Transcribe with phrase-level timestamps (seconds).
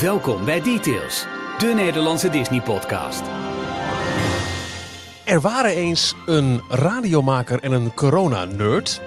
[0.00, 1.26] Welkom bij Details,
[1.58, 3.22] de Nederlandse Disney-podcast.
[5.24, 9.00] Er waren eens een radiomaker en een corona-nerd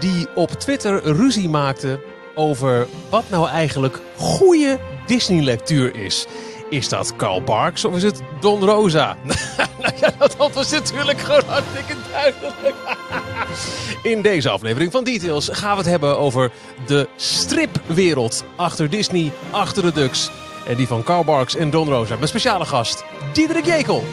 [0.00, 2.00] die op Twitter ruzie maakten
[2.34, 6.26] over wat nou eigenlijk goede Disney-lectuur is.
[6.74, 9.16] Is dat Carl Barks of is het Don Rosa?
[9.82, 12.74] nou ja, dat antwoord is natuurlijk gewoon hartstikke duidelijk.
[14.12, 16.50] In deze aflevering van Details gaan we het hebben over
[16.86, 20.30] de stripwereld achter Disney, achter de Ducks.
[20.66, 22.16] En die van Carl Barks en Don Rosa.
[22.16, 24.04] Met speciale gast, Diederik Jekel.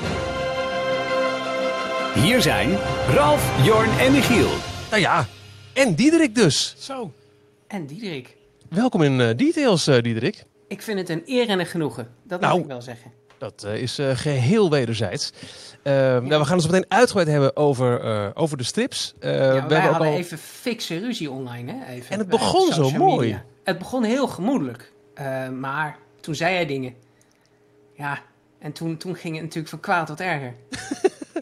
[2.13, 2.77] Hier zijn
[3.13, 4.49] Ralf, Jorn en Michiel.
[4.89, 5.27] Nou ja,
[5.73, 6.75] en Diederik dus.
[6.79, 7.11] Zo.
[7.67, 8.35] En Diederik.
[8.69, 10.43] Welkom in eh, Details, eh, Diederik.
[10.71, 12.07] Ik vind het een eer en een genoegen.
[12.23, 12.53] Dat Nou.
[12.53, 13.11] moet ik wel zeggen.
[13.37, 15.31] Dat eh, is eh, geheel wederzijds.
[15.83, 19.13] Eh, nou, we gaan het zo meteen uitgebreid hebben over, eh, over de strips.
[19.19, 20.13] Ja, we wij hebben ook hadden al...
[20.13, 21.71] even fikse ruzie online.
[21.73, 21.93] Hè?
[21.93, 23.19] Even En het begon zo mooi.
[23.27, 23.43] media.
[23.63, 24.91] Het begon heel gemoedelijk.
[25.59, 26.93] Maar toen zei hij dingen.
[27.93, 28.19] Ja,
[28.59, 30.53] en toen, toen ging het natuurlijk van kwaad tot erger.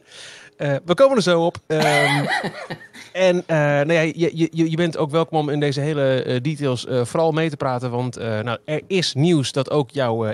[0.60, 1.58] Eh, we komen er zo op.
[1.68, 2.26] Ehm,
[3.28, 6.42] en eh, nou ja, je, je, je bent ook welkom om in deze hele eh,
[6.42, 7.92] details vooral mee te praten.
[7.92, 10.26] Want nou, er is nieuws dat ook jouw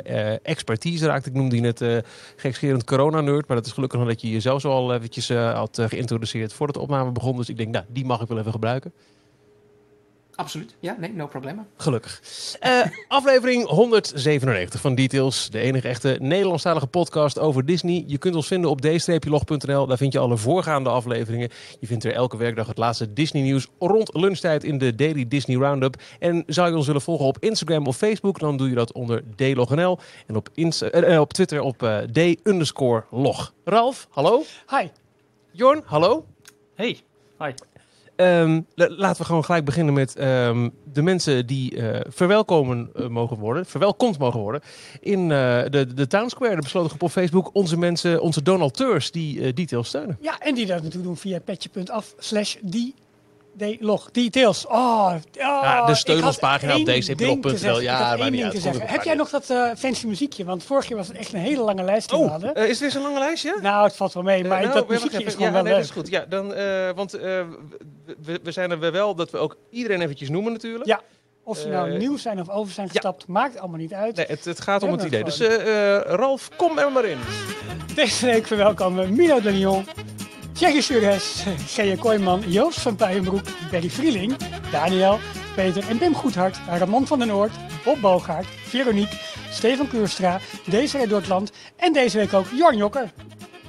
[0.41, 1.25] expertise raakt.
[1.25, 1.97] Ik noemde je net eh
[2.35, 3.47] gekscherend corona-nerd.
[3.47, 6.81] Maar dat is gelukkig nog dat je jezelf zo al eventjes had geïntroduceerd voordat de
[6.81, 7.37] opname begon.
[7.37, 8.93] Dus ik denk, nou, die mag ik wel even gebruiken.
[10.35, 10.75] Absoluut.
[10.79, 11.65] Ja, nee, no problema.
[11.77, 12.21] Gelukkig.
[12.59, 15.49] Eh, aflevering 197 van Details.
[15.49, 18.03] De enige echte Nederlandstalige podcast over Disney.
[18.07, 19.87] Je kunt ons vinden op d-log.nl.
[19.87, 21.49] Daar vind je alle voorgaande afleveringen.
[21.79, 25.57] Je vindt er elke werkdag het laatste Disney nieuws rond lunchtijd in de Daily Disney
[25.57, 25.95] Roundup.
[26.19, 29.23] En zou je ons willen volgen op Instagram of Facebook, dan doe je dat onder
[29.35, 29.99] dlognl.
[30.27, 33.53] En op, Insta- eh, op Twitter op eh, d-log.
[33.63, 34.43] Ralf, hallo.
[34.69, 34.87] Hi.
[35.51, 36.25] Jorn, hallo.
[36.75, 36.99] Hey.
[37.39, 37.51] Hi.
[38.17, 43.37] La- laten we gewoon gelijk beginnen met ehm, de mensen die eh, verwelkomen eh, mogen
[43.37, 44.61] worden, verwelkomd mogen worden
[44.99, 47.49] in eh, de, de Town Square, de besloten groep op Facebook.
[47.53, 50.17] Onze mensen, onze donateurs die details steunen.
[50.21, 52.93] Ja, en die dat natuurlijk doen via petje.af slash die
[53.79, 54.65] log Details.
[54.67, 56.33] Oh, oh, Ja, de had
[57.29, 57.83] op zeggen.
[57.83, 58.51] Ja, niet uit.
[58.51, 60.43] te er Heb maar jij nog dat eh, fancy muziekje?
[60.45, 62.55] Want vorig jaar was het echt een hele lange lijst die we Oh, hadden.
[62.55, 63.57] eh, is dit een lange lijstje?
[63.61, 65.27] nou, het valt wel mee, maar Eh, nou, dat muziekje even.
[65.27, 65.81] is gewoon ja, wel nee, leuk.
[65.81, 66.09] dat is goed.
[66.09, 70.01] Ja, dan, eh, want eh, we, we- we zijn er wel dat we ook iedereen
[70.01, 70.85] eventjes noemen natuurlijk.
[70.85, 71.01] Ja,
[71.43, 74.15] Of ze nou Eh, nieuw zijn of over zijn gestapt, maakt allemaal niet uit.
[74.15, 75.23] Nee, het, het gaat om het idee.
[75.23, 75.57] Dus gewoon.
[75.59, 77.17] eh, eh, Ralf, kom er maar in.
[77.95, 79.85] Deze week verwelkomen we Milo de Lyon,
[80.55, 81.97] Thierry Sures, G.J.
[81.97, 84.35] Kooijman, Joost van Puijenbroek, Berry Vrieling,
[84.71, 85.19] Daniel,
[85.55, 87.51] Peter en Pim Goedhart, Ramon van den Noord,
[87.83, 89.17] Bob Boogaard, Veronique,
[89.51, 93.11] Stefan Kuurstra, Desiree Dortland en deze week ook Jorn Jokker.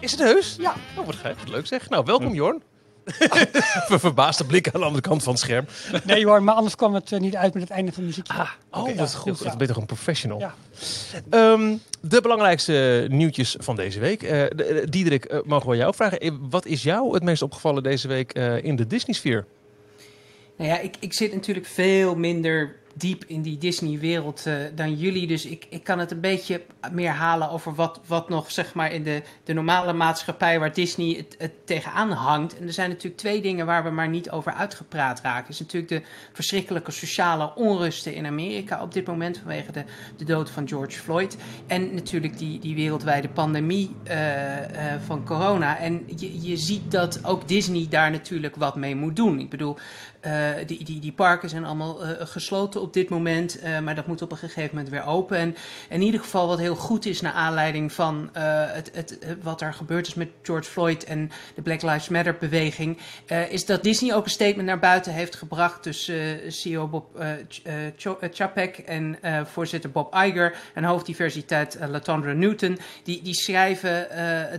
[0.01, 0.57] Is het heus?
[0.59, 0.75] Ja.
[0.99, 1.39] Oh, wat gek.
[1.39, 1.89] Wat leuk zeg.
[1.89, 2.63] Nou, welkom Jorn.
[3.89, 5.67] Ver- Verbaasde blik aan de andere kant van het scherm.
[6.05, 8.27] Nee Jorn, maar anders kwam het eh, niet uit met het einde van de muziek.
[8.31, 9.43] Oh, Oké, wat ja, goed.
[9.45, 10.39] Dat ben je toch een professional.
[10.39, 10.55] Ja.
[11.31, 14.23] Ehm, de belangrijkste nieuwtjes van deze week.
[14.23, 16.19] Eh, de- de- Diederik, eh, mogen we jou vragen.
[16.19, 19.47] Eh, Wat is jou het meest opgevallen deze week eh, in de Disney-sfeer?
[20.57, 25.27] Nou ja, ik, ik zit natuurlijk veel minder diep in die Disney-wereld eh, dan jullie.
[25.27, 26.63] Dus ik, ik kan het een beetje
[26.93, 31.17] meer halen over wat, wat nog zeg maar in de, de normale maatschappij waar Disney
[31.17, 32.59] het, het tegenaan hangt.
[32.59, 35.51] En er zijn natuurlijk twee dingen waar we maar niet over uitgepraat raken.
[35.51, 36.03] is natuurlijk de
[36.33, 39.85] verschrikkelijke sociale onrusten in Amerika op dit moment vanwege de,
[40.17, 41.37] de dood van George Floyd.
[41.67, 45.79] En natuurlijk die, die wereldwijde pandemie eh, eh, van corona.
[45.79, 49.41] En je, je ziet dat ook Disney daar natuurlijk wat mee moet doen.
[49.41, 49.77] Ik bedoel,
[50.27, 54.07] eh, die, die, die parken zijn allemaal eh, gesloten op dit moment, eh, maar dat
[54.07, 55.37] moet op een gegeven moment weer open.
[55.37, 55.55] En
[55.89, 60.07] in ieder geval wat heel goed is naar aanleiding van het, het, wat er gebeurd
[60.07, 62.99] is met George Floyd en de Black Lives Matter beweging,
[63.49, 65.87] is dat Disney ook een statement naar buiten heeft gebracht.
[65.87, 65.93] Eh,
[66.49, 67.25] CEO Bob
[68.31, 74.09] Chapek en voorzitter Bob Iger en hoofddiversiteit Latondra Newton, die, die schrijven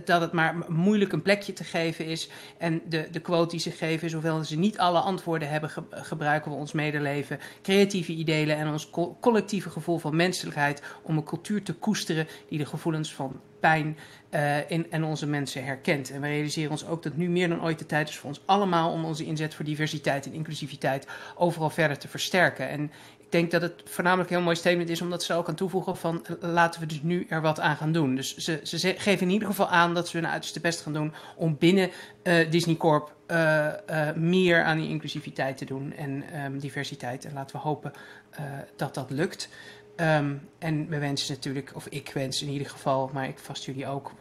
[0.04, 2.28] dat het maar moeilijk een plekje te geven is.
[2.58, 5.82] En de, de quote die ze geven is: hoewel ze niet alle antwoorden hebben, ge-
[5.90, 11.24] gebruiken we ons medeleven, creatieve ideeën en ons co- collectieve gevoel van menselijkheid om een
[11.24, 13.98] cultuur te koesteren die de gevoelens van pijn
[14.30, 16.10] eh, in, en onze mensen herkent.
[16.10, 18.40] En we realiseren ons ook dat nu meer dan ooit de tijd is voor ons
[18.44, 21.06] allemaal om onze inzet voor diversiteit en inclusiviteit
[21.36, 22.68] overal verder te versterken.
[22.68, 25.54] En ik denk dat het voornamelijk een heel mooi statement is, omdat ze ook aan
[25.54, 28.14] toevoegen van eh, laten we dus nu er wat aan gaan doen.
[28.14, 31.12] Dus ze, ze geven in ieder geval aan dat ze hun uiterste best gaan doen
[31.36, 31.90] om binnen
[32.22, 37.24] eh, Disney Corp eh, eh, meer aan die inclusiviteit te doen en ehm, diversiteit.
[37.24, 37.92] En laten we hopen
[38.30, 38.42] eh,
[38.76, 39.48] dat dat lukt.
[39.96, 43.86] Ehm, en we wensen natuurlijk, of ik wens in ieder geval, maar ik vast jullie
[43.86, 44.12] ook,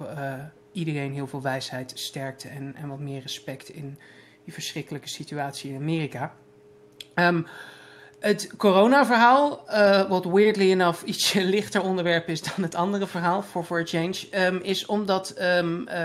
[0.71, 3.97] iedereen heel veel wijsheid, sterkte en, en wat meer respect in
[4.43, 6.33] die verschrikkelijke situatie in Amerika.
[7.13, 7.41] Ehm,
[8.19, 13.63] Het coronaverhaal, uh, wat weirdly enough ietsje lichter onderwerp is dan het andere verhaal voor
[13.63, 15.95] For a Change, um, is omdat um, uh,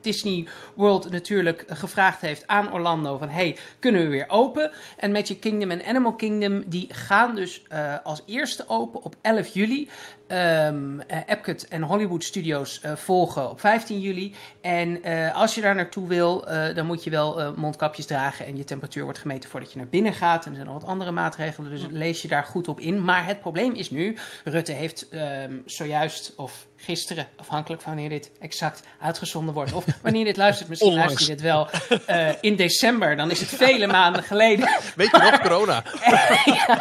[0.00, 4.70] Disney World natuurlijk gevraagd heeft aan Orlando van hey, kunnen we weer open?
[4.96, 9.46] En Magic Kingdom en Animal Kingdom die gaan dus uh, als eerste open op 11
[9.46, 9.88] juli.
[10.32, 14.34] Um, uh, Epcot en Hollywood Studios uh, volgen op 15 juli.
[14.60, 16.44] En uh, als je daar naartoe wil,
[16.74, 20.12] dan moet je wel mondkapjes dragen en je temperatuur wordt gemeten voordat je naar binnen
[20.12, 20.44] gaat.
[20.44, 23.04] En er zijn nog wat andere maatregelen, dus lees je daar goed op in.
[23.04, 28.30] Maar het probleem is nu, Rutte heeft um, zojuist, of gisteren, afhankelijk van wanneer dit
[28.40, 29.72] exact uitgezonden wordt.
[29.72, 31.12] Of wanneer dit luistert, misschien Onlangs.
[31.12, 31.68] luistert je dit wel
[32.16, 33.16] uh, in december.
[33.16, 34.68] Dan is het vele maanden geleden.
[34.96, 35.82] Weet je nog, corona?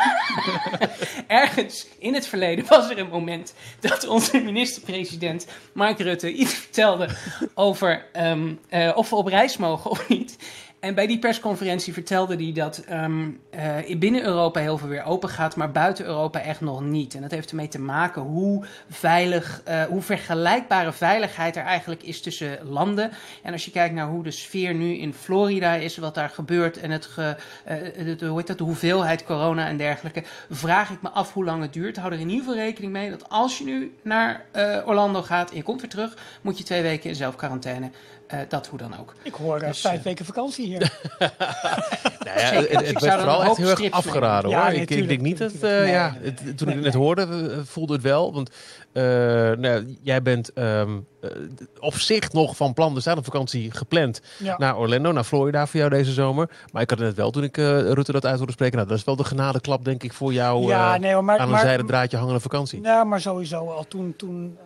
[1.27, 7.09] Ergens in het verleden was er een moment dat onze minister-president Mark Rutte iets vertelde
[7.53, 10.37] over um, uh, of we op reis mogen of niet.
[10.81, 13.39] En bij die persconferentie vertelde hij dat um,
[13.87, 17.15] uh, binnen Europa heel veel weer open gaat, maar buiten Europa echt nog niet.
[17.15, 22.21] En dat heeft ermee te maken hoe veilig, uh, hoe vergelijkbare veiligheid er eigenlijk is
[22.21, 23.11] tussen landen.
[23.43, 26.77] En als je kijkt naar hoe de sfeer nu in Florida is, wat daar gebeurt
[26.77, 27.35] en het ge,
[27.69, 31.45] uh, de, hoe heet dat, de hoeveelheid corona en dergelijke, vraag ik me af hoe
[31.45, 31.97] lang het duurt.
[31.97, 34.45] Hou er in ieder geval rekening mee dat als je nu naar
[34.85, 37.91] Orlando gaat en je komt weer terug, moet je twee weken in zelfquarantaine.
[38.47, 39.13] Dat hoe dan ook.
[39.23, 40.79] Ik hoor dus, vijf weken vakantie hier.
[42.25, 44.59] nou ja, het, het werd vooral echt heel erg afgeraden hoor.
[44.59, 45.61] Ja, nee, ik, tuurlijk, ik, denk niet dat.
[45.61, 48.33] Nee, ja, het, toen nee, ik het net hoorde, voelde het wel.
[48.33, 48.51] Want
[49.59, 51.07] nou, jij bent um,
[51.79, 52.95] op zich nog van plan.
[52.95, 54.55] Er staat een vakantie gepland ja.
[54.57, 56.49] naar Orlando, naar Florida voor jou deze zomer.
[56.71, 58.75] Maar ik had het net wel toen ik Rutte dat uit hoorde spreken.
[58.75, 61.51] Nou, dat is wel de genadeklap, denk ik, voor jou ja, nee, maar, aan een
[61.51, 62.81] maar, zijde draadje hangende vakantie.
[62.81, 64.13] Nou, maar sowieso al toen.
[64.17, 64.57] toen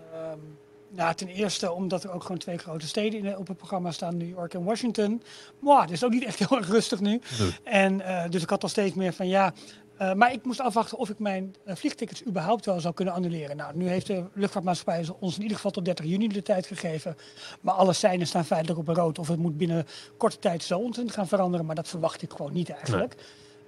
[0.95, 4.18] nou, ten eerste omdat er ook gewoon twee grote steden in, op het programma staan,
[4.18, 5.24] New York en Washington.
[5.59, 7.21] Maar het is ook niet echt heel erg rustig nu.
[7.39, 7.56] Nee.
[7.63, 9.53] En uh, dus ik had al steeds meer van ja.
[10.01, 13.57] Uh, maar ik moest afwachten of ik mijn uh, vliegtickets überhaupt wel zou kunnen annuleren.
[13.57, 17.18] Nou, nu heeft de luchtvaartmaatschappij ons in ieder geval tot 30 juni de tijd gegeven.
[17.62, 19.19] Maar alle seinen staan feitelijk op rood.
[19.19, 19.86] Of het moet binnen
[20.18, 21.65] korte tijd zo ontzettend gaan veranderen.
[21.65, 23.15] Maar dat verwacht ik gewoon niet eigenlijk.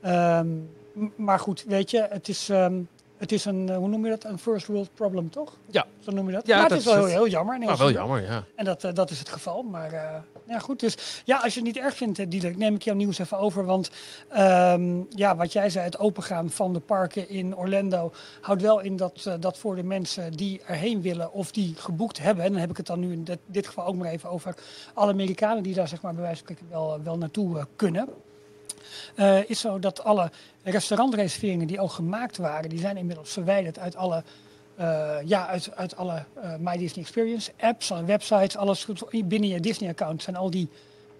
[0.01, 0.13] Nee.
[0.13, 0.69] Um,
[1.15, 2.49] maar goed, weet je, het is.
[2.49, 5.57] Um, het is een, hoe noem je dat, een first world problem, toch?
[5.69, 5.85] Ja.
[5.99, 6.47] Zo noem je dat?
[6.47, 7.59] Ja, maar het dat is wel heel, heel jammer.
[7.59, 8.43] Maar wel jammer, ja.
[8.55, 9.63] En dat, uh, dat is het geval.
[9.63, 10.01] Maar uh,
[10.47, 10.79] ja, goed.
[10.79, 13.65] Dus ja, als je het niet erg vindt, Diederik, neem ik jouw nieuws even over.
[13.65, 13.89] Want
[14.37, 18.11] um, ja, wat jij zei, het opengaan van de parken in Orlando
[18.41, 22.19] houdt wel in dat, uh, dat voor de mensen die erheen willen of die geboekt
[22.19, 24.29] hebben, en dan heb ik het dan nu in dit, dit geval ook maar even
[24.29, 24.55] over
[24.93, 28.09] alle Amerikanen die daar zeg maar bij wijze van spreken wel, wel naartoe kunnen.
[29.15, 30.31] Uh, is zo dat alle
[30.71, 34.23] restaurantreserveringen die al gemaakt waren, die zijn inmiddels verwijderd uit alle,
[34.79, 38.87] uh, ja, uit, uit alle uh, My Disney Experience apps, alle websites, alles
[39.25, 40.69] binnen je Disney account zijn al die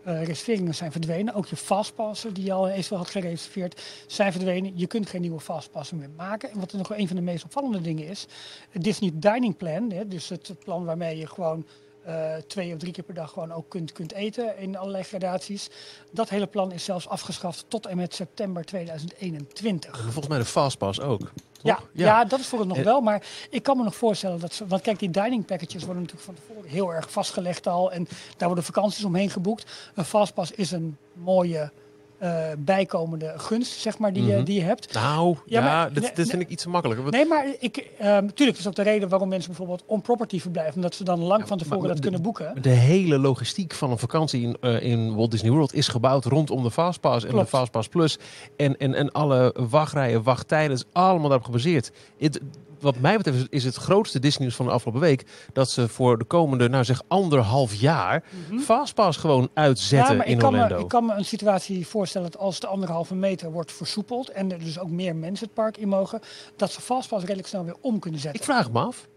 [0.04, 1.34] reserveringen zijn verdwenen.
[1.34, 4.72] Ook je fastpassen die je al eventueel had gereserveerd zijn verdwenen.
[4.76, 6.52] Je kunt geen nieuwe fastpassen meer maken.
[6.52, 8.28] En wat nog een van de meest opvallende dingen is,
[8.70, 11.66] het Disney Dining Plan, hè, dus het plan waarmee je gewoon
[12.08, 15.70] uh, twee of drie keer per dag gewoon ook kunt, kunt eten in allerlei gradaties.
[16.12, 19.92] Dat hele plan is zelfs afgeschaft tot en met september 2021.
[19.92, 21.32] En volgens mij de Fastpass ook.
[21.62, 22.26] Ja, ja, ja.
[22.26, 23.02] dat is voor het nog wel.
[23.02, 24.68] Maar ik kan me nog voorstellen dat ze.
[24.68, 27.92] Want kijk, die dining packages worden natuurlijk van tevoren heel erg vastgelegd al.
[27.92, 28.08] En
[28.38, 29.92] daar worden vakanties omheen geboekt.
[29.96, 31.72] Een Fastpass is een mooie.
[32.24, 34.32] Uh, bijkomende gunst, zeg maar, die, Mhm.
[34.32, 34.46] mm -hmm.
[34.46, 34.94] die je hebt.
[34.94, 37.00] Nou, ja, Ja, maar- dit, nee, dit vind ik iets te makkelijk.
[37.02, 40.76] Want- Nee, maar ik, natuurlijk, dat is ook de reden waarom mensen bijvoorbeeld on-property verblijven.
[40.76, 42.62] Omdat ze dan lang van tevoren maar dat de- kunnen boeken.
[42.62, 46.64] De hele logistiek van een vakantie in, eh, in Walt Disney World is gebouwd rondom
[46.64, 48.18] de Fastpass en de Fastpass Plus.
[48.56, 51.92] En, en, en alle wachtrijen, wachttijden, is allemaal daarop gebaseerd.
[52.80, 56.18] Wat mij betreft is- het grootste Disney nieuws van de afgelopen week dat ze voor
[56.18, 58.24] de komende, nou zeg anderhalf jaar,
[58.60, 60.12] Fastpass gewoon uitzetten Mhm.
[60.12, 60.76] Ja, maar in ik kan, Orlando.
[60.76, 64.52] me, ik kan me een situatie voorstellen dat als de anderhalve meter wordt versoepeld en
[64.52, 66.20] er dus ook meer mensen het park in mogen,
[66.56, 68.40] dat ze Fastpass redelijk snel weer om kunnen zetten.
[68.40, 69.08] Ik vraag het me af.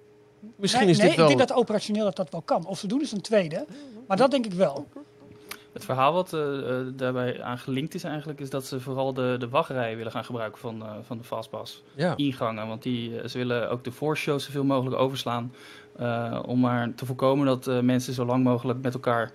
[0.57, 1.29] Misschien nee, is nee, dit wel...
[1.31, 2.67] ik denk dat operationeel dat dat wel kan.
[2.67, 3.67] Of ze doen is een tweede,
[4.09, 4.87] maar dat denk ik wel.
[5.73, 9.37] Het verhaal wat eh, eh, daarbij aan gelinkt is eigenlijk, is dat ze vooral de,
[9.39, 11.83] de wachtrij willen gaan gebruiken van, eh, van de Fastpass.
[11.95, 12.17] Ja.
[12.17, 15.53] Ingangen, want die, ze willen ook de voorshows zoveel mogelijk overslaan.
[15.97, 19.31] eh, om maar te voorkomen dat eh, mensen zo lang mogelijk met elkaar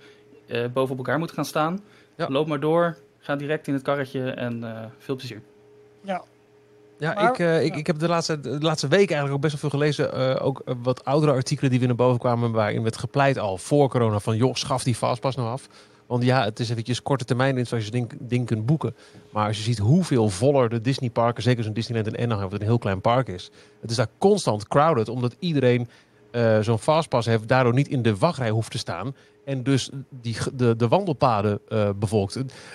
[0.46, 1.80] eh, bovenop elkaar moeten gaan staan.
[2.16, 2.28] Ja.
[2.28, 5.42] Loop maar door, ga direct in het karretje en eh, veel plezier.
[6.02, 6.22] Ja,
[6.98, 7.78] Ja, Maar- ik, eh, ik, ja.
[7.78, 10.12] ik heb de laatste, de laatste week eigenlijk ook best wel veel gelezen.
[10.12, 12.52] eh, ook wat oudere artikelen die weer naar boven kwamen.
[12.52, 15.68] Waarin werd gepleit al voor corona van joh, schaf die Fastpass nou af.
[16.06, 18.94] Want ja, het is eventjes korte termijn zoals je ding, ding kunt boeken.
[19.30, 22.66] Maar als je ziet hoeveel voller de Disneyparken, zeker zo'n Disneyland in Anaheim, wat een
[22.66, 23.50] heel klein park is.
[23.80, 25.88] Het is daar constant crowded, omdat iedereen
[26.30, 29.14] eh, zo'n Fastpass heeft, daardoor niet in de wachtrij hoeft te staan.
[29.44, 32.34] en dus die, de, de wandelpaden eh, bevolkt.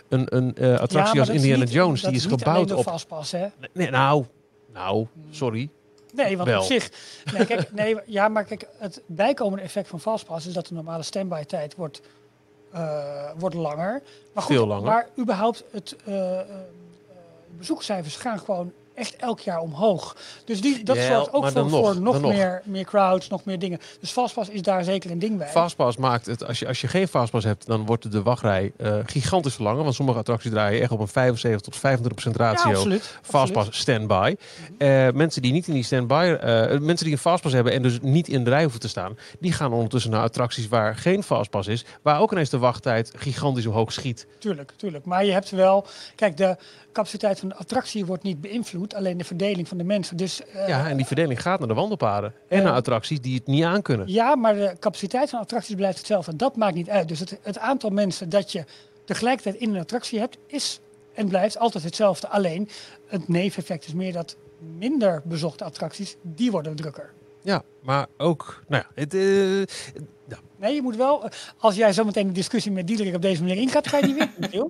[0.09, 2.83] Een, een, eh, attractie Ja, als Indiana niet- Jones, die is gebouwd op...
[2.83, 3.47] Fastpass, hè?
[3.73, 4.25] Nee, nou,
[4.73, 5.69] nou, sorry.
[6.13, 6.59] Nee, want Wel.
[6.61, 6.89] op zich.
[7.33, 11.03] Nee, kijk, nee, ja, maar kijk, het bijkomende effect van Fastpass is dat de normale
[11.03, 12.01] standby tijd wordt,
[13.37, 14.01] wordt langer.
[14.33, 14.85] Maar goed, Veel langer.
[14.85, 16.45] Maar überhaupt, het eh, eh,
[17.57, 18.71] bezoekerscijfers gaan gewoon
[19.01, 20.15] echt elk jaar omhoog.
[20.45, 22.31] Dus die, dat Ja, zorgt ook voor, nog, voor nog, dan nog.
[22.31, 23.79] meer, meer crowds, nog meer dingen.
[23.99, 25.47] Dus Fastpass is daar zeker een ding bij.
[25.47, 28.97] Fastpass maakt het, als je, als je geen Fastpass hebt, dan wordt de wachtrij eh,
[29.05, 29.83] gigantisch verlangen.
[29.83, 32.77] Want sommige attracties draaien echt op een 75 tot 25 procent ja, ratio.
[32.77, 33.19] absoluut.
[33.21, 34.35] Fastpass standby.
[34.77, 37.99] Eh mensen die niet in die standby, eh, mensen die een Fastpass hebben en dus
[38.01, 41.67] niet in de rij hoeven te staan, die gaan ondertussen naar attracties waar geen Fastpass
[41.67, 44.27] is, waar ook ineens de wachttijd gigantisch omhoog schiet.
[44.39, 45.05] Tuurlijk, tuurlijk.
[45.05, 45.85] Maar je hebt wel...
[46.15, 46.57] Kijk, de
[46.91, 48.95] capaciteit van de attractie wordt niet beïnvloed.
[48.95, 50.17] Alleen de verdeling van de mensen.
[50.17, 53.47] Dus eh, Ja, en die verdeling gaat naar de wandelpaden en naar attracties die het
[53.47, 54.07] niet aankunnen.
[54.07, 56.35] Ja, maar de capaciteit van attracties blijft hetzelfde.
[56.35, 57.07] Dat maakt niet uit.
[57.07, 58.65] Dus het, het aantal mensen dat je
[59.05, 60.79] tegelijkertijd in een attractie hebt, is
[61.13, 62.27] en blijft altijd hetzelfde.
[62.27, 62.69] Alleen
[63.07, 64.37] het neveneffect is meer dat
[64.77, 67.13] minder bezochte attracties, die worden drukker.
[67.43, 69.99] Ja, maar ook, nou ja, het, eh,
[70.61, 73.57] Nee, je moet wel, eh, als jij zometeen de discussie met Diederik op deze manier
[73.57, 74.69] ingaat, ga je die winnen.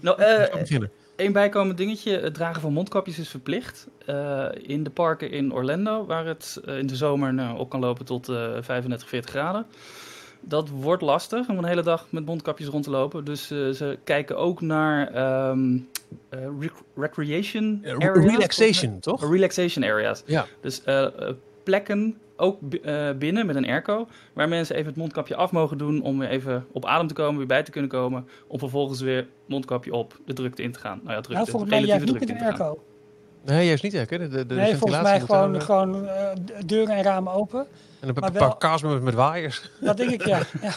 [0.00, 0.90] Nou, eh, kan beginnen.
[1.16, 3.86] Een bijkomend dingetje, het dragen van mondkapjes is verplicht.
[4.06, 7.80] Eh, in de parken in Orlando, waar het eh, in de zomer nou, op kan
[7.80, 9.66] lopen tot eh 35, 40 graden.
[10.40, 13.24] Dat wordt lastig om een hele dag met mondkapjes rond te lopen.
[13.24, 15.78] Dus eh, ze kijken ook naar ehm,
[16.28, 18.24] eh, rec- recreation Eh, areas.
[18.32, 19.30] relaxation, toch?
[19.30, 20.22] Relaxation areas.
[20.26, 20.46] Ja.
[20.60, 25.36] Dus eh, eh, plekken, ook eh, binnen met een airco, waar mensen even het mondkapje
[25.36, 28.28] af mogen doen om weer even op adem te komen, weer bij te kunnen komen,
[28.46, 31.00] om vervolgens weer mondkapje op de drukte in te gaan.
[31.02, 32.82] Nou ja, drukte, Nou, volgens mij relatieve juist niet drukte met een airco.
[33.44, 34.04] Nee, juist niet, hè?
[34.04, 36.28] De, de, de Nee, volgens mij gewoon, gewoon eh,
[36.66, 37.66] deuren en ramen open.
[38.00, 39.70] En een maar paar wel- kaas met, met waaiers.
[39.80, 40.38] Dat denk ik, ja.
[40.62, 40.72] ja.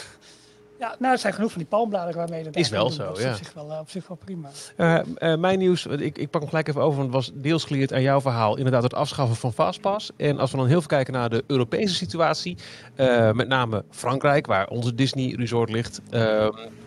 [0.82, 3.30] Ja, nou, er zijn genoeg van die palmbladeren waarmee dat Is wel zo, ja.
[3.30, 4.48] op zich wel, eh, op zich wel prima.
[4.76, 7.64] Eh, eh, mijn nieuws, ik, ik pak hem gelijk even over, want het was deels
[7.64, 8.56] geleerd aan jouw verhaal.
[8.56, 10.10] Inderdaad, het afschaffen van Fastpass.
[10.16, 12.56] En als we dan heel veel kijken naar de Europese situatie,
[12.94, 16.00] eh, met name Frankrijk, waar onze Disney Resort ligt,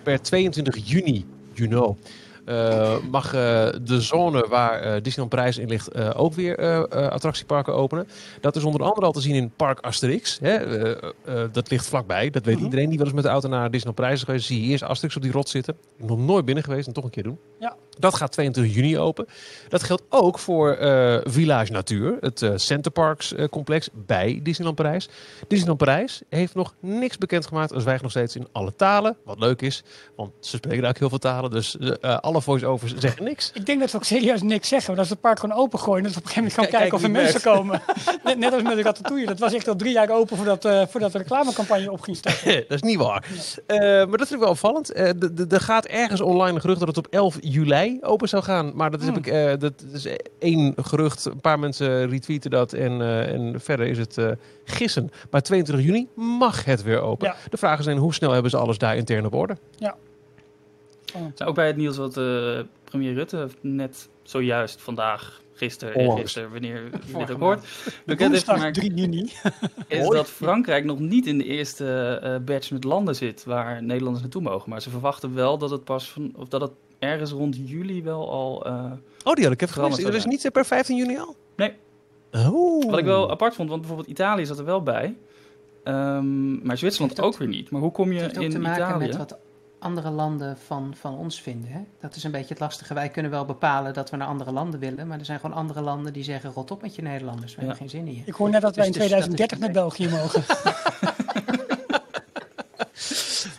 [0.03, 1.97] per 22 juni, you know,
[3.11, 7.07] mag eh, de zone waar eh, Disneyland Prijs in ligt eh, ook weer eh, eh,
[7.09, 8.07] attractieparken openen.
[8.41, 10.39] Dat is onder andere al te zien in Park Asterix.
[10.41, 10.55] Hè?
[10.55, 10.91] Eh,
[11.25, 12.29] eh, dat ligt vlakbij.
[12.29, 12.63] Dat weet Mhm.
[12.63, 14.45] iedereen die wel eens met de auto naar Disneyland Prijs is geweest.
[14.45, 15.73] Zie je eerst Asterix op die rot zitten.
[15.73, 17.39] Ik ben nog nooit binnen geweest en toch een keer doen.
[17.59, 17.75] Ja.
[17.99, 19.25] Dat gaat 22 juni open.
[19.69, 24.75] Dat geldt ook voor eh, Village Natuur, het eh Center Parks eh, complex bij Disneyland
[24.77, 25.09] Parijs.
[25.47, 29.17] Disneyland Parijs heeft nog niks bekendgemaakt en zwijgt nog steeds in alle talen.
[29.25, 29.83] Wat leuk is,
[30.15, 31.51] want ze spreken daar ook heel veel talen.
[31.51, 33.51] Dus eh, eh, alle voice-overs zeggen niks.
[33.53, 34.87] Ik denk dat we ook serieus niks zeggen.
[34.87, 36.91] Want als het park gewoon open gooien, dat we op een gegeven moment gaan Kijk-
[36.91, 37.81] kijken of er mensen komen.
[38.23, 39.25] net, net als met de ratatouille.
[39.25, 42.53] Dat was echt al drie jaar open voordat, eh, voordat de reclamecampagne op ging starten.
[42.67, 43.25] dat is niet waar.
[43.65, 44.91] Eh, maar dat vind ik wel opvallend.
[44.91, 45.07] Eh,
[45.51, 48.71] Er gaat ergens online een gerucht dat het op 11 juli open zou gaan.
[48.75, 49.15] Maar dat is, Hmm.
[49.15, 50.07] heb ik, dat is
[50.39, 51.25] één gerucht.
[51.25, 52.73] Een paar mensen retweeten dat.
[52.73, 54.17] En, en verder is het
[54.63, 55.09] gissen.
[55.31, 57.27] Maar 22 juni mag het weer open.
[57.27, 57.35] Ja.
[57.49, 59.57] De vraag is hoe snel hebben ze alles daar intern op orde?
[61.19, 66.21] Nou, ook bij het nieuws wat eh, premier Rutte net zojuist vandaag, gisteren, Onlangs.
[66.21, 67.65] gisteren, wanneer je dit ook hoort,
[68.05, 69.31] bekend heeft gemaakt, 3 juni.
[69.87, 74.21] is dat Frankrijk nog niet in de eerste eh batch met landen zit waar Nederlanders
[74.21, 74.69] naartoe mogen.
[74.69, 78.31] Maar ze verwachten wel dat het pas van, of dat het ergens rond juli wel
[78.31, 78.65] al.
[78.65, 78.91] eh,
[79.23, 79.81] Oh, die had ik even.
[79.81, 81.35] Dat is zou niet per 15 juni al?
[81.55, 81.73] Nee.
[82.31, 82.89] Oh.
[82.89, 85.15] Wat ik wel apart vond, want bijvoorbeeld Italië zat er wel bij.
[85.83, 87.69] Ehm, maar Zwitserland ook- ook weer niet.
[87.69, 89.07] Maar hoe kom je Het heeft ook in te maken Italië?
[89.07, 89.37] met wat
[89.85, 91.71] andere landen van, van ons vinden.
[91.71, 91.79] Hè?
[92.01, 92.93] Dat is een beetje het lastige.
[92.93, 95.81] Wij kunnen wel bepalen dat we naar andere landen willen, maar er zijn gewoon andere
[95.81, 97.67] landen die zeggen: rot op met je Nederlanders, we Ja.
[97.67, 98.21] hebben geen zin in je.
[98.25, 100.43] Ik hoor net dat wij in Dus- dus dat is 2030 naar België mogen.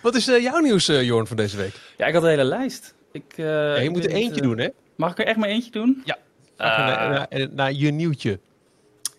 [0.02, 1.80] Wat is eh, jouw nieuws, eh, Jorn, van deze week?
[1.96, 2.94] Ja, ik had een hele lijst.
[3.12, 4.68] Ik, eh, Ja, je ik moet er eentje doen, hè?
[4.96, 6.02] Mag ik er echt maar eentje doen?
[6.04, 6.18] Ja.
[6.56, 8.40] Naar, naar- naar je nieuwtje.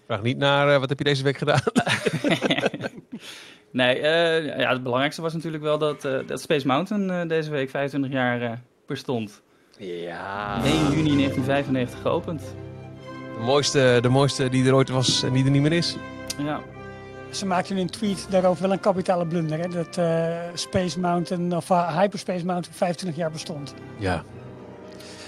[0.06, 1.60] Vraag niet naar wat heb je deze week gedaan.
[3.72, 7.50] Nee, eh, ja, het belangrijkste was natuurlijk wel dat, eh, dat Space Mountain eh, deze
[7.52, 8.52] week 25 jaar eh,
[8.88, 9.42] bestond.
[9.78, 10.56] Ja.
[10.64, 12.42] 1 juni 1995 geopend.
[13.38, 15.96] De mooiste, de mooiste die er ooit was en die er niet meer is.
[16.38, 16.60] Ja,
[17.32, 19.60] Ze maakten in een tweet daarover wel een kapitale blunder.
[19.60, 19.68] Hè?
[19.68, 23.74] Dat eh, Space Mountain, of uh, Hyperspace Mountain 25 jaar bestond.
[23.98, 24.24] Ja,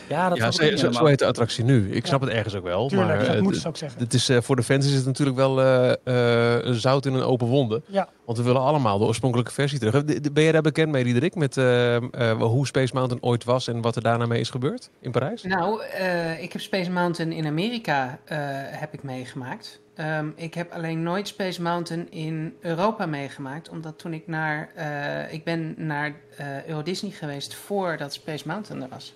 [0.10, 1.92] ja dat ja was zo, ook zo, heet de attractie nu.
[1.92, 2.88] Ik snap het ergens ook wel.
[2.88, 4.00] Tuurlijk, maar dat eh, d- ze ook zeggen.
[4.00, 7.22] het is, eh, voor de fans is het natuurlijk wel eh, eh, zout in een
[7.24, 7.82] open wonde.
[7.86, 8.10] Ja.
[8.26, 10.04] Want we willen allemaal de oorspronkelijke versie terug.
[10.04, 11.36] De- de- Ben jij daar bekend mee, Diederik?
[11.36, 12.02] Met eh, eh,
[12.42, 15.44] hoe Space Mountain ooit was en wat er daarna mee is gebeurd in Parijs?
[15.44, 19.80] Nou, eh, ik heb Space Mountain in Amerika eh, heb ik meegemaakt.
[19.96, 23.70] Ehm, ik heb alleen nooit Space Mountain in Europa meegemaakt.
[23.70, 24.70] Omdat toen ik naar...
[24.76, 29.16] eh, ik ben naar eh Euro Disney geweest voordat Space Mountain er was.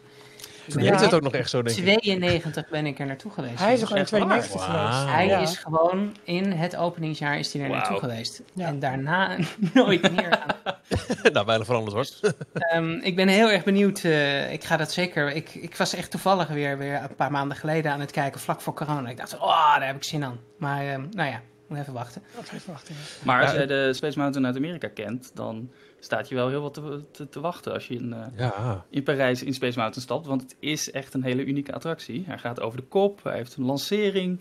[0.68, 1.84] Toen het ook nog echt zo, denk ik.
[1.84, 3.60] 92 ben ik er naartoe geweest.
[3.60, 4.92] Hij is ook in echt 92 waar.
[4.92, 5.14] geweest.
[5.14, 5.40] Hij Ja.
[5.40, 8.42] is gewoon in het openingsjaar is hij er naartoe geweest.
[8.54, 8.68] Ja.
[8.68, 9.38] En daarna
[9.74, 10.56] nooit meer aan.
[11.34, 12.20] nou, weinig veranderd wordt.
[12.54, 14.04] Ehm, ik ben heel erg benieuwd.
[14.04, 15.32] eh, ik ga dat zeker.
[15.32, 18.62] Ik, ik was echt toevallig weer, weer een paar maanden geleden aan het kijken, vlak
[18.62, 19.10] voor corona.
[19.10, 20.40] Ik dacht, oh, daar heb ik zin aan.
[20.58, 22.24] Maar ehm, nou ja, moet even wachten.
[22.36, 22.96] Dat heeft wachten.
[22.96, 23.02] ja.
[23.26, 25.72] Maar als jij de Space Mountain uit Amerika kent, dan
[26.04, 28.86] staat je wel heel wat te, te, te wachten als je in, eh, Ja.
[28.90, 30.26] in Parijs in Space Mountain stapt.
[30.26, 32.24] Want het is echt een hele unieke attractie.
[32.28, 34.40] Hij gaat over de kop, hij heeft een lancering.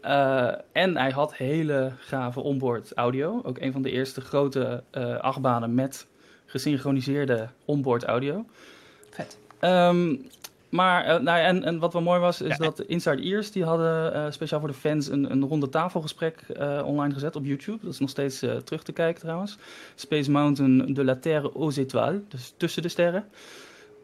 [0.00, 3.40] eh, en hij had hele gave onboard audio.
[3.44, 6.06] Ook een van de eerste grote eh, achtbanen met
[6.46, 8.44] gesynchroniseerde onboard audio.
[9.10, 9.38] Vet.
[9.58, 10.16] Ehm,
[10.70, 12.64] maar, eh, nou en, en wat wel mooi was, is Ja.
[12.64, 16.82] dat Inside Ears, die hadden eh, speciaal voor de fans een, een ronde tafelgesprek eh,
[16.84, 17.78] online gezet op YouTube.
[17.82, 19.58] Dat is nog steeds terug te kijken trouwens.
[19.94, 23.24] Space Mountain de la Terre aux étoiles, dus tussen de sterren.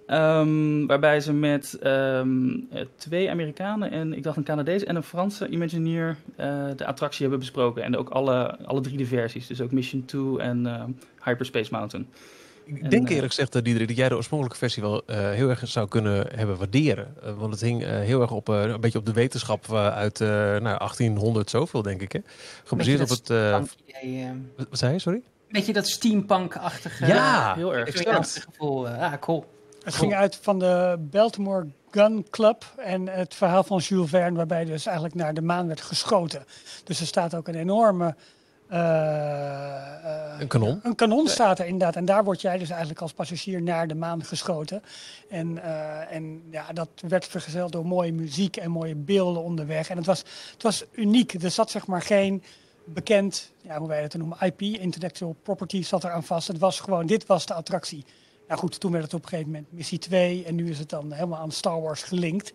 [0.07, 5.03] Ehm, waarbij ze met ehm, eh, twee Amerikanen en ik dacht een Canadees en een
[5.03, 6.17] Franse Imagineer
[6.77, 7.83] de attractie hebben besproken.
[7.83, 12.07] En ook alle, alle drie de versies, dus ook Mission 2 en Hyperspace Mountain.
[12.67, 15.31] Ik En, denk eh, eerlijk gezegd, eh, Diederik, dat jij de oorspronkelijke versie wel eh,
[15.31, 17.15] heel erg zou kunnen hebben waarderen.
[17.39, 20.29] Want het hing eh, heel erg op, eh, een beetje op de wetenschap uit eh,
[20.29, 22.13] nou, 1800 zoveel, denk ik.
[22.13, 22.21] Hè?
[22.65, 23.29] Gebaseerd op het...
[23.29, 25.23] idee, wat wat zei je, sorry?
[25.49, 28.03] beetje dat steampunk-achtige Ja, heel erg.
[28.43, 28.89] Gevoel.
[28.89, 29.45] ah, cool.
[29.85, 34.65] Het ging uit van de Baltimore Gun Club en het verhaal van Jules Verne, waarbij
[34.65, 36.45] dus eigenlijk naar de maan werd geschoten.
[36.85, 38.15] Dus er staat ook een enorme.
[38.69, 40.81] Eh, eh, Een kanon.
[40.83, 41.97] Een kanon staat er inderdaad.
[41.97, 44.83] En daar word jij dus eigenlijk als passagier naar de maan geschoten.
[45.29, 49.89] En, eh, en ja, dat werd vergezeld door mooie muziek en mooie beelden onderweg.
[49.89, 50.19] En het was,
[50.53, 51.33] het was uniek.
[51.33, 52.43] Er zat zeg maar geen
[52.85, 56.49] bekend, ja, hoe wij dat noemen, IP, intellectual property, zat er aan vast.
[56.49, 58.05] Het was gewoon, dit was de attractie.
[58.49, 60.89] Nou goed, toen werd het op een gegeven moment missie 2 en nu is het
[60.89, 62.53] dan helemaal aan Star Wars gelinkt.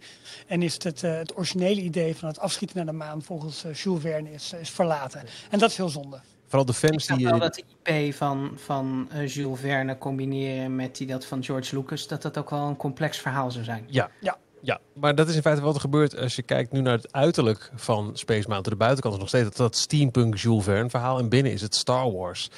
[0.48, 3.64] En is het het, eh, het originele idee van het afschieten naar de maan volgens
[3.64, 5.24] eh, Jules Verne is, is verlaten.
[5.50, 6.22] En dat is heel zonde.
[6.52, 7.26] Vooral de Ik fans die...
[7.26, 11.44] wel eh, dat de IP van, van eh, Jules Verne combineren met die dat van
[11.44, 13.86] George Lucas, dat dat ook wel een complex verhaal zou zijn.
[13.88, 14.10] Ja.
[14.20, 14.38] Ja.
[14.64, 17.12] Ja, maar dat is in feite wat er gebeurt als je kijkt nu naar het
[17.14, 18.78] uiterlijk van Space Mountain.
[18.78, 21.76] De buitenkant is nog steeds dat, dat steampunk Jules Verne verhaal en binnen is het
[21.76, 22.50] Star Wars.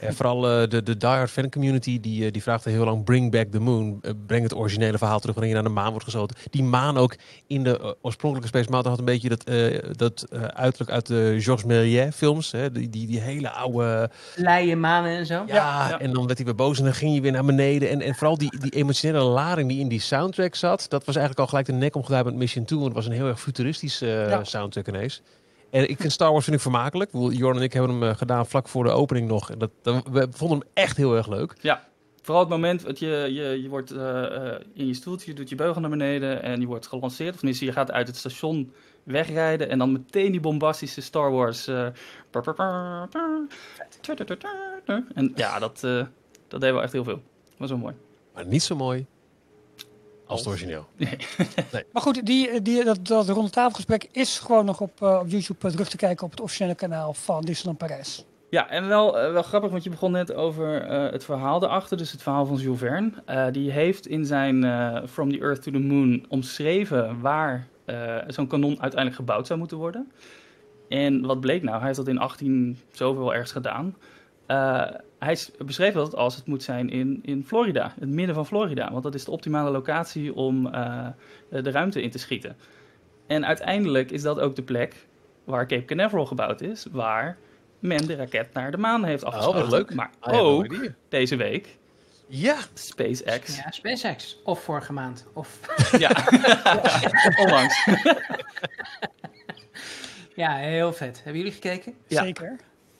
[0.00, 3.04] En vooral eh, de, de diehard fan community die, eh, die vraagt al heel lang
[3.04, 3.98] Bring Back the Moon.
[4.02, 6.36] Eh, breng het originele verhaal terug wanneer je naar de maan wordt geschoten.
[6.50, 10.42] Die maan ook in de oorspronkelijke Space Mountain had een beetje dat, eh, dat eh,
[10.42, 12.52] uiterlijk uit de Georges Méliès films.
[12.52, 12.72] Hè?
[12.72, 14.10] Die, die, die hele oude...
[14.34, 15.42] Leien, manen en zo.
[15.46, 16.00] Ja, Ja.
[16.00, 17.88] en dan werd hij weer boos en dan ging je weer naar beneden.
[17.88, 21.40] En, en vooral die, die emotionele lading die in die soundtrack zat, dat was eigenlijk
[21.40, 22.78] al gelijk de nek omgedraaid met Mission 2.
[22.78, 24.44] Want het was een heel erg futuristische eh, Ja.
[24.44, 25.22] soundtrack ineens.
[25.76, 27.10] En ik vind Star Wars vind ik vermakelijk.
[27.12, 29.50] Jorn en ik hebben hem eh, gedaan vlak voor de opening nog.
[29.50, 31.54] En dat, dat- we vonden hem echt heel erg leuk.
[31.60, 31.88] Ja,
[32.22, 35.48] vooral het moment dat je, je, je wordt eh, eh, in je stoeltje, je doet
[35.48, 37.30] je beugel naar beneden en je wordt gelanceerd.
[37.32, 41.66] Of tenminste, je gaat uit het station wegrijden en dan meteen die bombastische Star Wars.
[45.14, 46.04] En ja, dat, eh,
[46.48, 47.22] dat deed wel echt heel veel.
[47.56, 47.94] was wel mooi.
[48.34, 49.06] Maar niet zo mooi
[50.26, 50.86] als het origineel.
[51.92, 55.70] Maar goed, die, die, dat, dat ronde tafelgesprek is gewoon nog op, eh, op YouTube
[55.70, 58.24] terug te kijken op het officiële kanaal van Disneyland Parijs.
[58.50, 61.96] Ja, en wel, eh, wel grappig, want je begon net over eh, het verhaal erachter.
[61.96, 63.10] Dus het verhaal van Jules Verne.
[63.24, 68.16] Eh, die heeft in zijn eh, From the Earth to the Moon omschreven waar eh,
[68.26, 70.12] zo'n kanon uiteindelijk gebouwd zou moeten worden.
[70.88, 71.76] En wat bleek nou?
[71.76, 73.96] Hij heeft dat in 18 zoveel ergens gedaan.
[74.46, 74.84] Eh,
[75.18, 78.90] hij beschreef dat als het moet zijn in, in Florida, het midden van Florida.
[78.90, 81.06] Want dat is de optimale locatie om eh,
[81.50, 82.56] de ruimte in te schieten.
[83.26, 85.06] En uiteindelijk is dat ook de plek
[85.44, 87.38] waar Cape Canaveral gebouwd is, waar
[87.78, 89.60] men de raket naar de maan heeft afgeschoten.
[89.60, 89.94] wat leuk.
[89.94, 91.78] Maar ja, no ook deze week
[92.26, 93.56] Ja, SpaceX.
[93.56, 94.40] Ja, SpaceX.
[94.44, 95.26] Of vorige maand.
[95.32, 95.60] Of...
[95.98, 96.10] Ja,
[97.44, 97.88] onlangs.
[100.34, 101.16] Ja, heel vet.
[101.16, 101.94] Hebben jullie gekeken?
[102.06, 102.22] Ja.
[102.22, 102.56] Zeker.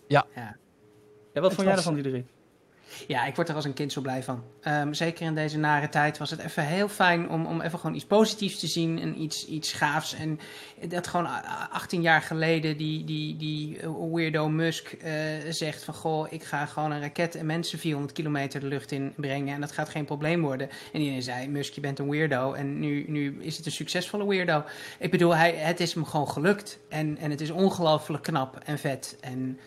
[0.07, 0.27] Ja,
[1.43, 2.27] wat Het vond jij ervan, Diederik?
[3.07, 4.43] Ja, ik word er als een kind zo blij van.
[4.61, 7.97] Ehm, zeker in deze nare tijd was het even heel fijn om, om even gewoon
[7.97, 10.15] iets positiefs te zien en iets, iets gaafs.
[10.15, 10.41] En
[10.89, 15.13] dat gewoon a- 18 jaar geleden die, die, die eh, weirdo Musk eh,
[15.49, 15.95] zegt van...
[15.95, 19.61] Goh, ik ga gewoon een raket en mensen 400 kilometer de lucht in brengen en
[19.61, 20.69] dat gaat geen probleem worden.
[20.93, 22.53] En iedereen zei, Musk, je bent een weirdo.
[22.53, 24.65] En nu, nu is het een succesvolle weirdo.
[24.99, 26.79] Ik bedoel, hij, het is hem gewoon gelukt.
[26.89, 29.59] En, en het is ongelooflijk knap en vet en...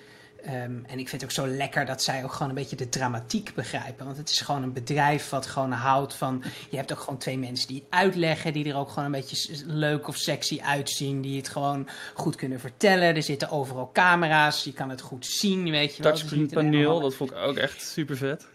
[0.43, 0.53] Ehm,
[0.87, 3.53] en ik vind het ook zo lekker dat zij ook gewoon een beetje de dramatiek
[3.55, 4.05] begrijpen.
[4.05, 6.43] Want het is gewoon een bedrijf wat gewoon houdt van.
[6.69, 9.63] Je hebt ook gewoon twee mensen die het uitleggen, die er ook gewoon een beetje
[9.65, 11.21] leuk of sexy uitzien.
[11.21, 13.15] Die het gewoon goed kunnen vertellen.
[13.15, 16.11] Er zitten overal camera's, je kan het goed zien, weet je wel.
[16.11, 18.47] Touchscreen paneel, dat vond ik ook echt super vet.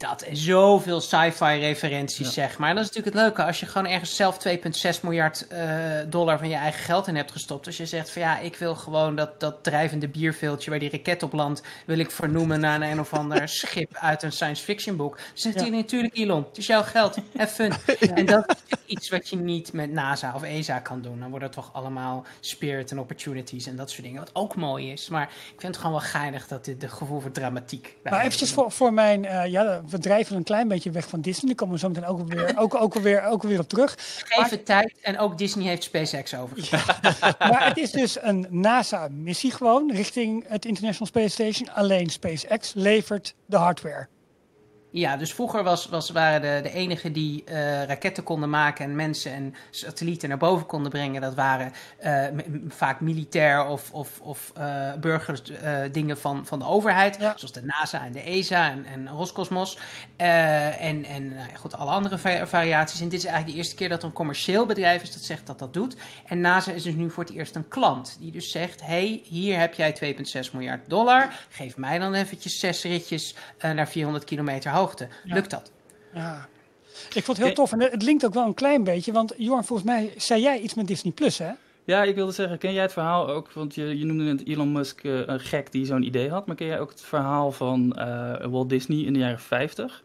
[0.00, 2.68] Dat en zoveel sci-fi referenties, zeg maar.
[2.68, 5.68] En dat is natuurlijk het leuke als je gewoon ergens zelf 2,6 miljard eh,
[6.08, 7.66] dollar van je eigen geld in hebt gestopt.
[7.66, 11.22] Als je zegt van ja, ik wil gewoon dat, dat drijvende bierveeltje waar die raket
[11.22, 14.96] op landt, wil ik vernoemen naar een, een of ander schip uit een science fiction
[14.96, 15.16] boek.
[15.16, 15.60] Dan zegt Ja.
[15.60, 17.72] hij natuurlijk Elon, het is jouw geld, have fun.
[18.20, 21.20] En dat is iets wat je niet met NASA of ESA kan doen.
[21.20, 24.20] Dan worden het toch allemaal spirit en opportunities en dat soort dingen.
[24.20, 25.08] Wat ook mooi is.
[25.08, 27.96] Maar ik vind het gewoon wel geinig dat dit de gevoel voor dramatiek.
[28.02, 31.46] Maar eventjes voor, voor mijn, eh, ja, we drijven een klein beetje weg van Disney.
[31.46, 33.94] Daar komen we zo meteen ook weer, ook, ook weer, ook weer op terug.
[34.24, 34.94] Geef het tijd.
[35.02, 37.16] En ook Disney heeft SpaceX overgenomen.
[37.38, 41.74] Maar het is dus een NASA-missie gewoon richting het International Space Station.
[41.74, 44.08] Alleen SpaceX levert de hardware.
[44.92, 48.96] Ja, dus vroeger was, was, waren de, de enigen die eh, raketten konden maken en
[48.96, 51.20] mensen en satellieten naar boven konden brengen.
[51.20, 52.24] Dat waren eh,
[52.68, 57.16] vaak militair of, of, of eh burgerdingen van, van de overheid.
[57.20, 57.32] Ja.
[57.36, 59.78] Zoals de NASA en de ESA en, en Roscosmos.
[60.16, 63.00] En en nou ja, goed, alle andere va- variaties.
[63.00, 65.58] En dit is eigenlijk de eerste keer dat een commercieel bedrijf is dat zegt dat
[65.58, 65.96] dat doet.
[66.26, 68.16] En NASA is dus nu voor het eerst een klant.
[68.20, 71.46] Die dus zegt, hey, hier heb jij 2,6 miljard dollar.
[71.48, 74.78] Geef mij dan eventjes zes ritjes naar 400 kilometer hoogte.
[75.24, 75.72] Lukt dat?
[76.14, 76.48] Ja.
[77.14, 77.72] Ik vond het heel tof.
[77.72, 79.12] En het linkt ook wel een klein beetje.
[79.12, 81.50] Want Jorn, volgens mij zei jij iets met Disney Plus, hè?
[81.84, 83.52] Ja, ik wilde zeggen, ken jij het verhaal ook?
[83.52, 86.46] Want je, je noemde net Elon Musk eh, een gek die zo'n idee had.
[86.46, 90.02] Maar ken jij ook het verhaal van eh, Walt Disney in de jaren 50?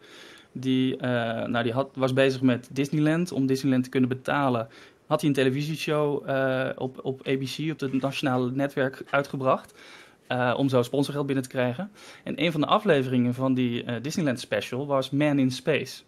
[0.51, 1.09] Die, eh,
[1.47, 3.31] nou, die had, was bezig met Disneyland.
[3.31, 4.67] Om Disneyland te kunnen betalen,
[5.07, 9.73] had hij een televisieshow eh, op, op ABC, op het nationale netwerk, uitgebracht.
[10.27, 11.91] Eh, om zo sponsorgeld binnen te krijgen.
[12.23, 16.03] En een van de afleveringen van die eh, Disneyland special was Man in Space.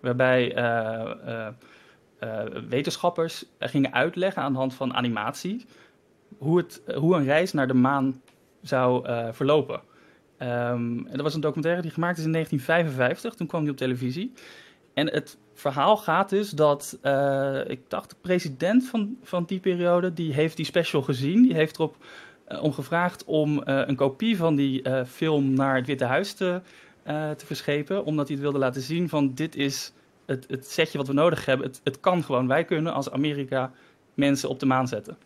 [0.00, 1.48] Waarbij eh,
[2.68, 5.66] wetenschappers gingen uitleggen aan de hand van animatie
[6.38, 8.22] hoe, het, hoe een reis naar de maan
[8.62, 9.80] zou verlopen.
[10.38, 13.76] Ehm, en dat was een documentaire die gemaakt is in 1955, toen kwam die op
[13.76, 14.32] televisie.
[14.94, 16.98] En het verhaal gaat dus dat,
[17.66, 21.42] ik dacht, de president van, van die periode, die heeft die special gezien.
[21.42, 21.96] Die heeft erop
[22.60, 26.60] om gevraagd om eh, een kopie van die eh, film naar het Witte Huis te,
[27.02, 28.04] eh, te verschepen.
[28.04, 29.92] Omdat hij het wilde laten zien van dit is
[30.26, 31.66] het, het setje wat we nodig hebben.
[31.66, 32.46] Het, het kan gewoon.
[32.46, 33.72] Wij kunnen als Amerika
[34.14, 35.16] mensen op de maan zetten.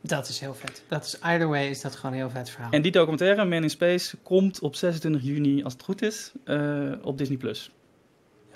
[0.00, 0.82] Dat is heel vet.
[0.88, 2.70] Dat is, either way is dat gewoon een heel vet verhaal.
[2.70, 6.92] En die documentaire, Man in Space, komt op 26 juni, als het goed is, eh,
[7.02, 7.36] op Disney+.
[7.36, 7.70] Plus.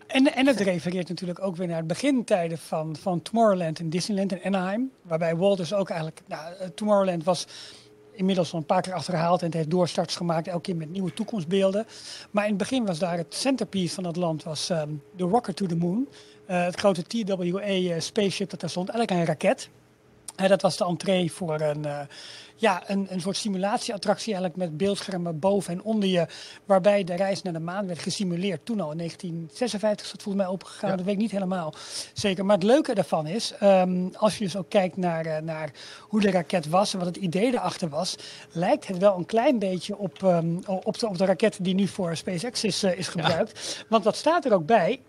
[0.06, 4.32] En, en het refereert natuurlijk ook weer naar het begintijden van, van Tomorrowland en Disneyland
[4.32, 4.90] in Anaheim.
[5.02, 6.20] Waarbij Walt dus ook eigenlijk...
[6.26, 7.46] Nou, eh, Tomorrowland was
[8.12, 11.12] inmiddels al een paar keer achterhaald en het heeft doorstarts gemaakt, elke keer met nieuwe
[11.12, 11.86] toekomstbeelden.
[12.30, 15.56] Maar in het begin was daar het centerpiece van het land, was ehm, de Rocket
[15.56, 16.08] to the Moon.
[16.46, 18.00] Eh, het grote TWA eh,
[18.48, 19.68] dat daar stond, eigenlijk een raket.
[20.36, 21.86] Eh, dat was de entree voor een,
[22.56, 26.26] ja, een, een soort simulatieattractie eigenlijk met beeldschermen boven en onder je.
[26.64, 28.64] Waarbij de reis naar de maan werd gesimuleerd.
[28.64, 30.90] Toen al in 1956 is dat volgens mij opengegaan.
[30.90, 30.96] Ja.
[30.96, 31.74] Dat weet ik niet helemaal
[32.12, 32.44] zeker.
[32.44, 36.20] Maar het leuke daarvan is, ehm, als je dus ook kijkt naar, eh, naar hoe
[36.20, 38.16] de raket was en wat het idee erachter was,
[38.52, 41.86] lijkt het wel een klein beetje op, ehm, op, de, op de raket die nu
[41.86, 43.84] voor SpaceX is, eh, is gebruikt.
[43.88, 45.00] Want wat staat er ook bij?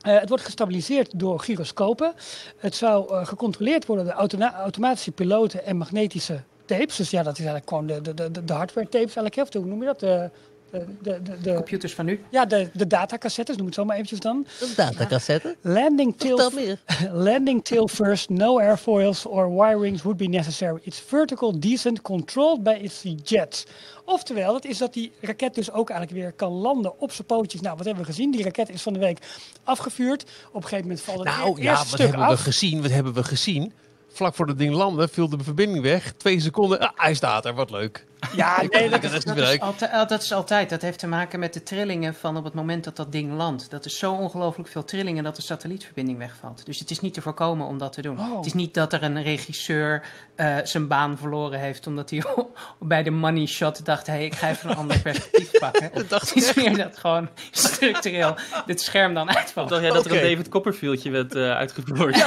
[0.00, 2.12] Eh, het wordt gestabiliseerd door gyroscopen.
[2.56, 6.96] Het zou gecontroleerd worden door automatische piloten en magnetische tapes.
[6.96, 9.36] Dus ja, dat is eigenlijk gewoon de, de, de, de hardware tapes eigenlijk.
[9.36, 10.00] Of hoe noem je dat?
[10.00, 10.30] De,
[10.70, 12.20] de, de, de, de- Computers van nu.
[12.30, 14.46] ja, de, de datacassettes, noem het zo maar eventjes dan.
[14.60, 15.56] Een datacassette.
[15.60, 16.14] Landing
[16.54, 16.78] meer.
[17.12, 20.78] landing tail first, no airfoils or wirings would be necessary.
[20.82, 23.64] It's vertical descent controlled by its jets.
[24.04, 27.60] Oftewel, dat is dat die raket dus ook eigenlijk weer kan landen op zijn pootjes.
[27.60, 28.30] Nou, wat hebben we gezien?
[28.30, 29.18] Die raket is van de week
[29.64, 30.22] afgevuurd.
[30.48, 32.82] Op een gegeven moment valt het Nou ja, wat stuk hebben we gezien?
[32.82, 33.72] Wat hebben we gezien?
[34.18, 36.12] Vlak voor het ding landen viel de verbinding weg.
[36.16, 38.04] Twee seconden, ah, hij staat er, wat leuk.
[38.36, 40.70] Ja, nee, dat Dat is Dat is, altijd, eh, dat is altijd.
[40.70, 43.70] Dat heeft te maken met de trillingen van op het moment dat dat ding landt.
[43.70, 46.66] Dat is zo ongelooflijk veel trillingen dat de satellietverbinding wegvalt.
[46.66, 48.18] Dus het is niet te voorkomen om dat te doen.
[48.18, 48.36] Oh.
[48.36, 50.02] Het is niet dat er een regisseur
[50.34, 52.22] eh, zijn baan verloren heeft omdat hij
[52.78, 55.90] bij de money shot dacht: hé, hey, ik ga even een ander perspectief pakken.
[55.92, 59.68] Het is meer dat gewoon structureel dit scherm dan uitvalt.
[59.68, 62.24] Dacht jij dat er een David Copperfieldje werd eh, uitgevoerd?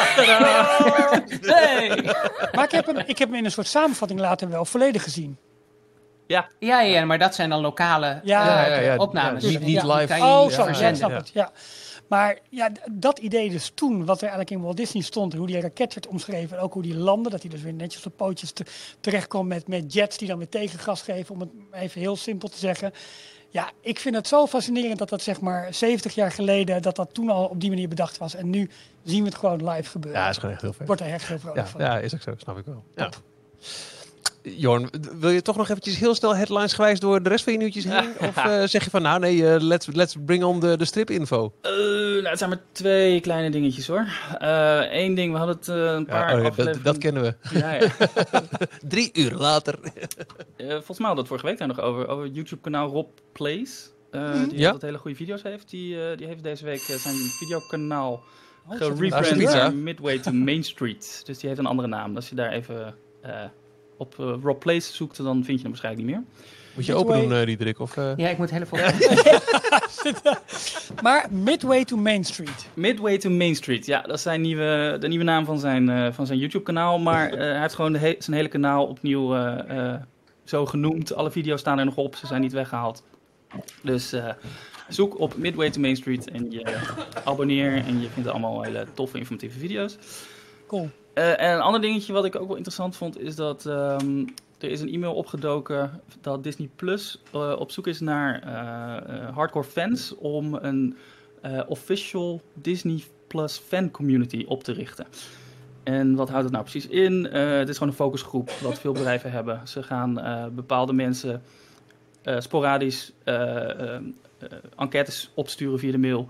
[1.42, 2.04] Hey!
[2.52, 5.38] Maar ik heb, hem, ik heb hem in een soort samenvatting later wel volledig gezien.
[6.60, 9.44] Ja, ja, maar dat zijn dan lokale Ja, eh, ja, ja, opnames.
[9.44, 10.06] ja, niet- live.
[10.08, 11.16] kan je Oh, zo, ja, snap ja.
[11.18, 11.30] het.
[11.34, 11.52] Ja.
[12.08, 15.62] Maar ja, dat idee dus toen, wat er eigenlijk in Walt Disney stond, hoe die
[15.62, 18.52] raket werd omschreven en ook hoe die landde, dat hij dus weer netjes op pootjes
[18.52, 18.66] te,
[19.00, 22.50] terecht kwam met, met jets die dan weer tegengas geven, om het even heel simpel
[22.50, 22.94] te zeggen.
[23.50, 27.14] Ja, ik vind het zo fascinerend dat dat zeg maar 70 jaar geleden, dat dat
[27.14, 28.36] toen al op die manier bedacht was.
[28.36, 28.70] En nu
[29.04, 30.22] zien we het gewoon live gebeuren.
[30.22, 30.82] Ja, is gewoon echt heel vet.
[30.82, 31.82] Ik word er echt heel vrolijk Ja, van.
[31.82, 32.84] ja, is ook zo, snap ik wel.
[32.96, 33.10] Ja.
[34.44, 37.60] Jorn, wil je toch nog eventjes heel snel headlines gewijs door de rest van je
[37.60, 38.10] nieuwtjes heen?
[38.30, 41.54] Of eh, zeg je van, nou nee, eh, let's, let's bring on de, de stripinfo.
[41.62, 44.08] Eh, nou, het zijn maar twee kleine dingetjes hoor.
[44.92, 46.84] Eén ding, we hadden het eh, een paar Ja, oh, ja, dat, afleveringen...
[46.84, 47.36] dat kennen we.
[47.60, 47.88] Ja, ja.
[48.88, 49.80] Drie uur later.
[50.58, 52.08] Eh, volgens mij hadden we het vorige week daar nog over.
[52.08, 53.90] Over het YouTube-kanaal Rob Plays.
[54.12, 54.66] eh, die Ja.
[54.66, 55.70] altijd hele goede video's heeft.
[55.70, 58.24] Die, eh, die heeft deze week zijn videokanaal
[58.68, 59.74] Oh, er gerebrand naar?
[59.76, 61.22] Midway to Main Street.
[61.26, 62.16] Dus die heeft een andere naam.
[62.16, 63.44] Als je daar even eh,
[64.02, 66.24] op eh, Rob Plays zoekt, dan vind je hem waarschijnlijk niet meer.
[66.76, 67.16] Moet je Midway.
[67.18, 67.80] open doen, eh, Diederik?
[67.80, 68.12] Of, eh?
[68.16, 68.78] Ja, ik moet heel even...
[71.04, 72.68] Maar Midway to Main Street.
[72.74, 76.08] Midway to Main Street, ja, dat is zijn nieuwe, de nieuwe naam van zijn, eh,
[76.12, 77.00] van zijn YouTube-kanaal.
[77.00, 80.02] Maar eh, hij heeft gewoon de he- zijn hele kanaal opnieuw eh, eh,
[80.44, 81.14] zo genoemd.
[81.14, 83.04] Alle video's staan er nog op, ze zijn niet weggehaald.
[83.82, 84.30] Dus eh,
[84.90, 86.78] zoek op Midway to Main Street en je
[87.24, 87.74] abonneer.
[87.86, 89.98] En je vindt allemaal hele toffe, informatieve video's.
[90.68, 90.90] Cool.
[91.14, 94.26] Eh, en een ander dingetje wat ik ook wel interessant vond, is dat ehm,
[94.60, 99.66] er is een e-mail opgedoken dat Disney Plus eh, op zoek is naar eh, hardcore
[99.66, 100.98] fans om een
[101.68, 105.06] official Disney Plus fan community op te richten.
[105.84, 107.26] En wat houdt het nou precies in?
[107.26, 109.68] Het is gewoon een focusgroep wat veel bedrijven hebben.
[109.68, 110.14] Ze gaan
[110.56, 111.42] bepaalde mensen
[112.38, 113.14] sporadisch
[114.76, 116.30] enquêtes opsturen via de mail.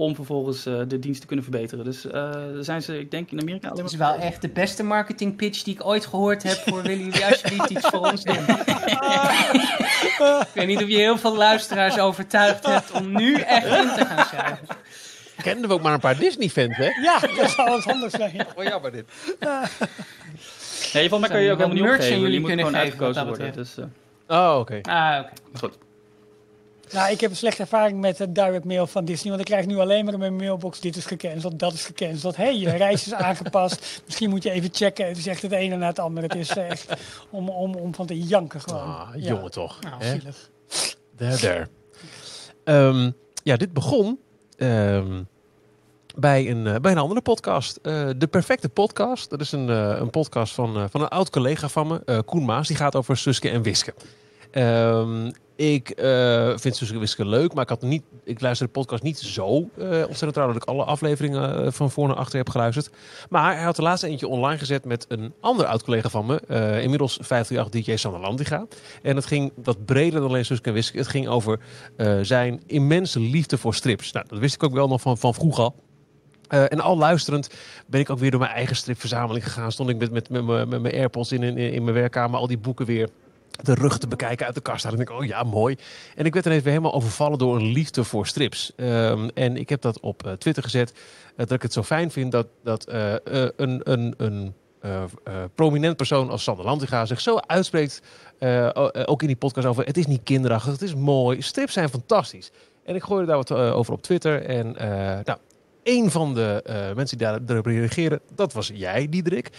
[0.00, 1.84] Om vervolgens eh, de dienst te kunnen verbeteren.
[1.84, 4.08] Dus eh, daar zijn ze, ik denk in Amerika alleen Dat maar.
[4.14, 6.56] is wel echt de beste marketing pitch die ik ooit gehoord heb.
[6.66, 8.36] Voor willen jullie alsjeblieft iets voor ons doen?
[10.40, 14.04] ik weet niet of je heel veel luisteraars overtuigd hebt om nu echt in te
[14.06, 14.66] gaan schrijven.
[15.42, 16.88] Kenden we ook maar een paar Disney-fans, hè?
[17.02, 18.46] Ja, dat zou wat anders zijn.
[18.56, 19.04] Oh, jammer dit.
[20.92, 22.20] Nee, volgens mij kan je ook helemaal niet opgeven.
[22.20, 23.52] jullie kunnen gewoon uitgekozen worden.
[23.52, 23.84] Dus, eh,
[24.28, 24.80] Oh, oké.
[24.82, 25.58] Ah, oké.
[25.58, 25.78] goed.
[26.92, 29.28] Nou, ik heb een slechte ervaring met het direct mail van Disney.
[29.28, 32.36] Want ik krijg nu alleen maar in mijn mailbox: dit is gecanceld, dat is gecanceld.
[32.36, 33.80] Hé, hey, je reis is aangepast.
[34.06, 35.06] Misschien moet je even checken.
[35.06, 36.26] Het is echt het ene na het andere.
[36.26, 36.86] Het is echt
[37.30, 38.82] om, om, om van te janken gewoon.
[38.82, 39.28] Ah, Ja.
[39.28, 39.78] jongen toch.
[39.80, 40.50] Nou, zielig.
[41.16, 41.68] There.
[42.64, 43.10] Ehm,
[43.42, 44.18] ja, dit begon
[44.56, 45.22] ehm,
[46.16, 47.76] bij, een, eh, bij een andere podcast.
[47.82, 49.30] Eh, de Perfecte Podcast.
[49.30, 52.18] Dat is een, eh, een podcast van, eh, van een oud collega van me, eh,
[52.24, 52.68] Koen Maas.
[52.68, 53.94] Die gaat over Suske en Wiske.
[54.50, 59.02] Ehm, ik eh, vind Suske Wiske leuk, maar ik, had niet, ik luister de podcast
[59.02, 62.48] niet zo eh, ontzettend trouw dat ik alle afleveringen eh, van voor naar achter heb
[62.48, 62.90] geluisterd.
[63.28, 66.40] Maar hij had de laatste eentje online gezet met een ander oud collega van me,
[66.48, 68.66] eh, inmiddels 538 DJ Sander Landiga.
[69.02, 70.98] En het ging wat breder dan alleen Suske en Wiske.
[70.98, 71.58] Het ging over
[72.22, 74.12] zijn immense liefde voor strips.
[74.12, 75.74] Nou, dat wist ik ook wel nog van, van vroeger al.
[76.48, 77.50] En al luisterend
[77.86, 79.72] ben ik ook weer door mijn eigen stripverzameling gegaan.
[79.72, 82.58] Stond ik met, met, met, met mijn AirPods in, in, in mijn werkkamer al die
[82.58, 83.08] boeken weer
[83.62, 84.84] de rug te bekijken uit de kast.
[84.84, 85.76] En ik denk, oh ja, mooi.
[86.14, 88.72] En ik werd ineens weer helemaal overvallen door een liefde voor strips.
[88.76, 90.92] Ehm, en ik heb dat op eh, Twitter gezet.
[90.92, 93.14] eh, dat ik het zo fijn vind dat, dat eh,
[93.56, 94.54] een, een, een
[95.54, 98.02] prominent persoon als Sander Lantinga zich zo uitspreekt.
[99.04, 101.42] ook in die podcast over, het is niet kinderachtig, het is mooi.
[101.42, 102.50] Strips zijn fantastisch.
[102.84, 104.42] En ik gooide daar wat over op Twitter.
[104.44, 104.72] En
[105.24, 105.38] nou,
[105.82, 106.62] een van de
[106.96, 109.50] mensen die daar- daarop reageren, dat was jij, Diederik.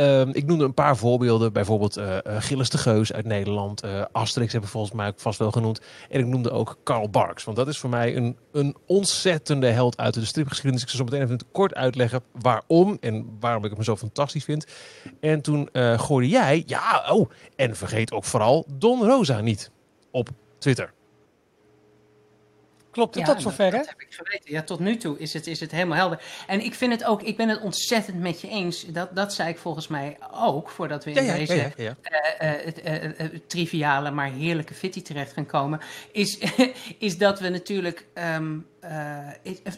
[0.00, 1.52] Ehm, ik noemde een paar voorbeelden.
[1.52, 3.80] Bijvoorbeeld eh eh, Gilles de Geus uit Nederland.
[3.80, 5.80] eh, Asterix hebben we volgens mij ook vast wel genoemd.
[6.08, 7.44] En ik noemde ook Karl Barks.
[7.44, 10.82] Want dat is voor mij een, een ontzettende held uit de stripgeschiedenis.
[10.82, 12.96] Ik zal zo meteen even kort uitleggen waarom.
[13.00, 14.66] En waarom ik hem zo fantastisch vind.
[15.20, 16.62] En toen eh gooide jij...
[16.66, 19.70] Ja, oh, en vergeet ook vooral Don Rosa niet.
[20.10, 20.92] Op Twitter.
[22.90, 23.70] Klopt het Ja, tot zover, hè?
[23.70, 24.52] Dat heb ik geweten.
[24.52, 26.22] Ja, tot nu toe is het, is het helemaal helder.
[26.46, 28.86] En ik vind het ook, ik ben het ontzettend met je eens.
[28.86, 31.96] Dat, dat zei ik volgens mij ook, voordat we in deze ja, ja.
[32.38, 35.80] het, triviale, maar heerlijke fitty terecht gaan komen,
[36.12, 36.38] is,
[36.98, 38.06] is dat we natuurlijk.
[38.14, 39.28] ehm, eh,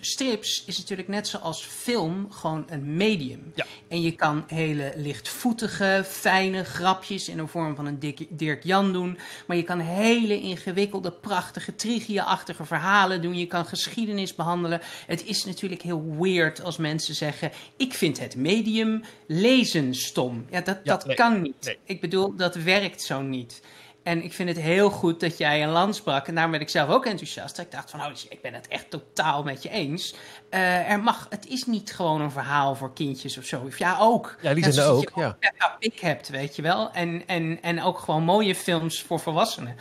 [0.01, 3.53] strips is natuurlijk net zoals film gewoon een medium.
[3.55, 3.67] Ja.
[3.89, 9.19] En je kan hele lichtvoetige, fijne grapjes in de vorm van een Dirk Jan doen.
[9.47, 13.37] Maar je kan hele ingewikkelde, prachtige, trigia-achtige verhalen doen.
[13.37, 14.81] Je kan geschiedenis behandelen.
[15.07, 20.47] Het is natuurlijk heel weird als mensen zeggen: Ik vind het medium lezen stom.
[20.51, 21.65] Ja, dat, Ja, dat nee, kan niet.
[21.65, 21.79] nee.
[21.85, 23.63] Ik bedoel, dat werkt zo niet.
[24.03, 26.27] En ik vind het heel goed dat jij een land sprak.
[26.27, 27.59] En daarom ben ik zelf ook enthousiast.
[27.59, 30.15] Ik dacht van, oh, ik ben het echt totaal met je eens.
[30.49, 33.63] Eh, er mag, het is niet gewoon een verhaal voor kindjes of zo.
[33.67, 34.37] Of ja, ook.
[34.41, 35.37] Ja, die zijn er ook, je ja.
[35.41, 36.91] Peppa Pig hebt, weet je wel.
[36.93, 39.77] En, en, en ook gewoon mooie films voor volwassenen.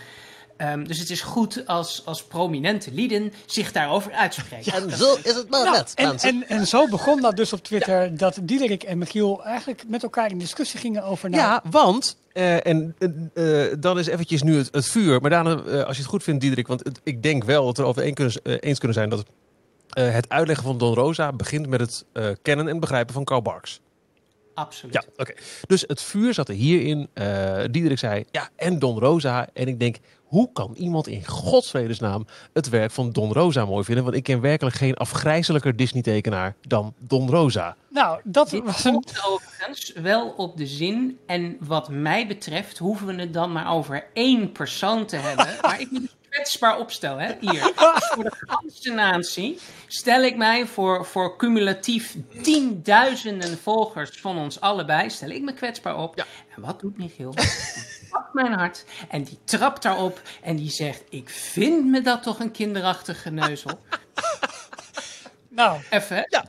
[0.62, 4.74] Ehm, dus het is goed als, als prominente lieden zich daarover uitspreken.
[4.74, 7.63] En zo is het maar Nou, net, en, en, en zo begon dat dus op
[7.63, 11.30] Twitter, dat Diederik en Michiel eigenlijk met elkaar in discussie gingen over...
[11.30, 12.95] nou, Ja, want, eh, en
[13.34, 15.21] eh, dan is eventjes nu het, het vuur.
[15.21, 17.78] Maar daarna, eh, als je het goed vindt, Diederik, want het- ik denk wel dat
[17.78, 19.24] we over een kunnen, eens kunnen zijn dat
[19.89, 23.41] eh, het uitleggen van Don Rosa begint met het eh, kennen en begrijpen van Karl
[23.41, 23.80] Barks.
[24.53, 24.93] Absoluut.
[24.93, 25.33] Ja, oké.
[25.67, 27.09] Dus het vuur zat er hierin.
[27.13, 29.47] Eh Diederik zei, ja, en Don Rosa.
[29.53, 34.03] En ik denk, hoe kan iemand in godsvredesnaam het werk van Don Rosa mooi vinden?
[34.03, 37.75] Want ik ken werkelijk geen afgrijzelijker Disney-tekenaar dan Don Rosa.
[37.89, 39.03] nou, dat Dit was een...
[39.25, 41.19] overigens wel op de zin.
[41.25, 45.47] En wat mij betreft hoeven we het dan maar over één persoon te hebben.
[45.61, 45.89] maar ik
[46.32, 47.26] kwetsbaar opstellen.
[47.26, 47.34] Hè?
[47.39, 47.62] Hier.
[47.96, 54.60] Dus voor de ganse natie stel ik mij voor, voor cumulatief tienduizenden volgers van ons
[54.60, 55.10] allebei.
[55.10, 56.17] Stel ik me kwetsbaar op.
[56.17, 56.26] Ja.
[56.56, 57.32] En wat doet Michiel?
[57.32, 60.22] Die pakt mijn hart en die trapt daarop.
[60.41, 63.80] En die zegt: Ik vind me dat toch een kinderachtige geneuzel.
[65.54, 66.39] Nou, Even, hè?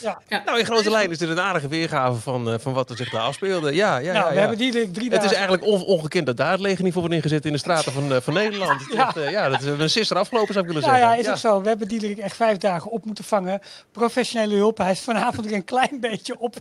[0.00, 0.42] Ja.
[0.44, 3.10] Nou, in grote lijnen is dit een aardige weergave van, eh, van wat er zich
[3.10, 3.74] daar afspeelde.
[3.74, 5.30] Ja, ja, nou, ja, we hebben Diederik drie Het dagen...
[5.30, 7.92] is eigenlijk on- ongekend dat daar het leger niet voor wordt ingezet in de straten
[7.92, 8.80] van, eh, van Nederland.
[8.80, 9.14] Het Ja.
[9.14, 11.16] eh, ja, dat is een sister afgelopen zou ik willen Nou zeggen.
[11.16, 11.62] ja, is ook zo.
[11.62, 13.60] We hebben Diederik echt vijf dagen op moeten vangen.
[13.92, 14.78] Professionele hulp.
[14.78, 16.56] Hij is vanavond er een klein beetje op.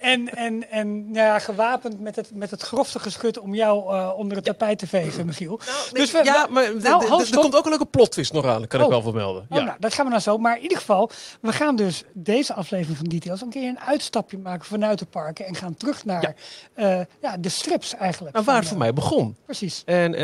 [0.00, 4.10] En, en, en nou ja, gewapend met het, met het grofste geschut om jou eh,
[4.16, 5.60] onder het tapijt te vegen, Michiel.
[5.92, 7.40] dus we, ja, maar Nou, er stop.
[7.42, 8.92] komt ook een leuke plot-twist nog aan, kan ik Oh.
[8.92, 9.46] wel vermelden.
[9.48, 9.64] Oh, Ja.
[9.64, 10.38] nou, dat gaan we nou zo.
[10.38, 14.38] Maar in ieder geval, we gaan dus deze aflevering van Details een keer een uitstapje
[14.38, 15.46] maken vanuit de parken.
[15.46, 16.34] En gaan terug naar
[16.76, 17.06] ja.
[17.22, 18.34] ja, de strips eigenlijk.
[18.34, 19.36] Nou, waar van, het voor eh, mij begon.
[19.44, 19.82] Precies.
[19.86, 20.20] En eh,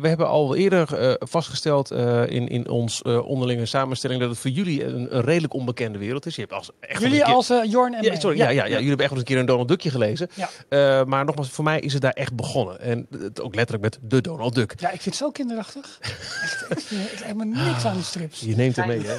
[0.00, 4.38] we hebben al eerder eh, vastgesteld eh, in, in ons eh, onderlinge samenstelling dat het
[4.38, 6.34] voor jullie een, een redelijk onbekende wereld is.
[6.34, 8.48] Je hebt als, echt Jullie als eh, Jorn en ja, sorry, ja.
[8.48, 10.28] Ja, ja, jullie hebben echt wel eens een keer een Donald Duckje gelezen.
[10.34, 10.48] Ja.
[10.68, 12.80] Eh, maar nogmaals, voor mij is het daar echt begonnen.
[12.80, 14.74] En het ook letterlijk met de Donald Duck.
[14.76, 15.98] Ja, ik vind het zo kinderachtig.
[16.00, 18.40] echt, ik vind echt helemaal niks aan die strips.
[18.50, 19.16] Je neemt hem mee, hè?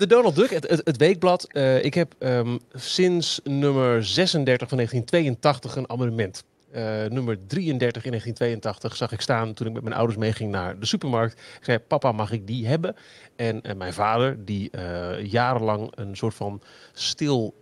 [0.00, 1.44] De Donald Duck, het, het, weekblad.
[1.52, 6.44] Eh, ik heb ehm, sinds nummer 36 van 1982 een abonnement.
[6.70, 10.78] Eh, nummer 33 in 1982 zag ik staan toen ik met mijn ouders meeging naar
[10.78, 11.32] de supermarkt.
[11.32, 12.96] Ik zei, papa, mag ik die hebben?
[13.36, 14.70] En eh, mijn vader, die
[15.22, 17.54] jarenlang een soort van stil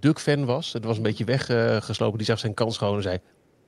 [0.00, 0.72] Duck-fan was.
[0.72, 2.18] Het was een beetje weggeslopen.
[2.18, 3.20] die zag zijn kans gewoon en zei,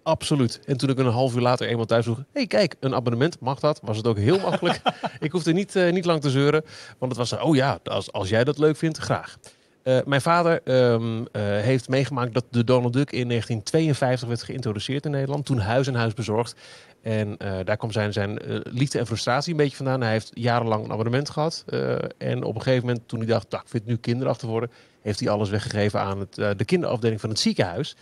[0.03, 0.61] Absoluut.
[0.65, 2.23] En toen ik een half uur later eenmaal thuis vroeg...
[2.33, 3.81] hey, kijk, een abonnement, mag dat?
[3.83, 4.81] Was het ook heel makkelijk.
[5.21, 6.65] ik hoefde niet, eh, niet lang te zeuren.
[6.99, 9.37] Want het was, oh ja, als, als jij dat leuk vindt, graag.
[9.83, 15.05] Eh, mijn vader ehm, eh, heeft meegemaakt dat de Donald Duck in 1952 werd geïntroduceerd
[15.05, 15.47] in Nederland.
[15.47, 16.55] Toen huis en huis bezorgd.
[17.03, 20.01] En eh, daar kwam zijn, zijn eh, liefde en frustratie een beetje vandaan.
[20.01, 21.65] Hij heeft jarenlang een abonnement gehad.
[21.67, 24.49] eh, en op een gegeven moment, toen hij dacht, nou, ik vind het nu kinderachtig
[24.49, 24.71] worden...
[25.01, 27.97] heeft hij alles weggegeven aan het, eh, de kinderafdeling van het ziekenhuis.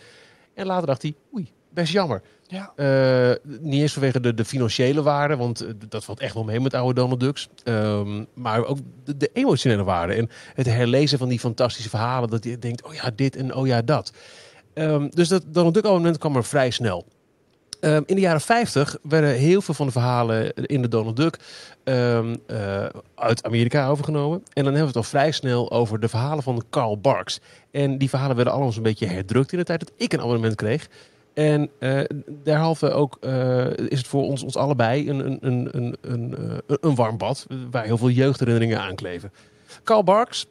[0.53, 2.21] En later dacht hij, oei, best jammer.
[2.51, 2.71] Ja.
[2.75, 6.59] Eh, niet eens vanwege de, de financiële waarde, want eh, dat valt echt wel mee
[6.59, 7.49] met oude Donald Ducks.
[7.63, 10.13] Ehm, maar ook de, de emotionele waarde.
[10.13, 12.29] En het herlezen van die fantastische verhalen.
[12.29, 14.13] Dat je denkt, oh ja, dit en oh ja, dat.
[14.73, 17.05] Ehm, dus dat Donald Duck abonnement kwam er vrij snel.
[17.79, 21.39] Ehm, in de jaren 50 werden heel veel van de verhalen in de Donald Duck
[21.83, 22.19] eh,
[23.15, 24.37] uit Amerika overgenomen.
[24.37, 27.39] En dan hebben we het al vrij snel over de verhalen van Carl Barks.
[27.71, 30.55] En die verhalen werden allemaal een beetje herdrukt in de tijd dat ik een abonnement
[30.55, 30.87] kreeg.
[31.41, 31.99] En eh
[32.43, 36.95] derhalve ook eh, is het voor ons, ons allebei een, een, een, een, een, eh,
[36.95, 39.31] warm bad waar heel veel jeugdherinneringen aankleven.
[39.83, 40.45] Carl Barks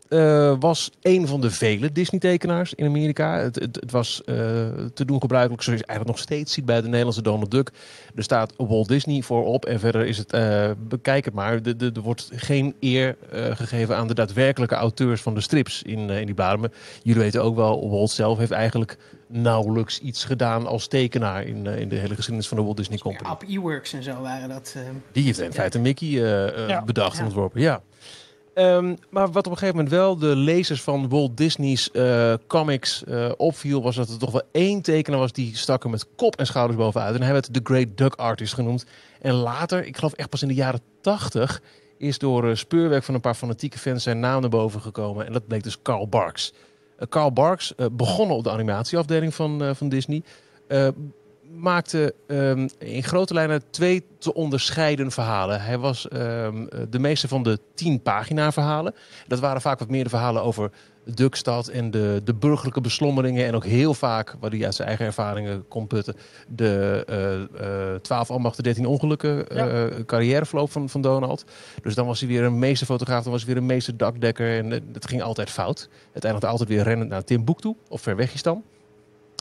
[0.59, 3.39] was een van de vele Disney-tekenaars in Amerika.
[3.39, 4.23] Het, het, was
[4.95, 7.71] te doen gebruikelijk, zoals je eigenlijk nog steeds ziet bij de Nederlandse Donald Duck.
[8.15, 11.91] Er staat Walt Disney voorop en verder is het, eh, bekijk het maar, de- de-
[11.95, 16.35] er wordt geen eer gegeven aan de daadwerkelijke auteurs van de strips in, in die.
[16.35, 16.59] Maar
[17.03, 18.99] jullie weten ook wel, Walt zelf heeft eigenlijk
[19.33, 22.99] nauwelijks iets gedaan als tekenaar in, eh, in de hele geschiedenis van de Walt Disney
[22.99, 23.27] Company.
[23.29, 24.75] Ja, op e-works en zo waren dat.
[24.77, 26.83] eh, Die heeft in feite Mickey eh, eh, Ja.
[26.85, 27.25] bedacht en Ja.
[27.25, 27.83] ontworpen, ja.
[28.55, 33.05] Ehm, maar wat op een gegeven moment wel de lezers van Walt Disney's eh, comics
[33.05, 36.37] eh, opviel, was dat er toch wel één tekenaar was die stak er met kop
[36.37, 37.15] en schouders bovenuit.
[37.15, 38.85] En hij werd de Great Duck Artist genoemd.
[39.21, 41.63] En later, ik geloof echt pas in de jaren tachtig,
[41.99, 45.27] is door eh, speurwerk van een paar fanatieke fans zijn naam naar boven gekomen.
[45.27, 46.53] En dat bleek dus Carl Barks.
[47.01, 50.23] Eh, Carl Barks, eh, begonnen op de animatieafdeling van, eh, van Disney,
[50.69, 50.89] eh,
[51.57, 55.63] maakte ehm, in grote lijnen twee te onderscheiden verhalen.
[55.63, 58.95] Hij was ehm, eh, de meeste van de tien pagina verhalen.
[59.27, 60.71] Dat waren vaak wat meer de verhalen over
[61.15, 63.47] Dukstad en de, de burgerlijke beslommeringen.
[63.47, 66.17] En ook heel vaak, waar hij uit zijn eigen ervaringen kon putten,
[66.49, 71.45] de eh, eh, 12 ambachten, 13 ongelukken eh, carrièreverloop van, van Donald.
[71.83, 74.59] Dus dan was hij weer een meesterfotograaf, dan was hij weer een meester dakdekker.
[74.59, 75.89] En het ging altijd fout.
[76.13, 78.63] Het eindigde altijd weer rennend naar Timbuktu of Verwegistan.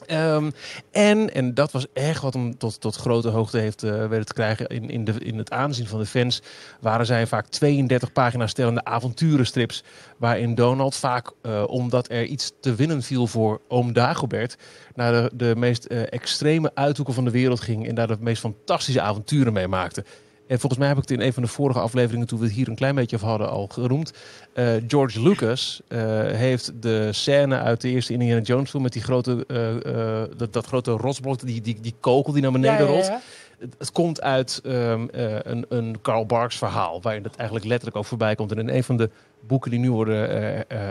[0.06, 0.52] Ehm,
[0.92, 4.68] en, en dat was echt wat hem tot, tot grote hoogte heeft uh, te krijgen
[4.68, 6.42] in, in, de, in het aanzien van de fans,
[6.80, 9.84] waren zij vaak 32 pagina's stellende avonturenstrips,
[10.18, 14.58] waarin Donald vaak, uh, omdat er iets te winnen viel voor oom Dagobert,
[14.96, 18.42] naar de, de meest uh, extreme uithoeken van de wereld ging en daar de meest
[18.42, 20.04] fantastische avonturen mee maakte.
[20.50, 22.54] En volgens mij heb ik het in een van de vorige afleveringen, toen we het
[22.54, 24.14] hier een klein beetje over hadden, al geroemd.
[24.54, 29.02] Uh, George Lucas uh, heeft de scène uit de eerste Indiana Jones film met die
[29.02, 33.06] grote, uh, dat, dat, grote rotsblok, die, die, die kogel die naar beneden ja, rolt.
[33.06, 33.22] Ja, ja.
[33.60, 38.06] Het, het, komt uit um, een, een Karl Barks verhaal, waarin dat eigenlijk letterlijk ook
[38.06, 38.52] voorbij komt.
[38.52, 39.10] En in een van de
[39.48, 40.30] boeken die nu worden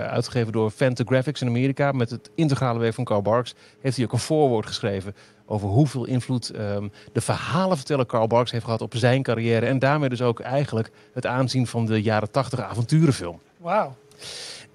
[0.09, 4.13] uitgegeven door Fantagraphics in Amerika, met het integrale werk van Karl Barks, heeft hij ook
[4.13, 5.15] een voorwoord geschreven
[5.49, 9.67] over hoeveel invloed um, de verhalenverteller Karl Barks heeft gehad op zijn carrière.
[9.67, 13.41] En daarmee dus ook eigenlijk het aanzien van de jaren 80 avonturenfilm.
[13.57, 13.95] Wauw.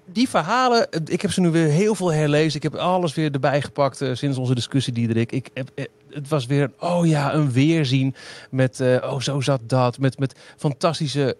[0.06, 2.56] Die verhalen, ik heb ze nu weer heel veel herlezen.
[2.56, 5.32] Ik heb alles weer erbij gepakt uh, sinds onze discussie, Diederik.
[5.32, 8.14] Ik uh, het was weer, oh ja, een weerzien
[8.50, 9.98] met, uh, oh zo zat dat.
[9.98, 11.36] Met, met fantastische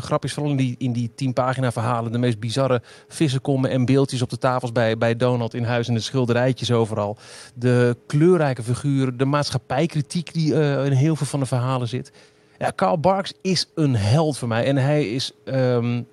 [0.00, 2.12] grapjes, vooral in die, in die tien pagina verhalen.
[2.12, 5.88] De meest bizarre vissenkommen en beeldjes op de tafels bij, bij Donald in huis.
[5.88, 7.16] En de schilderijtjes overal.
[7.54, 10.54] De kleurrijke figuren, de maatschappijkritiek die
[10.84, 12.12] in heel veel van de verhalen zit.
[12.58, 14.64] Ja, Karl Barks is een held voor mij.
[14.64, 15.32] En hij is...
[15.44, 16.06] Um,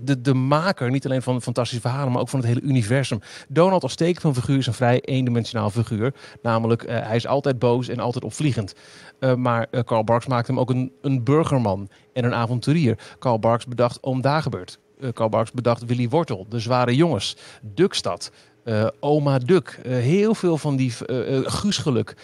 [0.00, 3.20] de, de maker, niet alleen van fantastische verhalen, maar ook van het hele universum.
[3.48, 6.14] Donald als figuur is een vrij eendimensionaal figuur.
[6.42, 8.74] Namelijk, uh, hij is altijd boos en altijd opvliegend.
[9.20, 12.98] Uh, maar uh, Karl Barks maakte hem ook een, een burgerman en een avonturier.
[13.18, 14.78] Karl Barks bedacht Oom Dagobert.
[15.12, 18.30] Karl Barks bedacht Willy Wortel, de zware jongens, Dukstad.
[18.64, 22.16] Uh, Oma Duk, uh, heel veel van die uh, Guusgeluk.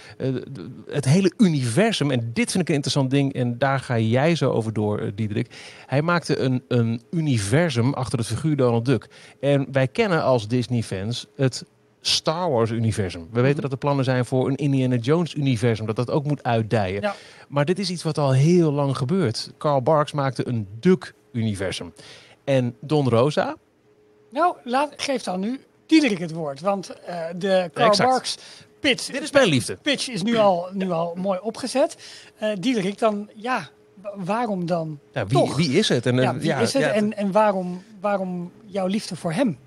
[0.86, 2.10] het hele universum.
[2.10, 3.32] En dit vind ik een interessant ding.
[3.32, 5.48] En daar ga jij zo over door, Diederik.
[5.86, 9.08] Hij maakte een, een universum achter het figuur Donald Duck.
[9.40, 11.64] En wij kennen als Disney-fans het
[12.00, 13.28] Star Wars-universum.
[13.32, 15.86] We weten dat er plannen zijn voor een Indiana Jones-universum.
[15.86, 17.00] Dat dat ook moet uitdijen.
[17.00, 17.14] Ja.
[17.48, 19.52] Maar dit is iets wat al heel lang gebeurt.
[19.58, 21.92] Carl Barks maakte een Duck-universum.
[22.44, 23.56] En Don Rosa...
[24.30, 26.60] Nou, laat, geef dan nu Diederik het woord.
[26.60, 28.10] Want uh, de Karl exact.
[28.10, 28.36] Barks
[28.80, 29.76] pitch, Dit is mijn liefde.
[29.82, 31.96] pitch is nu al, nu al mooi opgezet.
[32.42, 33.68] Uh, Diederik, dan ja,
[34.14, 35.56] waarom dan ja, wie, toch?
[35.56, 36.06] wie is het?
[36.06, 36.82] En, ja, wie ja, is het?
[36.82, 39.58] en, en waarom, waarom jouw liefde voor hem?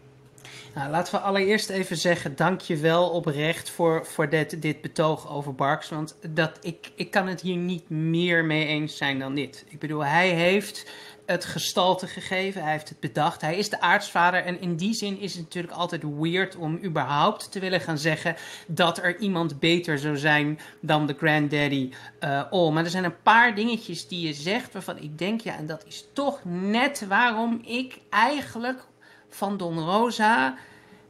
[0.76, 5.30] Nou, laten we allereerst even zeggen, dank je wel oprecht voor, voor dit, dit betoog
[5.30, 5.90] over Barks.
[5.90, 9.66] Want dat, ik, ik kan het hier niet meer mee eens zijn dan dit.
[9.68, 10.86] Ik bedoel, hij heeft
[11.32, 13.42] het gestalte gegeven, hij heeft het bedacht.
[13.42, 17.52] Hij is de aartsvader en in die zin is het natuurlijk altijd weird om überhaupt
[17.52, 18.36] te willen gaan zeggen
[18.68, 21.92] dat er iemand beter zou zijn dan de granddaddy
[22.24, 22.70] uh.
[22.70, 25.86] Maar er zijn een paar dingetjes die je zegt waarvan ik denk, ja, en dat
[25.88, 28.86] is toch net waarom ik eigenlijk
[29.30, 30.56] van Don Rosa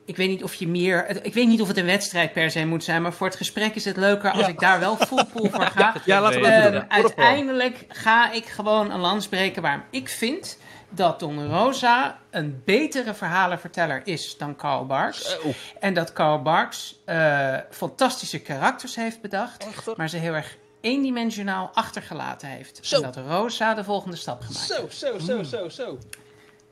[0.10, 1.26] ik weet niet of je meer.
[1.26, 3.01] Ik weet niet of het een wedstrijd per se moet zijn.
[3.01, 4.47] Maar voor het gesprek is het leuker als Ja.
[4.47, 5.93] ik daar wel full pool voor ga.
[6.05, 6.91] Ja, laten we dat Ehm, doen.
[6.91, 10.57] uiteindelijk ga ik gewoon een lans breken waarom ik vind
[10.89, 15.38] dat Don Rosa een betere verhalenverteller is dan Karl Barks.
[15.80, 19.66] En dat Karl Barks eh, fantastische karakters heeft bedacht,
[19.97, 22.80] maar ze heel erg eendimensionaal achtergelaten heeft.
[22.82, 22.95] Zo.
[22.95, 25.97] En dat Rosa de volgende stap gemaakt Zo, zo, zo, zo, zo.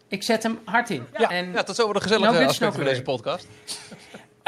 [0.08, 1.08] Ik zet hem hard in.
[1.18, 3.48] Ja, En ja tot zover de gezellige No aspecten van deze podcast.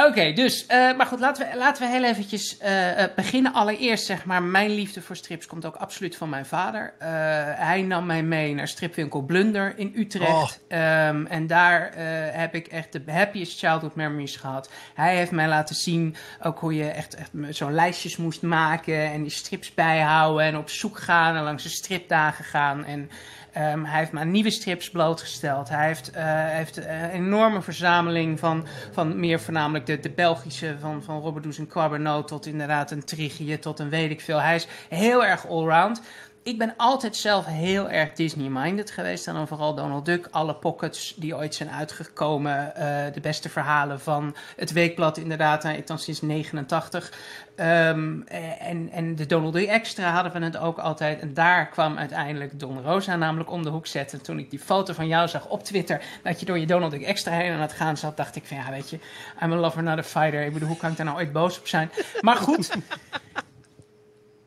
[0.08, 3.54] Oké, dus, eh, maar goed, laten we, laten we heel eventjes eh, eh, beginnen.
[3.54, 6.94] Allereerst, zeg maar, mijn liefde voor strips komt ook absoluut van mijn vader.
[7.00, 7.10] Eh,
[7.56, 10.60] hij nam mij mee naar stripwinkel Blunder in Utrecht.
[10.70, 10.78] Oh.
[10.78, 12.06] Ehm, en daar eh,
[12.40, 14.70] heb ik echt de happiest childhood memories gehad.
[14.94, 19.22] Hij heeft mij laten zien ook hoe je echt, echt zo'n lijstjes moest maken en
[19.22, 22.86] die strips bijhouden en op zoek gaan en langs de stripdagen gaan.
[22.86, 23.10] En
[23.54, 25.70] Ehm, hij heeft me aan nieuwe strips blootgesteld.
[25.70, 30.76] Hij heeft, eh, heeft eh, een enorme verzameling van, van meer voornamelijk de, de Belgische,
[30.80, 34.42] van, van Robert Does en tot inderdaad een Trigie, tot een weet ik veel.
[34.42, 36.02] Hij is heel erg allround.
[36.50, 39.28] Ik ben altijd zelf heel erg Disney-minded geweest.
[39.28, 42.76] En dan vooral Donald Duck, alle pockets die ooit zijn uitgekomen.
[42.76, 45.64] eh, de beste verhalen van het weekblad inderdaad.
[45.64, 47.14] Nou, ik dan sinds 89.
[47.56, 51.20] Ehm, eh, en, en de Donald Duck Extra hadden we het ook altijd.
[51.20, 54.22] En daar kwam uiteindelijk Don Rosa namelijk om de hoek zetten.
[54.22, 57.02] Toen ik die foto van jou zag op Twitter, dat je door je Donald Duck
[57.02, 59.00] Extra heen aan het gaan zat, dacht ik van ja, weet je,
[59.42, 60.46] I'm a lover, not a fighter.
[60.46, 61.92] Ik bedoel, hoe kan ik daar nou ooit boos op zijn?
[62.22, 62.72] Maar goed,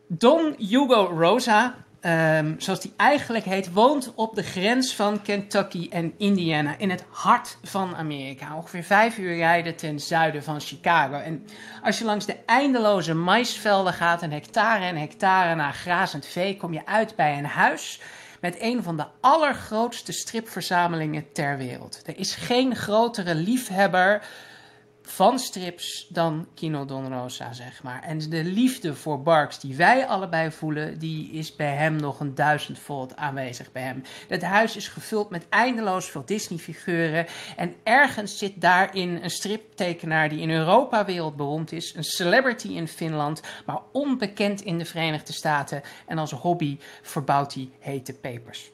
[0.06, 6.14] Don Hugo Rosa, ehm, zoals die eigenlijk heet, woont op de grens van Kentucky en
[6.18, 8.56] Indiana, in het hart van Amerika.
[8.56, 11.14] Ongeveer vijf uur rijden ten zuiden van Chicago.
[11.14, 11.46] En
[11.82, 16.72] als je langs de eindeloze maisvelden gaat, een hectare en hectare naar grazend vee, kom
[16.72, 18.00] je uit bij een huis
[18.42, 22.02] met een van de allergrootste stripverzamelingen ter wereld.
[22.06, 24.22] Er is geen grotere liefhebber
[25.02, 28.02] van strips dan Kino Don Rosa, zeg maar.
[28.02, 32.34] En de liefde voor Barks die wij allebei voelen, die is bij hem nog een
[32.34, 34.02] duizendvold aanwezig bij hem.
[34.28, 37.26] Het huis is gevuld met eindeloos veel Disney-figuren.
[37.56, 41.94] En ergens zit daarin een striptekenaar die in Europa wereldberoemd is.
[41.94, 45.82] Een celebrity in Finland, maar onbekend in de Verenigde Staten.
[46.06, 48.70] En als hobby verbouwt hij hete pepers.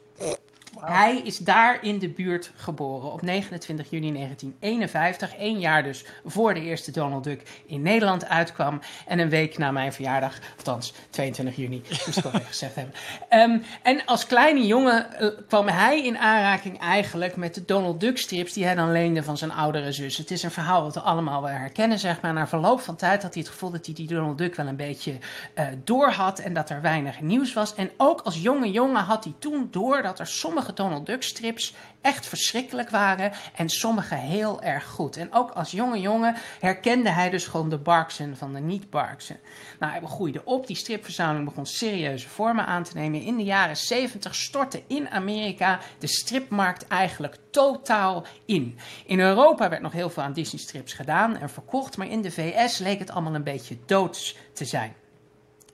[0.81, 5.37] Hij is daar in de buurt geboren op 29 juni 1951.
[5.37, 8.81] één jaar dus voor de eerste Donald Duck in Nederland uitkwam.
[9.07, 12.95] En een week na mijn verjaardag, althans 22 juni, moest ik al gezegd hebben.
[13.31, 18.19] Um, en als kleine jongen uh, kwam hij in aanraking eigenlijk met de Donald Duck
[18.19, 20.17] strips die hij dan leende van zijn oudere zus.
[20.17, 22.33] Het is een verhaal wat we allemaal wel herkennen, zeg maar.
[22.33, 24.77] Na verloop van tijd had hij het gevoel dat hij die Donald Duck wel een
[24.77, 25.19] beetje
[25.55, 27.75] uh, door had en dat er weinig nieuws was.
[27.75, 31.75] En ook als jonge jongen had hij toen door dat er sommige Donald Duck strips
[32.01, 35.17] echt verschrikkelijk waren en sommige heel erg goed.
[35.17, 39.41] En ook als jonge jongen herkende hij dus gewoon de Barksen van de niet-Barksen.
[39.79, 43.23] Nou, hij groeide op, die stripverzameling begon serieuze vormen aan te nemen.
[43.23, 48.79] In de jaren 70 stortte in Amerika de stripmarkt eigenlijk totaal in.
[49.07, 52.31] In Europa werd nog heel veel aan Disney strips gedaan en verkocht, maar in de
[52.31, 54.95] VS leek het allemaal een beetje doods te zijn.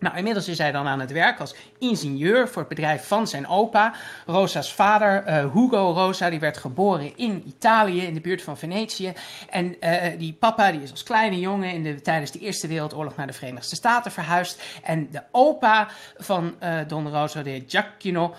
[0.05, 3.49] Nou, inmiddels is hij dan aan het werk als ingenieur voor het bedrijf van zijn
[3.49, 3.95] opa.
[4.27, 9.13] Rosa's vader, uh, Hugo Rosa, die werd geboren in Italië, in de buurt van Venetië.
[9.51, 13.17] En uh, die papa, die is als kleine jongen in de, tijdens de Eerste Wereldoorlog
[13.17, 14.63] naar de Verenigde Staten verhuisd.
[14.83, 18.35] En de opa van uh, Don Rosa, de Giacchino,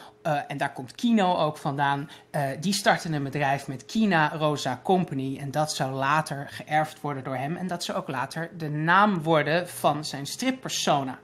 [0.47, 2.09] en daar komt Kino ook vandaan.
[2.59, 5.37] die startte een bedrijf met Kina Rosa Company.
[5.37, 7.55] En dat zou later geërfd worden door hem.
[7.55, 11.19] En dat zou ook later de naam worden van zijn strippersona.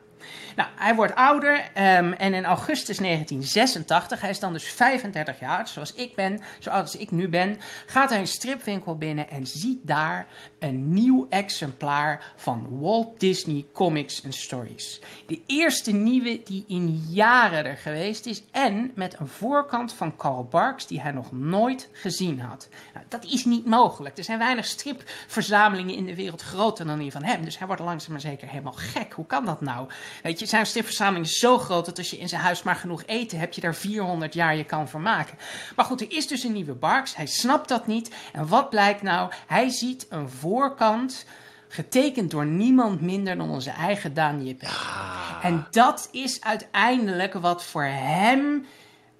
[0.55, 5.67] Nou, hij wordt ouder um, en in augustus 1986, hij is dan dus 35 jaar,
[5.67, 10.27] zoals ik ben, zoals ik nu ben, gaat hij een stripwinkel binnen en ziet daar
[10.59, 15.01] een nieuw exemplaar van Walt Disney Comics and Stories.
[15.27, 20.47] De eerste nieuwe die in jaren er geweest is en met een voorkant van Carl
[20.49, 22.69] Barks die hij nog nooit gezien had.
[23.11, 24.17] Dat is niet mogelijk.
[24.17, 27.81] Er zijn weinig stripverzamelingen in de wereld groter dan die van hem, dus hij wordt
[27.81, 29.13] langzaam maar zeker helemaal gek.
[29.13, 29.89] Hoe kan dat nou?
[30.23, 33.03] Weet je, zijn stripverzameling is zo groot dat als je in zijn huis maar genoeg
[33.05, 35.37] eten hebt, je daar 400 jaar je kan vermaken.
[35.75, 37.15] Maar goed, er is dus een nieuwe Barks.
[37.15, 38.15] Hij snapt dat niet.
[38.33, 39.31] En wat blijkt nou?
[39.47, 41.25] Hij ziet een voorkant
[41.67, 44.67] getekend door niemand minder dan onze eigen Daan Jippe.
[45.41, 48.65] En dat is uiteindelijk wat voor hem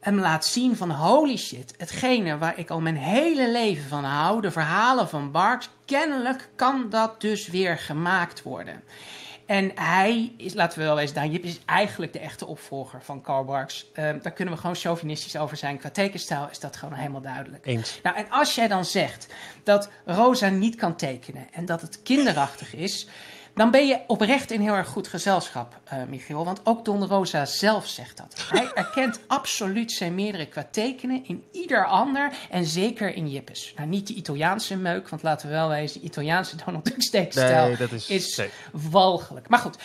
[0.02, 4.42] hem laat zien van holy shit, hetgene waar ik al mijn hele leven van hou,
[4.42, 8.84] de verhalen van Barks, kennelijk kan dat dus weer gemaakt worden.
[9.46, 13.22] En hij is, laten we wel wezen, Daan Jip is eigenlijk de echte opvolger van
[13.22, 13.86] Karl Barks.
[14.00, 15.78] Um, daar kunnen we gewoon chauvinistisch over zijn.
[15.78, 17.66] Qua tekenstijl is dat gewoon helemaal duidelijk.
[17.66, 18.00] Eens.
[18.04, 19.28] Nou, en als jij dan zegt
[19.64, 23.08] dat Rosa niet kan tekenen en dat het kinderachtig is
[23.56, 26.46] dan ben je oprecht in heel erg goed gezelschap, uh, Michiel.
[26.46, 28.46] Want ook Don Rosa zelf zegt dat.
[28.50, 33.74] Hij erkent absoluut zijn meerdere qua tekenen in ieder ander en zeker in Jippes.
[33.76, 37.68] Nou, niet de Italiaanse meuk, want laten we wel wezen, de Italiaanse Donald Duck steekstijl
[37.68, 38.42] nee, dat is, is
[38.72, 39.50] walgelijk.
[39.50, 39.78] Maar goed,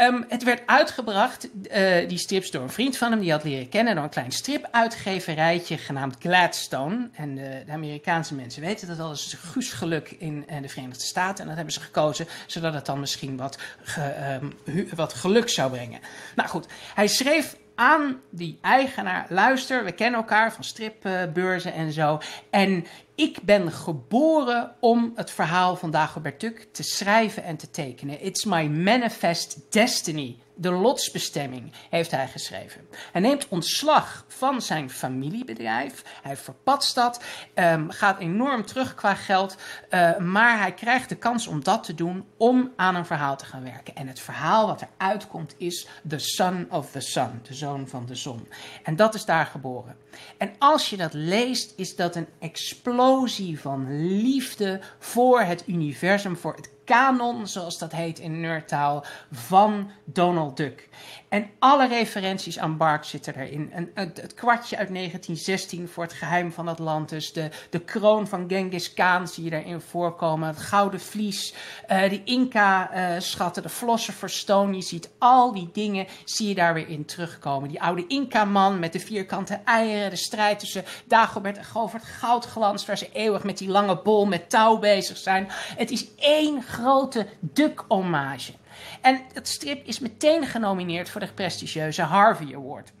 [0.00, 3.68] um, het werd uitgebracht, uh, die strips, door een vriend van hem, die had leren
[3.68, 7.08] kennen, door een klein stripuitgeverijtje genaamd Gladstone.
[7.12, 11.04] En de, Amerikaanse mensen weten dat al, dat is Guus Geluk in uh, de Verenigde
[11.04, 11.40] Staten.
[11.40, 14.52] En dat hebben ze gekozen, zodat het dan misschien wat, ge, um,
[14.94, 16.00] wat geluk zou brengen.
[16.34, 22.18] Nou goed, hij schreef aan die eigenaar: luister, we kennen elkaar van stripbeurzen en zo.
[22.50, 26.40] En ik ben geboren om het verhaal van Dagobert
[26.72, 28.24] te schrijven en te tekenen.
[28.24, 30.38] It's my manifest destiny.
[30.56, 32.88] De lotsbestemming heeft hij geschreven.
[33.12, 36.02] Hij neemt ontslag van zijn familiebedrijf.
[36.22, 37.22] Hij verpatst dat.
[37.54, 39.56] Um, gaat enorm terug qua geld.
[39.90, 42.24] Uh, maar hij krijgt de kans om dat te doen.
[42.36, 43.94] Om aan een verhaal te gaan werken.
[43.94, 47.40] En het verhaal wat eruit komt is The Son of the Sun.
[47.42, 48.48] De zoon van de zon.
[48.82, 49.96] En dat is daar geboren.
[50.38, 56.54] En als je dat leest, is dat een explosie van liefde voor het universum, voor
[56.54, 60.88] het kanon, zoals dat heet in nerdtaal, van Donald Duck.
[61.34, 63.90] En alle referenties aan Barks zitten erin.
[63.94, 67.32] Het, kwartje uit 1916 voor het geheim van Atlantis.
[67.32, 70.48] De, de kroon van Genghis Khan zie je daarin voorkomen.
[70.48, 71.54] Het gouden vlies.
[71.90, 73.62] Uh, de Inca-schatten.
[73.62, 74.76] De Philosopher's Stone.
[74.76, 77.68] Je ziet al die dingen zie je daar weer in terugkomen.
[77.68, 80.10] Die oude Inca-man met de vierkante eieren.
[80.10, 82.04] De strijd tussen Dagobert en Govert.
[82.04, 85.46] Goudglans waar ze eeuwig met die lange bol met touw bezig zijn.
[85.50, 88.52] Het is één grote Duck-hommage.
[89.00, 92.92] En het strip is meteen genomineerd voor de prestigieuze Harvey Award.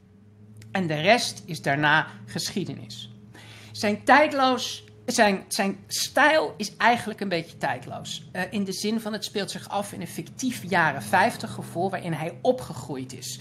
[0.72, 3.10] En de rest is daarna geschiedenis.
[3.72, 8.28] Zijn tijdloos zijn, zijn stijl is eigenlijk een beetje tijdloos.
[8.32, 11.90] Uh, in de zin van het speelt zich af in een fictief jaren 50 gevoel
[11.90, 13.40] waarin hij opgegroeid is.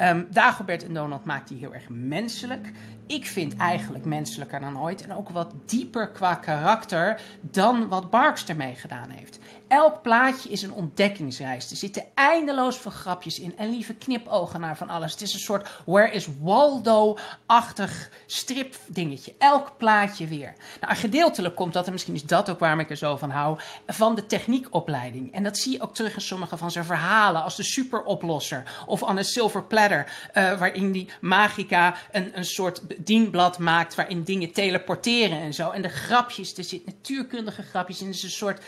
[0.00, 2.72] Um, Dagobert en Donald maakt hij heel erg menselijk.
[3.06, 8.46] Ik vind eigenlijk menselijker dan ooit en ook wat dieper qua karakter dan wat Barks
[8.46, 9.38] ermee gedaan heeft.
[9.68, 11.70] Elk plaatje is een ontdekkingsreis.
[11.70, 15.12] Er zitten eindeloos veel grapjes in en lieve knipogen naar van alles.
[15.12, 19.34] Het is een soort Where is Waldo-achtig stripdingetje.
[19.38, 20.54] Elk plaatje weer.
[20.80, 23.58] Nou, gedeeltelijk komt dat, en misschien is dat ook waarom ik er zo van hou,
[23.86, 25.32] van de techniekopleiding.
[25.32, 29.04] En dat zie je ook terug in sommige van zijn verhalen, als de superoplosser of
[29.04, 34.52] aan een silver platter, uh, waarin die magica een, een soort dienblad maakt waarin dingen
[34.52, 35.70] teleporteren en zo.
[35.70, 38.62] En de grapjes, er zitten natuurkundige grapjes in, is een soort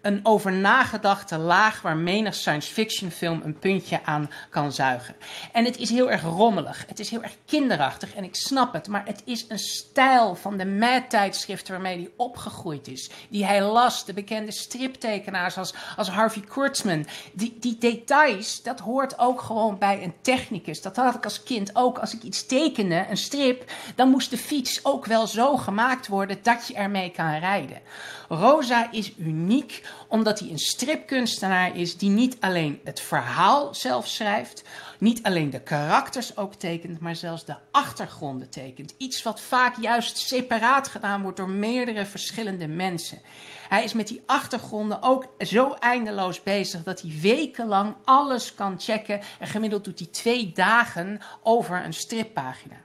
[0.00, 5.16] een over nagedachte laag waar menig science fiction film een puntje aan kan zuigen.
[5.52, 8.88] En het is heel erg rommelig, het is heel erg kinderachtig en ik snap het,
[8.88, 13.10] maar het is een stijl van de Mad tijdschriften waarmee hij opgegroeid is.
[13.28, 17.06] Die hij las, de bekende striptekenaars als, als Harvey Kurtzman.
[17.32, 20.82] Die, die details, dat hoort ook gewoon bij een technicus.
[20.82, 21.98] Dat had ik als kind ook.
[21.98, 26.38] Als ik iets tekende, een strip, dan moest de fiets ook wel zo gemaakt worden
[26.42, 27.80] dat je ermee kan rijden.
[28.28, 34.62] Rosa is uniek omdat hij een stripkunstenaar is die niet alleen het verhaal zelf schrijft,
[34.98, 38.94] niet alleen de karakters ook tekent, maar zelfs de achtergronden tekent.
[38.96, 43.20] Iets wat vaak juist separaat gedaan wordt door meerdere verschillende mensen.
[43.68, 49.20] Hij is met die achtergronden ook zo eindeloos bezig dat hij wekenlang alles kan checken.
[49.38, 52.76] En gemiddeld doet hij twee dagen over een strippagina.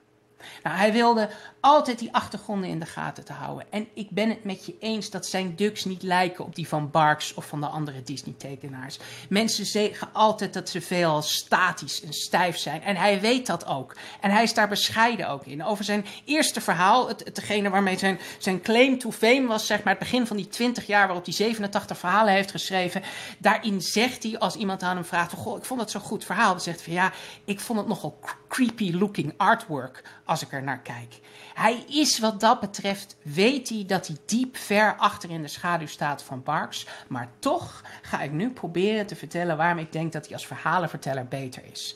[0.63, 1.29] Nou, hij wilde
[1.61, 3.65] altijd die achtergronden in de gaten te houden.
[3.69, 6.91] En ik ben het met je eens dat zijn ducks niet lijken op die van
[6.91, 8.99] Barks of van de andere Disney-tekenaars.
[9.29, 12.83] Mensen zeggen altijd dat ze veel statisch en stijf zijn.
[12.83, 13.95] En hij weet dat ook.
[14.21, 15.63] En hij is daar bescheiden ook in.
[15.63, 19.93] Over zijn eerste verhaal, het, hetgene waarmee zijn, zijn claim to fame was, zeg maar,
[19.93, 23.03] het begin van die 20 jaar waarop hij 87 verhalen heeft geschreven.
[23.37, 26.51] Daarin zegt hij, als iemand aan hem vraagt: Goh, ik vond het zo'n goed verhaal.
[26.51, 27.11] Dan zegt hij van ja,
[27.45, 31.19] ik vond het nogal creepy looking artwork als ik er naar kijk.
[31.53, 35.87] Hij is wat dat betreft, weet hij dat hij diep ver achter in de schaduw
[35.87, 36.87] staat van Barks.
[37.07, 41.27] Maar toch ga ik nu proberen te vertellen waarom ik denk dat hij als verhalenverteller
[41.27, 41.95] beter is.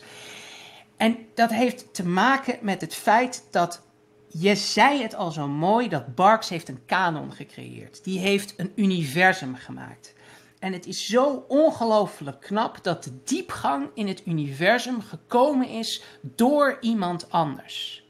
[0.97, 3.81] En dat heeft te maken met het feit dat
[4.27, 8.03] je zei het al zo mooi dat Barks heeft een kanon gecreëerd.
[8.03, 10.13] Die heeft een universum gemaakt.
[10.59, 16.77] En het is zo ongelooflijk knap dat de diepgang in het universum gekomen is door
[16.81, 18.04] iemand anders.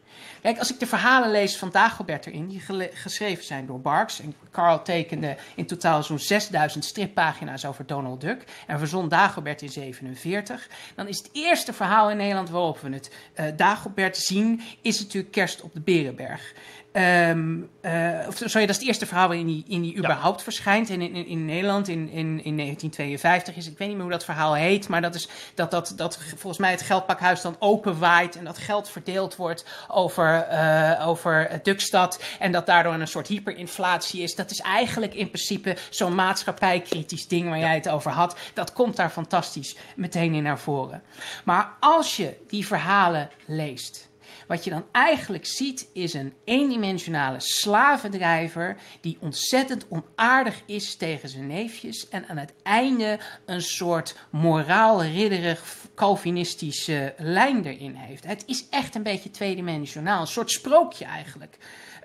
[0.46, 2.62] Kijk, als ik de verhalen lees van Dagobert erin, die
[2.94, 4.20] geschreven zijn door Barks.
[4.20, 8.44] En Carl tekende in totaal zo'n 6000 strippagina's over Donald Duck.
[8.68, 10.70] En verzon Dagobert in 47.
[10.96, 15.32] Dan is het eerste verhaal in Nederland waarop we het uh, Dagobert zien, is natuurlijk
[15.32, 16.54] Kerst op de Berenberg.
[16.98, 20.90] Um, uh, of, sorry, dat is het eerste verhaal waarin die, in die überhaupt verschijnt.
[20.90, 24.14] En in, in, in Nederland in, in, in 1952 is, ik weet niet meer hoe
[24.14, 28.36] dat verhaal heet, maar dat is dat, dat, dat volgens mij het geldpakhuis dan openwaait
[28.36, 34.22] en dat geld verdeeld wordt over, uh, over Dukstad en dat daardoor een soort hyperinflatie
[34.22, 34.36] is.
[34.36, 38.38] Dat is eigenlijk in principe zo'n maatschappijkritisch ding waar jij het over had.
[38.54, 41.04] Dat komt daar fantastisch meteen in naar voren.
[41.44, 44.10] Maar als je die verhalen leest
[44.48, 51.48] wat je dan eigenlijk ziet is een eendimensionale slavendrijver die ontzettend onaardig is tegen zijn
[51.48, 58.26] neefjes en aan het einde een soort moraal-ridderig Calvinistische lijn erin heeft.
[58.26, 61.58] Het is echt een beetje tweedimensionaal, een soort sprookje eigenlijk.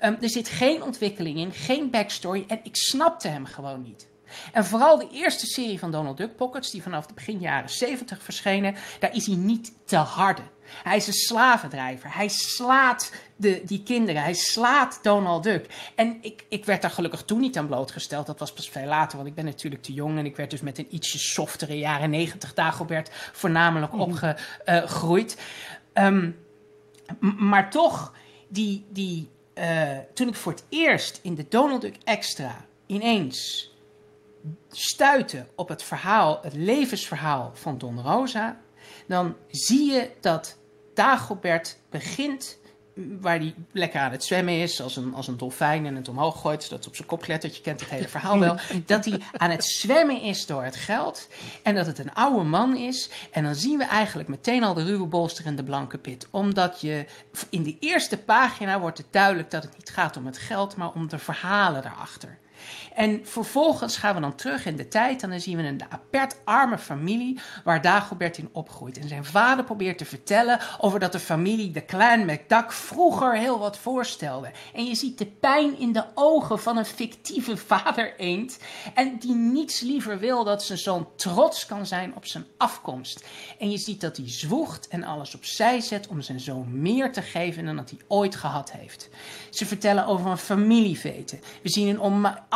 [0.02, 4.08] Um, er zit geen ontwikkeling in, geen backstory en ik snapte hem gewoon niet.
[4.52, 8.22] En vooral de eerste serie van Donald Duck Pockets, die vanaf de begin jaren 70
[8.22, 10.42] verschenen, daar is hij niet te harde.
[10.82, 12.14] Hij is een slavendrijver.
[12.14, 14.22] Hij slaat de, die kinderen.
[14.22, 15.66] Hij slaat Donald Duck.
[15.94, 18.26] En ik, ik werd daar gelukkig toen niet aan blootgesteld.
[18.26, 20.18] Dat was pas veel later, want ik ben natuurlijk te jong.
[20.18, 24.00] En ik werd dus met een ietsje softere jaren 90 Dagobert voornamelijk mm.
[24.00, 25.36] opgegroeid.
[25.94, 26.36] Um,
[27.38, 28.12] maar toch,
[28.48, 33.70] die, die, uh, toen ik voor het eerst in de Donald Duck Extra ineens
[34.70, 38.60] stuitte op het verhaal, het levensverhaal van Don Rosa,
[39.06, 40.58] dan zie je dat
[40.94, 42.58] Dagobert begint
[43.20, 46.40] waar hij lekker aan het zwemmen is, als een, als een dolfijn en het omhoog
[46.40, 47.56] gooit, zodat het op zijn kop klettert.
[47.56, 48.56] Je kent het hele verhaal wel.
[48.86, 51.28] Dat hij aan het zwemmen is door het geld
[51.62, 53.10] en dat het een oude man is.
[53.30, 56.26] En dan zien we eigenlijk meteen al de ruwe bolster en de blanke pit.
[56.30, 57.04] Omdat je
[57.50, 60.92] in de eerste pagina wordt het duidelijk dat het niet gaat om het geld, maar
[60.92, 62.38] om de verhalen daarachter.
[62.94, 66.36] En vervolgens gaan we dan terug in de tijd en dan zien we een apert
[66.44, 68.98] arme familie waar Dagobert in opgroeit.
[68.98, 73.58] En zijn vader probeert te vertellen over dat de familie, de clan McDuck, vroeger heel
[73.58, 74.50] wat voorstelde.
[74.74, 78.58] En je ziet de pijn in de ogen van een fictieve vader eend
[78.94, 83.24] en die niets liever wil dat zijn zoon trots kan zijn op zijn afkomst.
[83.58, 87.22] En je ziet dat hij zwoegt en alles opzij zet om zijn zoon meer te
[87.22, 89.08] geven dan dat hij ooit gehad heeft.
[89.50, 91.40] Ze vertellen over een familieveten.
[91.62, 92.00] We zien in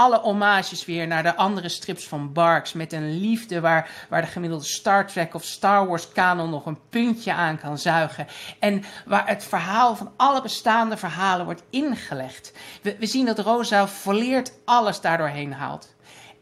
[0.05, 2.72] alle hommages weer naar de andere strips van Barks.
[2.72, 6.78] Met een liefde waar, waar de gemiddelde Star Trek of Star Wars kanon nog een
[6.88, 8.26] puntje aan kan zuigen.
[8.59, 12.52] En waar het verhaal van alle bestaande verhalen wordt ingelegd.
[12.82, 15.93] We, zien dat Rosa volleerd alles daardoorheen haalt.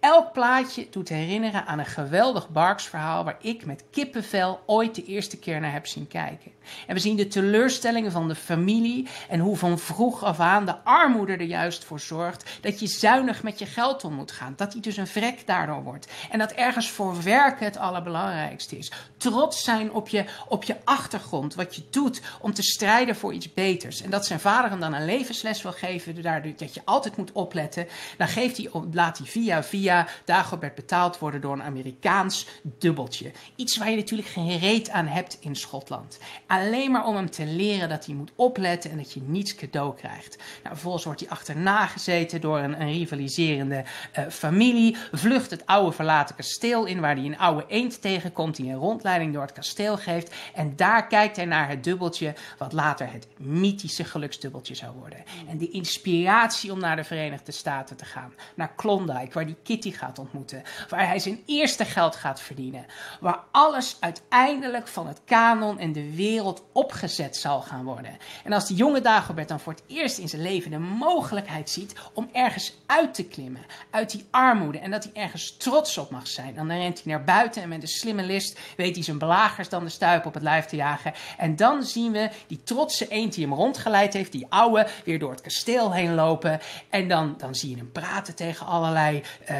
[0.02, 5.04] Elk plaatje doet herinneren aan een geweldig Barks verhaal waar ik met kippenvel ooit de
[5.04, 6.50] eerste keer naar heb zien kijken.
[6.86, 10.84] En we zien de teleurstellingen van de familie en hoe van vroeg af aan de
[10.84, 14.52] armoede er juist voor zorgt dat je zuinig met je geld om moet gaan.
[14.56, 16.06] Dat hij dus een vrek daardoor wordt.
[16.30, 18.92] En dat ergens voor werken het allerbelangrijkste is.
[19.16, 23.54] Trots zijn op je, op je achtergrond, wat je doet om te strijden voor iets
[23.54, 24.02] beters.
[24.02, 26.22] En dat zijn vader hem dan een levensles wil geven,
[26.56, 27.86] dat je altijd moet opletten.
[28.16, 29.91] Dan geeft hij, laat hij via via
[30.24, 33.30] Dagobert betaald worden door een Amerikaans dubbeltje.
[33.56, 36.18] Iets waar je natuurlijk geen reet aan hebt in Schotland.
[36.46, 39.94] Alleen maar om hem te leren dat hij moet opletten en dat je niets cadeau
[39.94, 40.36] krijgt.
[40.36, 43.84] Nou, vervolgens wordt hij achterna gezeten door een, rivaliserende
[44.18, 44.96] uh, familie.
[45.12, 49.32] Vlucht het oude verlaten kasteel in, waar hij een oude eend tegenkomt die een rondleiding
[49.32, 50.34] door het kasteel geeft.
[50.54, 55.24] En daar kijkt hij naar het dubbeltje, wat later het mythische geluksdubbeltje zou worden.
[55.48, 59.56] En de inspiratie om naar de Verenigde Staten te gaan, naar Klondike, waar die
[59.90, 62.86] Gaat ontmoeten, waar hij zijn eerste geld gaat verdienen,
[63.20, 68.16] waar alles uiteindelijk van het kanon en de wereld opgezet zal gaan worden.
[68.44, 71.94] En als die jonge Dagobert dan voor het eerst in zijn leven de mogelijkheid ziet
[72.12, 76.26] om ergens uit te klimmen, uit die armoede, en dat hij ergens trots op mag
[76.26, 79.68] zijn, dan rent hij naar buiten en met een slimme list weet hij zijn belagers
[79.68, 81.12] dan de stuip op het lijf te jagen.
[81.38, 85.30] En dan zien we die trotse eend die hem rondgeleid heeft, die oude, weer door
[85.30, 86.60] het kasteel heen lopen.
[86.88, 89.56] En dan, dan zie je hem praten tegen allerlei uh,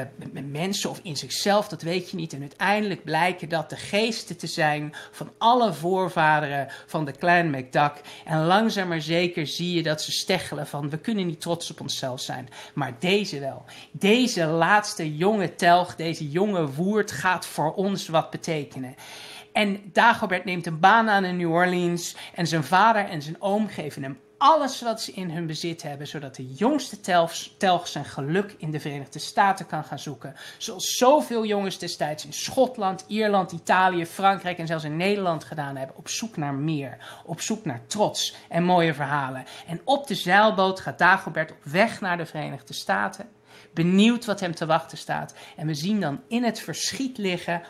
[0.51, 2.33] mensen of in zichzelf, dat weet je niet.
[2.33, 8.01] En uiteindelijk blijken dat de geesten te zijn van alle voorvaderen van de clan McDuck.
[8.25, 11.81] En langzaam maar zeker zie je dat ze steggelen van we kunnen niet trots op
[11.81, 12.49] onszelf zijn.
[12.75, 13.65] Maar deze wel.
[13.91, 18.95] Deze laatste jonge telg, deze jonge woerd gaat voor ons wat betekenen.
[19.53, 23.69] En Dagobert neemt een baan aan in New Orleans en zijn vader en zijn oom
[23.69, 27.01] geven hem alles wat ze in hun bezit hebben, zodat de jongste
[27.59, 30.35] telg zijn geluk in de Verenigde Staten kan gaan zoeken.
[30.59, 35.97] Zoals zoveel jongens destijds in Schotland, Ierland, Italië, Frankrijk en zelfs in Nederland gedaan hebben.
[35.97, 39.45] Op zoek naar meer, op zoek naar trots en mooie verhalen.
[39.67, 43.29] En op de zeilboot gaat Dagobert op weg naar de Verenigde Staten,
[43.75, 45.35] benieuwd wat hem te wachten staat.
[45.57, 47.63] En we zien dan in het verschiet liggen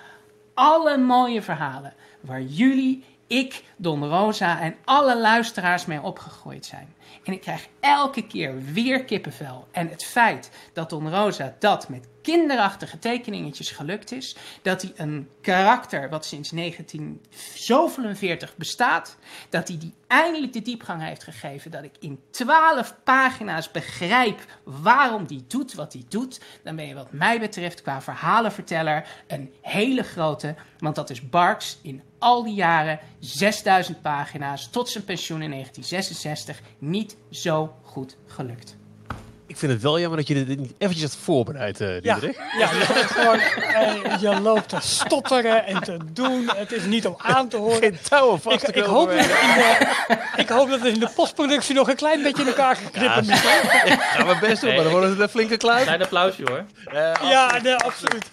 [0.55, 6.95] alle mooie verhalen waar jullie ik, Don Rosa en alle luisteraars mee opgegroeid zijn.
[7.25, 9.69] En ik krijg elke keer weer kippenvel.
[9.71, 14.37] En het feit dat Don Rosa dat met kinderachtige tekeningetjes gelukt is.
[14.63, 19.17] Dat hij een karakter wat sinds 1947 bestaat.
[19.49, 21.71] Dat hij die eindelijk de diepgang heeft gegeven.
[21.71, 26.41] Dat ik in 12 pagina's begrijp waarom die doet wat hij doet.
[26.65, 30.55] Dan ben je wat mij betreft qua verhalenverteller een hele grote.
[30.79, 36.61] Want dat is Barks in al die jaren, 6000 pagina's, tot zijn pensioen in 1966,
[36.79, 38.77] niet zo goed gelukt.
[39.47, 42.19] Ik vind het wel jammer dat je dit niet eventjes had voorbereid, uh, ja,
[42.59, 46.51] ja, gewoon, uh, je loopt te stotteren en te doen.
[46.57, 47.79] Het is niet om aan te horen.
[47.79, 51.75] Geen touwen vast ik, ik, hoop dat de, ik hoop dat het in de postproductie
[51.75, 53.43] nog een klein beetje in elkaar geknippen ja, is.
[53.43, 55.83] Ja, gaan we best doen, maar dan wordt het een flinke kluis.
[55.83, 56.65] Klein applausje hoor.
[56.93, 58.31] Uh, ja, nee, absoluut.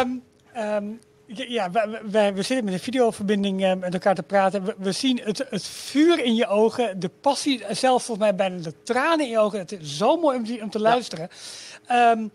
[0.00, 0.22] Um,
[0.56, 4.64] um, ja, we, we, we, zitten met een videoverbinding uh, met elkaar te praten.
[4.64, 8.62] We, we, zien het, het vuur in je ogen, de passie, zelfs volgens mij bijna
[8.62, 9.58] de tranen in je ogen.
[9.58, 11.28] Het is zo mooi om, om te luisteren.
[11.90, 12.30] Um,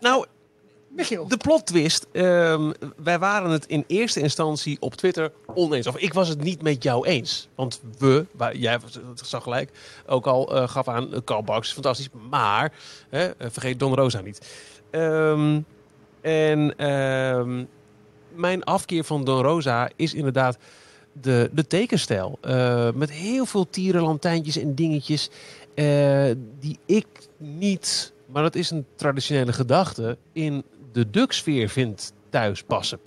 [0.00, 0.26] nou,
[0.88, 1.28] Michiel.
[1.28, 2.06] De plot twist.
[2.12, 5.86] Um, wij waren het in eerste instantie op Twitter oneens.
[5.86, 7.48] Of ik was het niet met jou eens.
[7.54, 8.78] Want we, waar, jij
[9.14, 9.70] zag gelijk,
[10.06, 12.08] ook al uh, gaf aan, Carl Barks is fantastisch.
[12.30, 12.72] Maar,
[13.08, 14.46] hè, vergeet Don Rosa niet.
[14.90, 15.64] Um,
[16.20, 16.74] en
[18.36, 20.58] mijn afkeer van Don Rosa is inderdaad
[21.12, 22.38] de, de tekenstijl.
[22.42, 25.30] Uh, met heel veel tierenlantijntjes en dingetjes
[25.74, 26.24] uh,
[26.60, 27.06] die ik
[27.36, 32.98] niet, maar dat is een traditionele gedachte, in de ducksfeer vind thuis passen.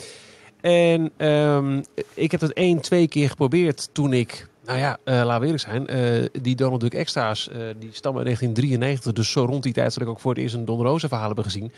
[0.62, 5.40] En um, ik heb het één, twee keer geprobeerd toen ik Nou ja, eh laten
[5.40, 5.88] we eerlijk zijn.
[5.88, 9.14] eh, die Donald Duck extra's, eh, die stammen in 1993.
[9.14, 11.28] Dus zo rond die tijd zal ik ook voor het eerst een Don Rosa verhaal
[11.28, 11.72] hebben gezien.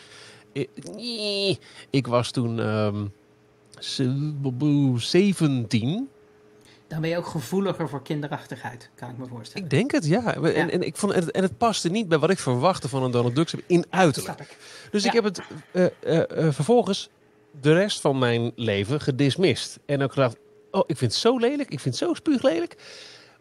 [0.54, 1.56] Eh,
[1.90, 3.06] ik was toen ehm,
[4.98, 6.10] 17.
[6.92, 9.64] Dan ben je ook gevoeliger voor kinderachtigheid, kan ik me voorstellen.
[9.64, 10.36] Ik denk het, ja.
[10.36, 13.12] En, en, ik vond, en, en het paste niet bij wat ik verwachtte van een
[13.12, 14.40] Donald Duck in uiterlijk.
[14.40, 14.58] Ik.
[14.92, 17.10] Dus ik heb het eh, eh, eh, vervolgens
[17.62, 19.80] de rest van mijn leven gedismist.
[19.86, 20.38] En ook gedacht,
[20.72, 22.76] oh, ik vind het zo lelijk, ik vind het zo spuuglelijk.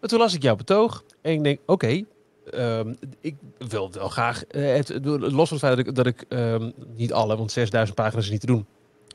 [0.00, 2.04] Maar toen las ik jouw betoog en ik denk, oké,
[2.50, 6.70] ehm, ik wil wel graag, het, los van het feit dat ik, dat ik ehm,
[6.96, 8.66] niet alle, want 6000 pagina's is niet te doen,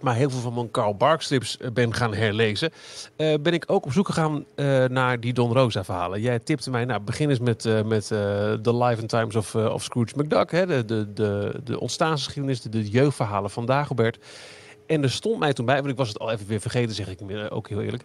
[0.02, 2.72] maar heel veel van mijn Carl Bark strips eh, ben gaan herlezen,
[3.16, 6.22] eh, ben ik ook op zoek gegaan eh, naar die Don Rosa verhalen.
[6.22, 9.84] Jij tipte mij, nou, begin eens met, eh, met The Life and Times of, of
[9.84, 14.18] Scrooge McDuck, hè, de, de, de, de ontstaansgeschiedenis, de, de jeugdverhalen van Dagobert.
[14.88, 17.10] En er stond mij toen bij, want ik was het al even weer vergeten, zeg
[17.10, 17.20] ik
[17.50, 18.04] ook heel eerlijk.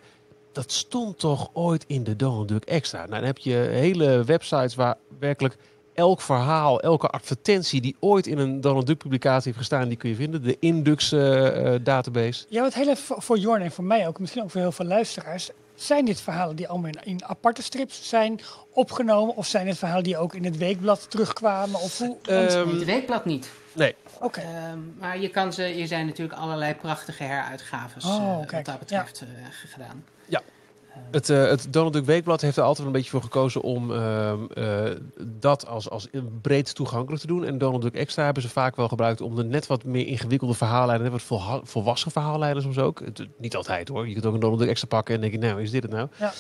[0.53, 2.99] Dat stond toch ooit in de Donald Duck Extra.
[2.99, 5.57] Nou, dan heb je hele websites waar werkelijk
[6.01, 10.09] elk verhaal, elke advertentie die ooit in een Donald Duck publicatie heeft gestaan, die kun
[10.09, 10.43] je vinden.
[10.43, 12.45] De Indux eh, eh, database.
[12.49, 14.73] Ja, wat heel even voor- voor Jorn en voor mij ook, misschien ook voor heel
[14.73, 15.51] veel luisteraars.
[15.75, 18.41] Zijn dit verhalen die allemaal in, in aparte strips zijn
[18.73, 19.37] opgenomen?
[19.37, 21.81] Of zijn het verhalen die ook in het weekblad terugkwamen?
[21.81, 22.17] Of hoe?
[22.23, 23.51] Ehm, het weekblad niet.
[23.73, 24.41] nee, Oké.
[24.41, 28.79] Ehm, maar je kan ze, er zijn natuurlijk allerlei prachtige heruitgaves Oh, eh, wat dat
[28.79, 29.27] betreft eh,
[29.73, 30.05] gedaan.
[31.11, 33.93] Het, eh, het Donald Duck Weekblad heeft er altijd wel een beetje voor gekozen om
[33.93, 34.81] ehm, eh,
[35.23, 36.09] dat als, als
[36.43, 37.45] breed toegankelijk te doen.
[37.45, 40.55] En Donald Duck Extra hebben ze vaak wel gebruikt om de net wat meer ingewikkelde
[40.55, 43.01] verhaallijnen, net wat volwassen verhaallijnen soms ook.
[43.05, 44.07] Het- niet altijd hoor.
[44.07, 45.93] Je kunt ook een Donald Duck Extra pakken en denk je, nou is dit het
[45.93, 46.09] nou?
[46.19, 46.33] Ja.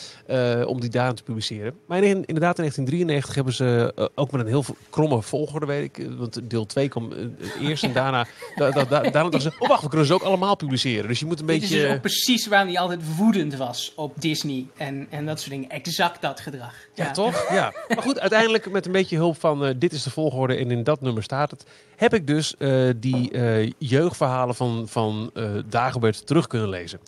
[0.61, 1.75] Eh, om die daarin te publiceren.
[1.87, 6.09] Maar in, inderdaad in 1993 hebben ze ook met een heel kromme volgorde, weet ik.
[6.19, 8.27] Want deel 2 kwam eh, eerst en daarna,
[8.57, 11.09] da, da, da- daarna dachten ze, oh wacht, we kunnen ze ook allemaal publiceren.
[11.09, 11.85] Dus je moet een Dit is beetje...
[11.85, 15.71] dus ook precies waarom hij altijd woedend was op Disney en, en dat soort dingen.
[15.71, 16.75] Exact dat gedrag.
[16.95, 17.53] Ja, toch?
[17.53, 17.73] Ja.
[17.89, 20.85] Maar goed, uiteindelijk met een beetje hulp van eh, dit is de volgorde en in
[20.85, 21.65] dat nummer staat het,
[21.97, 25.33] heb ik dus eh, die eh, jeugdverhalen van, van
[25.67, 27.01] Dagobert terug kunnen lezen.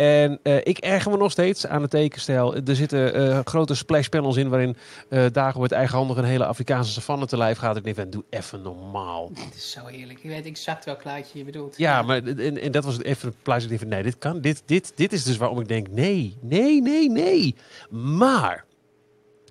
[0.00, 2.54] En eh, ik erger me nog steeds aan de tekenstijl.
[2.56, 4.76] Er zitten eh, grote splash panels in waarin
[5.08, 7.76] eh Dagobert eigenhandig een hele Afrikaanse savanne te lijf gaat.
[7.76, 9.30] Ik denk, van, doe even normaal.
[9.34, 10.18] Het is zo eerlijk.
[10.22, 11.78] Je weet exact welk plaatje je bedoelt.
[11.78, 13.62] Ja, maar en, en dat was even een plaats.
[13.62, 16.36] Ik denk van, nee, dit kan, dit, dit, dit is dus waarom ik denk, nee,
[16.40, 17.54] nee, nee, nee.
[17.90, 18.64] Maar...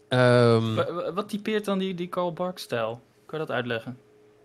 [0.07, 3.01] ehm, Wa- wa- Wat typeert dan die, die Carl Bark-stijl?
[3.25, 3.97] Kan je dat uitleggen?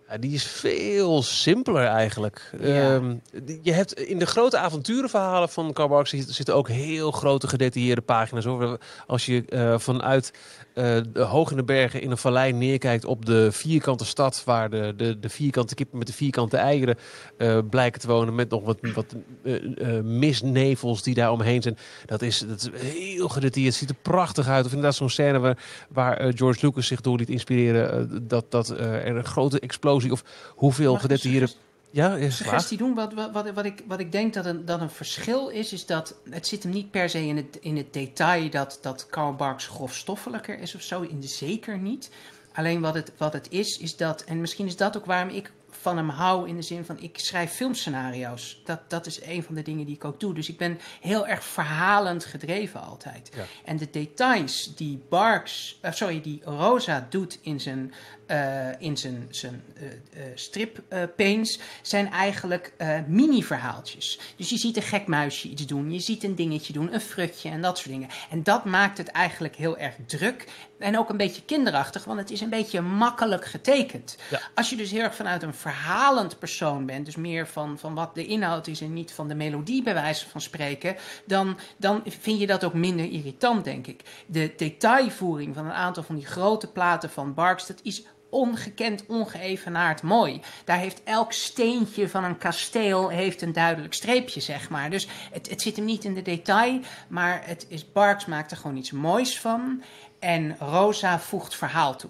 [0.09, 2.51] Ja, die is veel simpeler eigenlijk.
[2.59, 2.93] Ja.
[2.95, 3.15] Ehm,
[3.61, 8.45] je hebt in de grote avonturenverhalen van Karl zit- zitten ook heel grote gedetailleerde pagina's.
[8.45, 8.77] Hoor.
[9.07, 10.33] Als je eh, vanuit
[10.75, 14.93] de hoog in de bergen in een vallei neerkijkt op de vierkante stad, waar de,
[14.97, 16.97] de, de vierkante kippen met de vierkante eieren
[17.37, 21.77] eh, blijken te wonen, met nog wat, wat eh, mistnevels die daar omheen zijn.
[22.05, 23.79] Dat is, dat is heel gedetailleerd.
[23.79, 24.65] Het ziet er prachtig uit.
[24.65, 25.57] Of inderdaad zo'n scène waar,
[25.89, 28.27] waar George Lucas zich door liet inspireren.
[28.27, 30.23] dat dat er een grote explosie of
[30.55, 31.49] hoeveel gedetailleerde...
[31.95, 32.31] Ja, is klaar.
[32.31, 32.93] suggestie doen.
[32.93, 35.85] Wat, wat, wat, wat ik, wat ik denk dat een, dat een verschil is, is
[35.85, 39.35] dat het zit hem niet per se in het, in het detail dat, dat Karl
[39.35, 41.01] Barks grofstoffelijker is of zo.
[41.01, 42.09] In de zeker niet.
[42.53, 45.51] Alleen wat het, wat het is, is dat, en misschien is dat ook waarom ik
[45.85, 48.61] van hem hou in de zin van ik schrijf filmscenario's.
[48.63, 50.33] Dat, dat is een van de dingen die ik ook doe.
[50.33, 53.31] Dus ik ben heel erg verhalend gedreven altijd.
[53.35, 53.43] Ja.
[53.65, 57.93] En de details die Barks, eh, sorry, die Rosa doet in zijn,
[58.27, 62.73] eh, in zijn, zijn eh, eh, eh, paints, zijn eigenlijk
[63.07, 64.19] mini-verhaaltjes.
[64.35, 67.49] Dus je ziet een gek muisje iets doen, je ziet een dingetje doen, een frutje
[67.49, 68.09] en dat soort dingen.
[68.29, 70.45] En dat maakt het eigenlijk heel erg druk
[70.79, 74.17] en ook een beetje kinderachtig, want het is een beetje makkelijk getekend.
[74.29, 74.41] Ja.
[74.55, 78.15] Als je dus heel erg vanuit een verhalend persoon bent, dus meer van, van wat
[78.15, 80.95] de inhoud is en niet van de melodie bij wijze van spreken,
[81.25, 84.01] dan, dan vind je dat ook minder irritant, denk ik.
[84.25, 90.01] De detailvoering van een aantal van die grote platen van Barks, dat is ongekend, ongeëvenaard
[90.01, 90.41] mooi.
[90.65, 94.89] Daar heeft elk steentje van een kasteel heeft een duidelijk streepje, zeg maar.
[94.89, 98.57] Dus het, het zit hem niet in de detail, maar het is, Barks maakt er
[98.57, 99.81] gewoon iets moois van.
[100.19, 102.09] En Rosa voegt verhaal toe.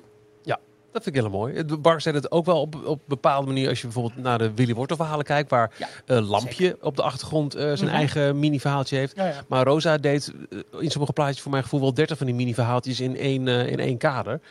[0.92, 1.66] Dat vind ik heel mooi.
[1.66, 3.70] De Barks zei het ook wel op, op een bepaalde manier.
[3.70, 5.50] Als je bijvoorbeeld naar de Willy Wortel verhalen kijkt.
[5.50, 7.98] Waar Ja, eh, Lampje op de achtergrond eh, zijn Mhm.
[7.98, 9.16] eigen mini-verhaaltje heeft.
[9.16, 9.44] Ja, ja.
[9.48, 13.00] Maar Rosa deed eh, in sommige plaatjes voor mijn gevoel wel 30 van die mini-verhaaltjes
[13.00, 14.42] in één, eh, in één kader.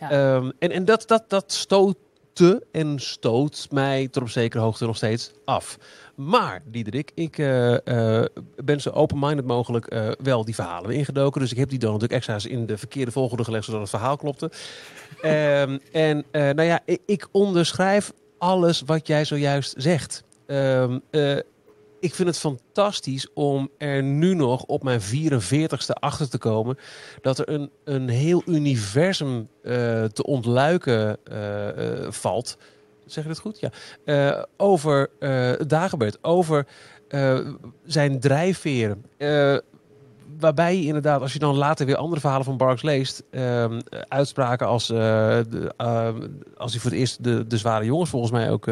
[0.00, 0.10] Ja.
[0.10, 4.96] Ehm, en en dat, dat, dat stootte en stoot mij tot op zekere hoogte nog
[4.96, 5.78] steeds af.
[6.14, 8.24] Maar, Diederik, ik eh, eh,
[8.64, 11.40] ben zo open-minded mogelijk eh, wel die verhalen ingedoken.
[11.40, 14.16] Dus ik heb die dan natuurlijk extra's in de verkeerde volgorde gelegd, zodat het verhaal
[14.16, 14.50] klopte.
[15.22, 20.24] Ehm, en nou ja, ik, ik onderschrijf alles wat jij zojuist zegt.
[20.46, 21.36] Ehm, eh,
[22.06, 26.78] ik vind het fantastisch om er nu nog op mijn 44ste achter te komen
[27.20, 32.58] dat er een, een heel universum eh, te ontluiken eh, eh, valt.
[33.06, 33.60] Zeg je dat goed?
[33.60, 34.46] Ja.
[34.56, 35.10] Over
[35.66, 36.66] Dagobert, over
[37.84, 39.04] zijn drijfveren.
[40.38, 43.22] Waarbij je inderdaad, als je dan later weer andere verhalen van Barks leest,
[44.08, 44.90] uitspraken als,
[46.56, 48.66] als hij voor het eerst de, de zware jongens volgens mij ook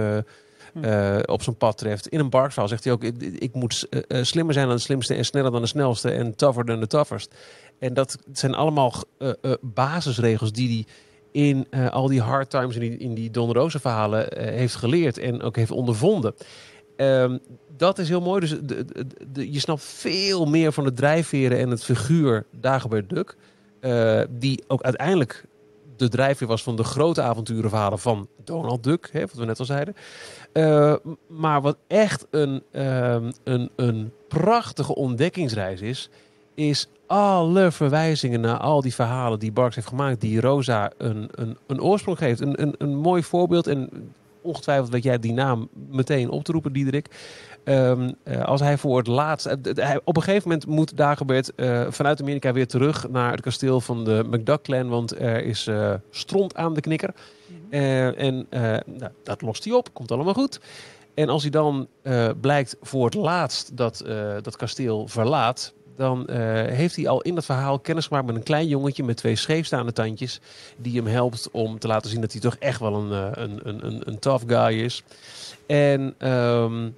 [0.82, 2.08] eh, op zijn pad treft.
[2.08, 3.04] In een Barks verhaal zegt hij ook,
[3.38, 6.36] ik, moet eh, eh, slimmer zijn dan de slimste en sneller dan de snelste en
[6.36, 7.34] tougher dan de toughest.
[7.78, 8.94] En dat zijn allemaal
[9.60, 10.86] basisregels die hij
[11.42, 15.42] in al die hard times in die, in die Don Rosa verhalen heeft geleerd en
[15.42, 16.34] ook heeft ondervonden.
[16.96, 17.38] Ehm,
[17.76, 18.40] dat is heel mooi.
[18.40, 23.36] Dus de, je snapt veel meer van de drijfveren en het figuur Dagobert Duck.
[24.30, 25.44] die ook uiteindelijk
[25.96, 29.08] de drijfveer was van de grote avonturenverhalen van Donald Duck.
[29.12, 29.94] Hè, wat we net al zeiden.
[30.52, 30.94] Eh,
[31.26, 36.10] maar wat echt een, ehm, een, een prachtige ontdekkingsreis is...
[36.54, 40.20] is alle verwijzingen naar al die verhalen die Barks heeft gemaakt...
[40.20, 42.40] die Rosa een, een, een oorsprong geeft.
[42.40, 43.90] Een, een, een mooi voorbeeld en
[44.44, 47.08] ongetwijfeld weet jij die naam meteen op te roepen, Diederik.
[47.64, 49.46] Ehm, eh, als hij voor het laatst...
[50.04, 54.04] op een gegeven moment moet Dagobert eh, vanuit Amerika weer terug naar het kasteel van
[54.04, 54.88] de McDuck-clan.
[54.88, 57.14] Want er is eh, stront aan de knikker.
[57.70, 58.46] Eh, en
[58.86, 60.60] nou, dat lost hij op, komt allemaal goed.
[61.14, 61.88] En als hij dan
[62.40, 64.04] blijkt voor het laatst dat
[64.42, 65.74] dat kasteel verlaat...
[65.96, 66.38] dan eh,
[66.76, 69.04] heeft hij al in dat verhaal kennis gemaakt met een klein jongetje...
[69.04, 70.40] met twee scheefstaande tandjes...
[70.76, 73.60] die hem helpt om te laten zien dat hij toch echt wel een, eh, een,
[73.86, 75.02] een, een, tough guy is.
[75.66, 76.88] En ehm,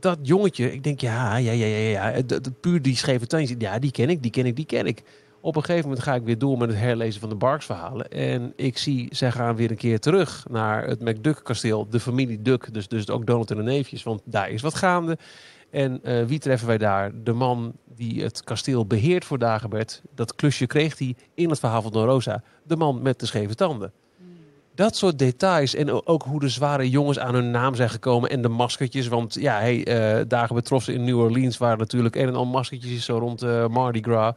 [0.00, 2.22] dat jongetje, ik denk ja, ja, ja, ja, ja.
[2.60, 5.02] Puur die scheve tandjes, ja, die ken ik, die ken ik, die ken ik.
[5.40, 8.08] Op een gegeven moment ga ik weer door met het herlezen van de Barks verhalen.
[8.10, 11.86] En ik zie, zij gaan weer een keer terug naar het McDuck kasteel.
[11.90, 14.02] De familie Duck, dus, dus ook Donald en de neefjes.
[14.02, 15.18] Want daar is wat gaande.
[15.74, 17.10] En eh, wie treffen wij daar?
[17.24, 20.02] De man die het kasteel beheert voor Dagobert.
[20.14, 22.42] Dat klusje kreeg hij in het verhaal van Don Rosa.
[22.62, 23.92] De man met de scheve tanden.
[24.74, 28.42] Dat soort details en ook hoe de zware jongens aan hun naam zijn gekomen en
[28.42, 29.08] de maskertjes.
[29.08, 33.04] Want ja, hey, eh, dagen betrof in New Orleans waren natuurlijk een en al maskertjes
[33.04, 34.34] zo rond eh, Mardi Gras.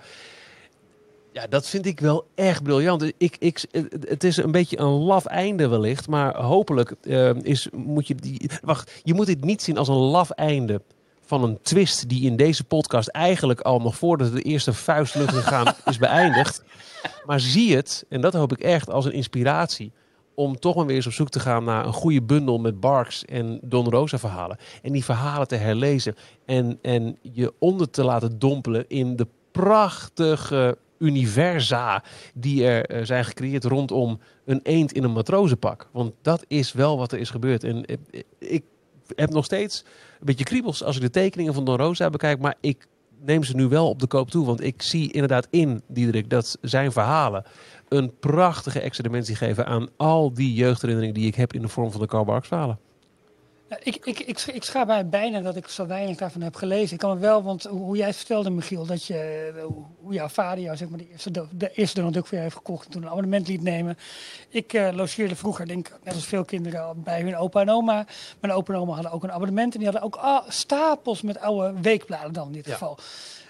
[1.32, 3.12] Ja, dat vind ik wel echt briljant.
[3.18, 3.66] Ik, ik,
[4.02, 6.96] het is een beetje een laf einde wellicht, maar hopelijk
[7.42, 8.50] is, moet je die...
[8.62, 10.82] Wacht, je moet dit niet zien als een laf einde
[11.28, 15.74] van een twist die in deze podcast eigenlijk al nog voordat de eerste vuistlucht gegaan
[15.86, 16.64] is beëindigd.
[17.26, 19.92] Maar zie het, en dat hoop ik echt, als een inspiratie
[20.36, 23.26] om toch maar weer eens op zoek te gaan naar een goede bundel met Barks
[23.26, 24.58] en Don Rosa verhalen.
[24.82, 26.16] En die verhalen te herlezen
[26.46, 32.04] en, en je onder te laten dompelen in de prachtige universa
[32.34, 35.90] die er eh, zijn gecreëerd rondom een eend in een matrozenpak.
[35.92, 37.64] Want dat is wel wat er is gebeurd.
[37.64, 37.96] En eh,
[38.40, 38.64] ik
[39.16, 39.84] heb nog steeds
[40.20, 42.88] een beetje kriebels als ik de tekeningen van Don Rosa bekijk, maar ik
[43.26, 44.46] neem ze nu wel op de koop toe.
[44.46, 47.44] Want ik zie inderdaad in, Diederik, dat zijn verhalen
[47.90, 51.92] een prachtige extra dimensie geven aan al die jeugdherinneringen die ik heb in de vorm
[51.92, 52.80] van de Karl Barks verhalen.
[53.70, 56.94] Ja, ik, ik, ik, ik schaam mij bijna dat ik zo weinig daarvan heb gelezen.
[56.94, 59.64] Ik kan me wel, want hoe jij het vertelde, Michiel, dat je, eh,
[60.02, 62.56] hoe jouw vader jou zeg maar, de eerste, de eerste Donald Duck voor jou heeft
[62.56, 63.98] gekocht en toen een abonnement liet nemen.
[64.50, 68.06] Ik eh, logeerde vroeger, denk ik, net als veel kinderen, bij hun opa en oma.
[68.42, 71.40] Mijn opa en oma hadden ook een abonnement en die hadden ook ah, stapels met
[71.40, 72.72] oude weekbladen dan in dit Ja.
[72.72, 72.98] geval.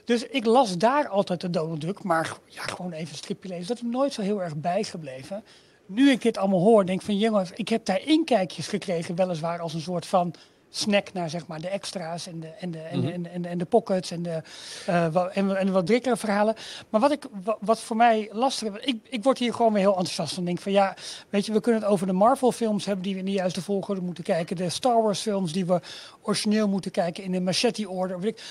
[0.06, 3.68] Dus ik las daar altijd de Donald Duck, maar ja, gewoon even een stripje lezen.
[3.68, 5.44] Dat is me nooit zo heel erg bijgebleven.
[5.88, 9.60] Nu ik dit allemaal hoor, denk ik van jongen, ik heb daar inkijkjes gekregen, weliswaar
[9.60, 10.34] als een soort van
[10.70, 13.42] snack naar zeg maar de extra's en de, en de, en de, en de, en
[13.42, 14.42] de, en de pockets en de,
[14.86, 16.56] eh, wa- en, en de wat dikkere verhalen.
[16.90, 19.82] Maar wat, ik, wa- wat voor mij lastig is, ik, ik word hier gewoon weer
[19.82, 20.46] heel enthousiast van.
[20.46, 20.96] Denk van ja,
[21.30, 23.62] weet je, we kunnen het over de Marvel films hebben die we in de juiste
[23.62, 24.56] volgorde moeten kijken.
[24.56, 25.82] De Star Wars films die we
[26.22, 28.20] origineel moeten kijken in de machete order.
[28.20, 28.44] Weet ik.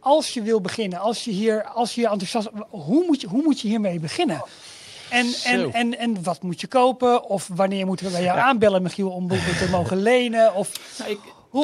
[0.00, 3.60] Als je wil beginnen, als je hier, als je enthousiast, hoe moet je, hoe moet
[3.60, 4.42] je hiermee beginnen?
[5.10, 7.24] En, en, en, en wat moet je kopen?
[7.24, 10.54] Of wanneer moeten we bij jou aanbellen, Michiel, om boeken te mogen lenen?
[10.54, 11.18] Of Nou, ik,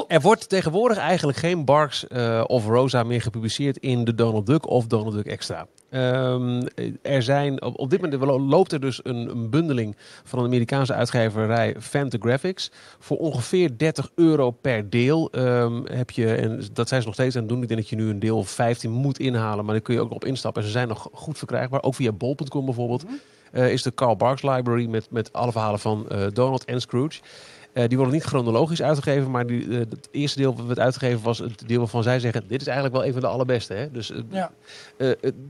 [0.09, 4.69] Er wordt tegenwoordig eigenlijk geen Barks eh, of Rosa meer gepubliceerd in de Donald Duck
[4.69, 5.67] of Donald Duck Extra.
[5.91, 6.63] Ehm,
[7.03, 10.45] er zijn, op, op dit moment lo- loopt er dus een, een bundeling van een
[10.45, 12.71] Amerikaanse uitgeverij Fantagraphics.
[12.99, 17.35] Voor ongeveer 30 euro per deel ehm, heb je, en dat zijn ze nog steeds
[17.37, 17.63] aan het doen.
[17.63, 20.09] Ik denk dat je nu een deel 15 moet inhalen, maar daar kun je ook
[20.09, 20.63] nog op instappen.
[20.63, 23.05] En ze zijn nog goed verkrijgbaar, ook via bol.com bijvoorbeeld.
[23.53, 27.21] eh, is de Carl Barks Library met, met alle verhalen van eh, Donald en Scrooge.
[27.75, 31.23] Eh, die worden niet chronologisch uitgegeven, maar die, eh, het eerste deel wat werd uitgegeven
[31.23, 33.75] was het deel waarvan zij zeggen: dit is eigenlijk wel een van de allerbeste.
[33.75, 33.91] Hè?
[33.91, 34.51] Dus eh, Ja.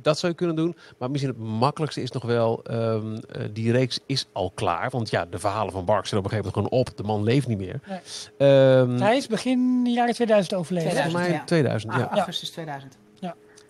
[0.02, 0.76] dat zou je kunnen doen.
[0.98, 4.90] Maar misschien het makkelijkste is nog wel: ehm, eh, die reeks is al klaar.
[4.90, 6.96] Want ja, de verhalen van Barks zijn op een gegeven moment gewoon op.
[6.96, 7.80] De man leeft niet meer.
[7.88, 7.98] Nee.
[8.38, 10.90] Ehm, Hij is begin jaren 2000 overleden.
[10.90, 11.22] 2000.
[11.22, 11.44] volgens mij ja.
[11.46, 11.92] 2000.
[11.92, 12.02] Ja.
[12.02, 12.96] Ah, augustus 2000.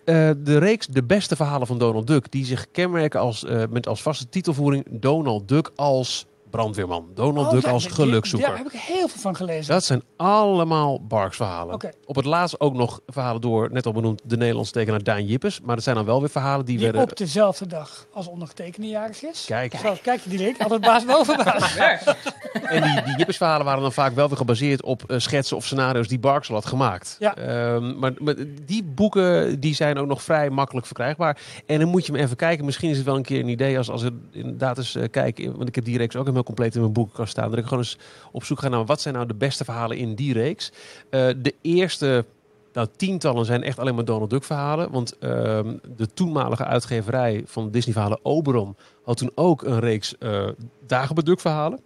[0.05, 3.87] Eh, de reeks De Beste Verhalen van Donald Duck, die zich kenmerken als, eh, met
[3.87, 6.25] als vaste titelvoering Donald Duck als
[6.55, 7.07] brandweerman.
[7.13, 8.47] Donald Oh, Duck ja, als gelukzoeker.
[8.47, 9.73] Daar heb ik heel veel van gelezen.
[9.73, 11.93] Dat zijn allemaal Barks verhalen.
[12.05, 15.61] Op het laatst ook nog verhalen door, net al benoemd, de Nederlandse tekenaar Daan Jippes.
[15.61, 17.01] Maar dat zijn dan wel weer verhalen die, Die werden...
[17.03, 19.43] op dezelfde dag als ondergetekende jarig is.
[19.47, 20.61] Kijk, Zo, kijk je die link?
[20.61, 21.75] Altijd baas boven baas.
[22.75, 25.65] en die, die Jippes verhalen waren dan vaak wel weer gebaseerd op eh, schetsen of
[25.65, 27.15] scenario's die Barks al had gemaakt.
[27.19, 27.35] Ja.
[27.35, 28.35] Ehm, maar, maar
[28.65, 31.37] die boeken die zijn ook nog vrij makkelijk verkrijgbaar.
[31.65, 32.65] En dan moet je maar even kijken.
[32.65, 35.55] Misschien is het wel een keer een idee als, als er inderdaad eens eh, kijken.
[35.55, 37.49] Want ik heb die reeks ook helemaal compleet in mijn boekenkast staan.
[37.49, 37.97] Dat ik gewoon eens
[38.31, 40.71] op zoek ga naar wat zijn nou de beste verhalen in die reeks.
[41.09, 42.25] Eh, de eerste
[42.73, 44.91] nou, tientallen zijn echt alleen maar Donald Duck verhalen.
[44.91, 50.47] Want ehm, de toenmalige uitgeverij van Disney verhalen Oberon had toen ook een reeks uh,
[50.87, 51.79] Dagobert Duck verhalen.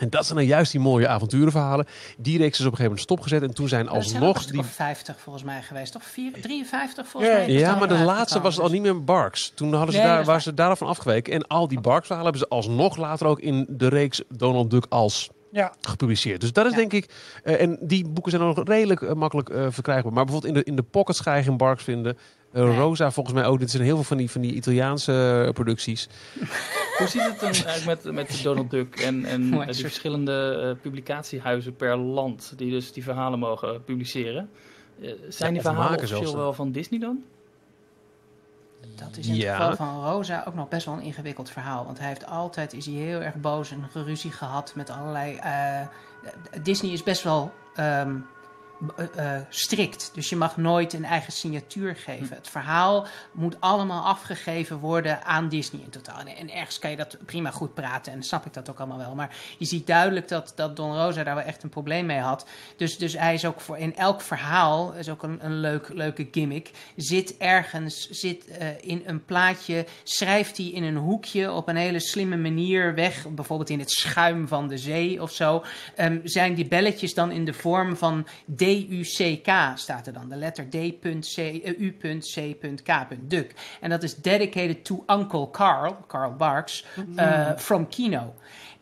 [0.00, 1.86] En dat zijn dan juist die mooie avonturenverhalen.
[2.18, 3.42] Die reeks is op een gegeven moment stopgezet.
[3.42, 4.44] En toen zijn alsnog...
[4.46, 4.62] die...
[4.62, 6.04] 50 volgens mij geweest, toch?
[6.04, 7.50] 4, 53 volgens ja, mij?
[7.50, 9.52] Ja, maar de laatste was het al niet meer Barks.
[9.54, 11.32] Toen hadden ze Nee, daar, waren ze daarvan afgeweken.
[11.32, 14.86] En al die Barks verhalen hebben ze alsnog later ook in de reeks Donald Duck
[14.88, 15.72] als Ja.
[15.80, 16.40] gepubliceerd.
[16.40, 16.76] Dus dat is Ja.
[16.76, 17.10] denk ik...
[17.44, 20.12] eh, en die boeken zijn nog redelijk eh, makkelijk eh, verkrijgbaar.
[20.12, 22.18] Maar bijvoorbeeld in de, in de pockets ga je geen Barks vinden.
[22.56, 22.76] Eh, Nee.
[22.76, 23.58] Rosa volgens mij ook.
[23.58, 26.08] Dit zijn heel veel van die, van die Italiaanse eh, producties.
[26.98, 30.82] Hoe zit het dan eigenlijk met, met Donald Duck en, en eh, die verschillende eh,
[30.82, 34.50] publicatiehuizen per land die dus die verhalen mogen publiceren?
[35.02, 37.22] Eh, zijn die verhalen officieel wel van Disney dan?
[38.94, 39.56] Dat is in het Ja.
[39.56, 41.84] geval van Rosa ook nog best wel een ingewikkeld verhaal.
[41.84, 45.36] Want hij heeft altijd, is hij heel erg boos en geruzie gehad met allerlei...
[45.36, 45.80] eh,
[46.62, 48.14] Disney is best wel ehm,
[48.96, 50.10] eh, eh, strikt.
[50.14, 52.36] Dus je mag nooit een eigen signatuur geven.
[52.36, 56.18] Het verhaal moet allemaal afgegeven worden aan Disney in totaal.
[56.18, 58.12] En, en ergens kan je dat prima goed praten.
[58.12, 59.14] En snap ik dat ook allemaal wel.
[59.14, 62.46] Maar je ziet duidelijk dat, dat Don Rosa daar wel echt een probleem mee had.
[62.76, 66.28] Dus, dus hij is ook voor in elk verhaal, is ook een, een leuk, leuke
[66.30, 71.76] gimmick, zit ergens, zit eh, in een plaatje, schrijft hij in een hoekje op een
[71.76, 75.64] hele slimme manier weg, bijvoorbeeld in het schuim van de zee of zo,
[75.94, 78.26] ehm, zijn die belletjes dan in de vorm van
[78.66, 80.28] D-U-C-K staat er dan.
[80.28, 83.06] De letter D.C, eh, U.C.K.
[83.20, 83.54] Duck.
[83.80, 86.84] En dat is dedicated to Uncle Carl, Carl Barks,
[87.16, 88.34] eh, from Kino.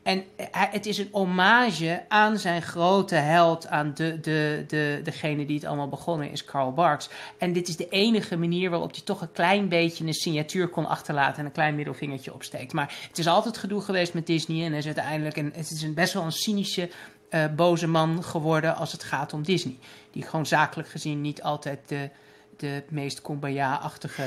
[0.02, 5.46] En hij- het is een hommage aan zijn grote held, aan de, de, de, degene
[5.46, 7.08] die het allemaal begonnen is, Carl Barks.
[7.38, 10.86] En dit is de enige manier waarop hij toch een klein beetje een signatuur kon
[10.86, 12.72] achterlaten en een klein middelvingertje opsteekt.
[12.72, 15.94] Maar het is altijd gedoe geweest met Disney en is uiteindelijk een, het is een
[15.94, 16.88] best wel een cynische,
[17.34, 19.76] eh, boze man geworden als het gaat om Disney.
[20.10, 22.10] Die gewoon zakelijk gezien niet altijd de,
[22.56, 24.22] de meest kumbaya-achtige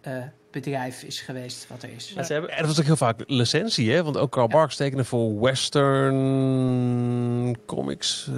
[0.00, 0.12] eh,
[0.50, 2.12] bedrijf is geweest wat er is.
[2.16, 4.02] Ja, ze hebben, dat was ook heel vaak licentie, hè?
[4.04, 5.40] Want ook Carl Barks tekende voor
[6.24, 8.28] Western Comics.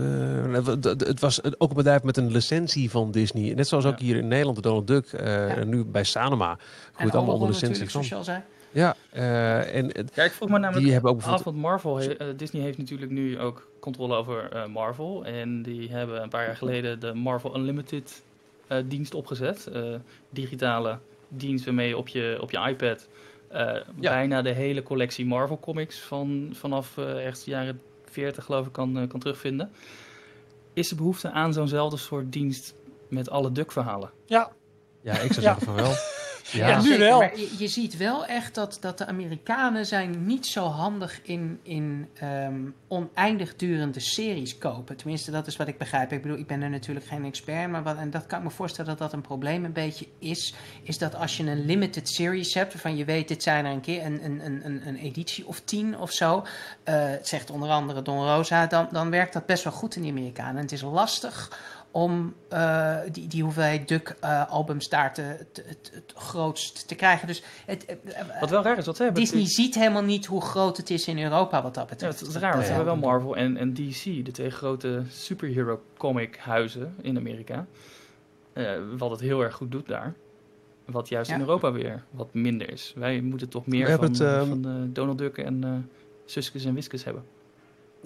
[0.46, 3.54] Eh, het- het- het was ook een bedrijf met een licentie van Disney.
[3.54, 5.12] Net zoals ook hier in Nederland de Donald Duck.
[5.12, 6.58] eh, En nu bij Sanoma.
[6.92, 8.46] Goed, allemaal onder licentie natuurlijk,
[8.76, 11.54] Ja, eh, en het- ja, ik vroeg me namelijk die hebben ook af, bijvoorbeeld...
[11.62, 15.24] want Marvel, he- eh, Disney heeft natuurlijk nu ook controle over eh, Marvel.
[15.24, 18.22] En die hebben een paar jaar geleden de Marvel Unlimited
[18.66, 19.66] eh, dienst opgezet.
[19.66, 19.82] Eh,
[20.30, 20.98] digitale
[21.28, 23.08] dienst waarmee je op je, op je iPad
[23.48, 28.66] eh, bijna de hele collectie Marvel comics van, vanaf eh ergens de jaren 40 geloof
[28.66, 29.70] ik kan, eh, kan terugvinden.
[30.72, 32.74] Is er behoefte aan zo'nzelfde soort dienst
[33.08, 34.10] met alle Duck verhalen?
[34.24, 34.52] Ja,
[35.00, 35.54] Ja, ik zou Ja.
[35.54, 35.92] zeggen van wel.
[36.52, 37.18] Ja, Ja, nu zeker, wel.
[37.18, 41.60] Maar je, je ziet wel echt dat, dat de Amerikanen zijn niet zo handig in,
[41.62, 44.96] in ehm, oneindig durende series kopen.
[44.96, 46.12] Tenminste, dat is wat ik begrijp.
[46.12, 48.50] Ik bedoel, ik ben er natuurlijk geen expert, maar wat, en dat kan ik me
[48.50, 50.54] voorstellen dat dat een probleem een beetje is.
[50.82, 53.80] Is dat als je een limited series hebt, waarvan je weet, dit zijn er een
[53.80, 56.44] keer een, een, een, een, editie of tien of zo.
[56.84, 60.02] eh, het zegt onder andere Don Rosa, dan, dan werkt dat best wel goed in
[60.02, 60.56] de Amerikanen.
[60.56, 61.50] En het is lastig
[61.96, 67.26] om eh, die, die hoeveelheid Duck-albums daar te, te, het, het grootst te krijgen.
[67.26, 69.22] Dus het, eh, eh, Wat wel raar is, wat ze hebben.
[69.22, 72.20] Disney ziet helemaal niet hoe groot het is in Europa wat dat Ja, betreft.
[72.20, 72.76] het is raar, want ze Ja.
[72.76, 77.66] hebben wel Marvel en, en DC, de twee grote superhero comic huizen in Amerika.
[78.52, 80.14] Eh, wat het heel erg goed doet daar.
[80.84, 81.34] Wat juist Ja.
[81.36, 82.92] in Europa weer wat minder is.
[82.96, 85.70] Wij moeten toch meer We van, het, ehm, van eh, Donald Duck en eh
[86.24, 87.24] Suskes en Wiskes hebben.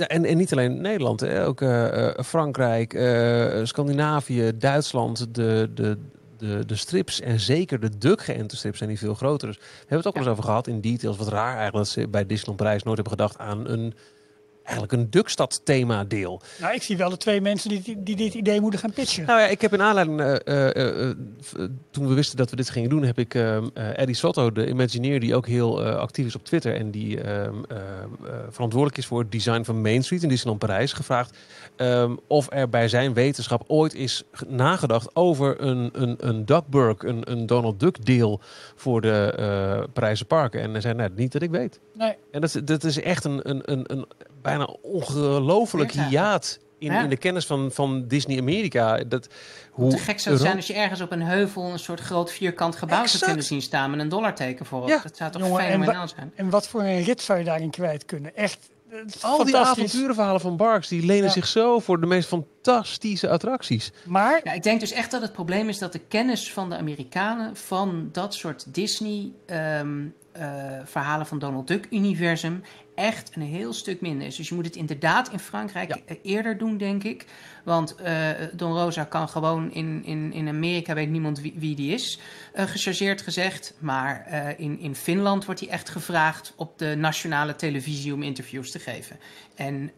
[0.01, 5.71] Ja, en, en niet alleen Nederland, hè, ook eh, eh, Frankrijk, eh, Scandinavië, Duitsland, de,
[5.75, 5.99] de,
[6.37, 8.21] de, de strips en zeker de Duck
[8.57, 9.49] strips zijn die veel groter.
[9.49, 11.17] Dus we hebben het ook wel eens over gehad in details.
[11.17, 13.95] Wat raar eigenlijk dat ze bij Disneyland Parijs nooit hebben gedacht aan een
[14.71, 16.41] eigenlijk een Dukstad thema deel.
[16.61, 19.27] Nou, ik zie wel de twee mensen die, die dit idee moeten gaan pitchen.
[19.27, 20.35] Nou ja, ik heb in aanleiding, eh,
[20.71, 21.17] eh, eh,
[21.91, 24.69] toen we wisten dat we dit gingen doen, heb ik ehm, eh, Eddie Sotto, de
[24.69, 27.81] Imagineer, die ook heel actief is op Twitter en die ehm, ehm,
[28.27, 31.37] eh, verantwoordelijk is voor het design van Main Street in Disneyland Parijs, gevraagd
[32.27, 37.31] of er bij zijn wetenschap ooit is ge- nagedacht over een, een, een Duckburg, een,
[37.31, 38.41] een Donald Duck deel
[38.75, 40.61] voor de Parijse parken.
[40.61, 41.81] En hij zei, nou, niet dat ik weet.
[41.95, 42.15] Nee.
[42.31, 44.07] En dat, dat is echt een, een, een, een
[44.43, 47.03] bijna ongelooflijk hiaat in, Ja.
[47.03, 48.97] in de kennis van, van Disney Amerika.
[49.05, 49.29] Dat,
[49.71, 52.31] hoe Te gek zou het zijn als je ergens op een heuvel een soort groot
[52.33, 54.89] vierkant gebouw zou kunnen zien staan met een dollarteken voorop.
[54.89, 55.01] Ja.
[55.03, 56.33] Dat zou toch Jongen, en fenomenaal zijn?
[56.35, 58.37] En wat voor een rit zou je daarin kwijt kunnen?
[58.37, 59.85] Echt eh, Al die fantastisch.
[59.85, 61.31] avonturenverhalen van Barks, die lenen Ja.
[61.31, 63.93] zich zo voor de meest fantastische attracties.
[64.05, 66.77] Maar Ja, ik denk dus echt dat het probleem is dat de kennis van de
[66.77, 69.99] Amerikanen van dat soort Disney ehm,
[70.33, 70.45] eh,
[70.85, 72.63] verhalen van Donald Duck universum
[73.01, 74.37] echt een heel stuk minder is.
[74.37, 76.01] Dus je moet het inderdaad in Frankrijk Ja.
[76.07, 77.27] eh, eerder doen, denk ik.
[77.65, 81.95] Want eh, Don Rosa kan gewoon in, in, in Amerika, weet niemand wie, wie die
[81.95, 82.19] is,
[82.53, 83.75] eh gechargeerd gezegd.
[83.79, 88.79] Maar in, in Finland wordt hij echt gevraagd op de nationale televisie om interviews te
[88.79, 89.19] geven.
[89.55, 89.91] En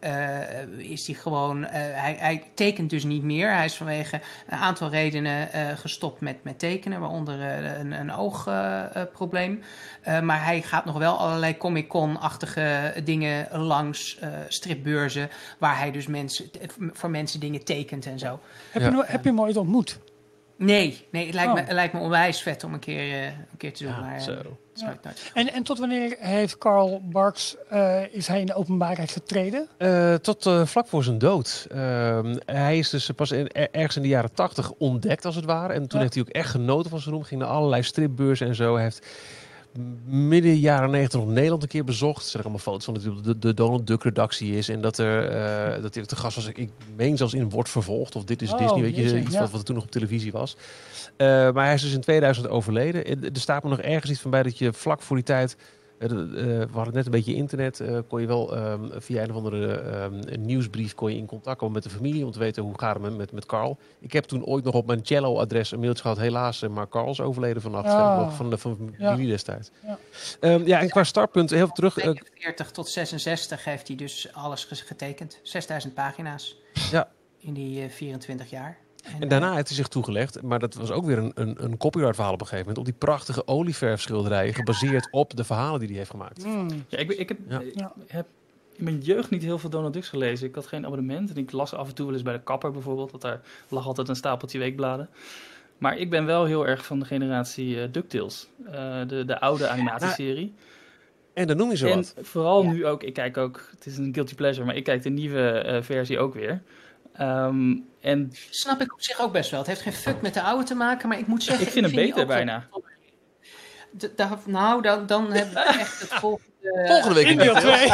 [0.77, 3.53] is hij gewoon, hij, hij tekent dus niet meer.
[3.53, 5.47] Hij is vanwege een aantal redenen
[5.77, 7.41] gestopt met, met tekenen, waaronder
[7.79, 9.63] een, een oogprobleem.
[10.21, 16.45] Maar hij gaat nog wel allerlei Comic-Con-achtige dingen langs, eh, stripbeurzen, waar hij dus mensen,
[16.93, 18.39] voor mensen dingen tekent en zo.
[18.71, 18.87] heb, Ja.
[18.87, 19.99] je, no- heb je hem ooit ontmoet?
[20.57, 21.55] Nee, nee het, lijkt Oh.
[21.55, 23.91] me, het lijkt me onwijs vet om een keer, eh, een keer te doen.
[23.93, 25.11] Ja, maar, eh.
[25.33, 29.67] En, en tot wanneer heeft Carl Barks, eh, is hij in de openbaarheid getreden?
[29.77, 31.67] Eh, tot eh, vlak voor zijn dood.
[31.71, 35.45] Ehm, hij is dus pas in, er- ergens in de jaren tachtig ontdekt, als het
[35.45, 35.73] ware.
[35.73, 35.99] En toen Ja.
[35.99, 37.23] heeft hij ook echt genoten van zijn roem.
[37.23, 38.73] Ging naar allerlei stripbeurzen en zo.
[38.73, 39.07] Hij heeft
[40.05, 42.23] midden jaren negentig nog Nederland een keer bezocht.
[42.23, 44.69] Er zijn allemaal foto's van dat de, de Donald Duck redactie is.
[44.69, 46.47] En dat, er, eh, dat hij te gast was.
[46.47, 48.15] Ik meen zelfs in Wordt Vervolgd.
[48.15, 48.81] Of Dit is Oh, Disney.
[48.81, 49.39] Weet je, iets ja.
[49.39, 50.57] wat, wat er toen nog op televisie was.
[51.17, 53.05] Eh, maar hij is dus in 2000 overleden.
[53.05, 55.57] Er er staat me nog ergens iets van bij dat je vlak voor die tijd...
[55.99, 57.79] eh, eh, we hadden net een beetje internet.
[57.79, 61.25] eh, kon je wel ehm, via een of andere ehm, een nieuwsbrief kon je in
[61.25, 63.77] contact komen met de familie om te weten hoe gaat het met, met, met Carl.
[63.99, 66.17] Ik heb toen ooit nog op mijn cello-adres een mailtje gehad.
[66.17, 67.97] Helaas, eh, maar Carl is overleden vannacht.
[67.97, 69.09] Nog van de van de Ja.
[69.09, 69.71] familie destijds.
[69.85, 69.97] Ja.
[70.39, 71.97] Ehm, ja, en qua startpunt, heel veel terug.
[71.97, 75.39] eh, 42 tot 66 heeft hij dus alles getekend.
[75.43, 76.57] 6000 pagina's
[76.91, 77.09] Ja.
[77.39, 78.77] in die eh, 24 jaar.
[79.19, 82.15] En daarna heeft hij zich toegelegd, maar dat was ook weer een, een, een copyright
[82.15, 82.87] verhaal op een gegeven moment.
[82.87, 86.43] Op die prachtige olieverfschilderijen, gebaseerd op de verhalen die hij heeft gemaakt.
[86.43, 86.67] Hmm.
[86.87, 87.59] Ja, ik, ik heb, Ja.
[87.59, 87.93] ik Ja.
[88.07, 88.25] heb
[88.75, 90.47] in mijn jeugd niet heel veel Donald Ducks gelezen.
[90.47, 92.71] Ik had geen abonnement en ik las af en toe wel eens bij de kapper
[92.71, 93.11] bijvoorbeeld.
[93.11, 95.09] Want daar lag altijd een stapeltje weekbladen.
[95.77, 98.47] Maar ik ben wel heel erg van de generatie eh, DuckTales.
[98.65, 98.71] Eh,
[99.07, 100.53] de, de oude animatieserie.
[101.33, 102.13] En dan noem je zo en wat.
[102.21, 102.71] vooral Ja.
[102.71, 105.49] nu ook, ik kijk ook, het is een guilty pleasure, maar ik kijk de nieuwe
[105.49, 106.61] eh, versie ook weer.
[107.13, 109.59] Ehm, en Snap ik op zich ook best wel.
[109.59, 111.65] Het heeft geen fuck met de oude te maken, maar ik moet zeggen...
[111.65, 112.67] ik vind hem beter bijna.
[113.97, 116.51] D- daar- nou, dan, dan hebben we echt het volgende...
[116.85, 117.75] Volgende week In deel 2.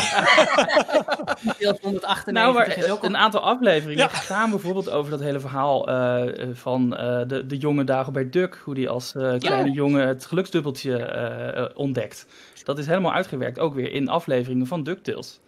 [1.60, 5.88] Deel 198 Nou, maar is ook een aantal afleveringen gaan bijvoorbeeld over dat hele verhaal
[5.90, 8.62] eh, van eh, de, de jonge Dagobert Duck.
[8.64, 12.26] Hoe die als eh, kleine jongen het geluksdubbeltje ontdekt.
[12.64, 15.40] Dat is helemaal uitgewerkt, ook weer in afleveringen van DuckTales.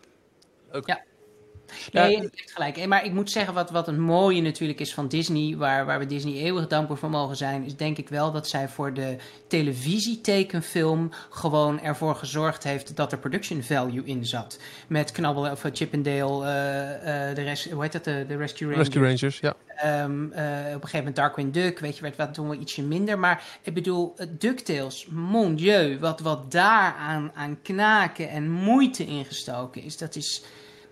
[1.91, 2.21] Nee, Ja.
[2.21, 2.77] je hebt gelijk.
[2.77, 5.99] Eh, Maar ik moet zeggen, wat, wat een mooie natuurlijk is van Disney, waar, waar
[5.99, 9.15] we Disney eeuwig dankbaar voor mogen zijn, is denk ik wel dat zij voor de
[9.47, 14.59] televisietekenfilm gewoon ervoor gezorgd heeft dat er production value in zat.
[14.87, 18.35] Met Knabbel of Chip and Dale, eh, eh, de rest, hoe heet dat, de, de
[18.37, 18.87] Rescue Rangers.
[18.87, 19.53] Rescue Rangers, ja.
[19.75, 22.81] Ehm, eh, op een gegeven moment Darkwing Duck, weet je, werd wat toen wel ietsje
[22.83, 23.19] minder.
[23.19, 29.05] Maar ik bedoel, eh, DuckTales, mon dieu, wat, wat daar aan, aan knaken en moeite
[29.05, 30.43] ingestoken is, dat is,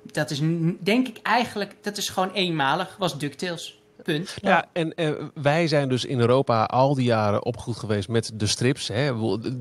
[0.04, 0.40] dat is
[0.80, 3.78] denk ik eigenlijk, dat is gewoon eenmalig, was DuckTales.
[4.04, 4.36] Punt.
[4.42, 8.48] Ja, en eh, wij zijn dus in Europa al die jaren opgegroeid geweest met de
[8.48, 8.88] strips.
[8.88, 9.12] Hè.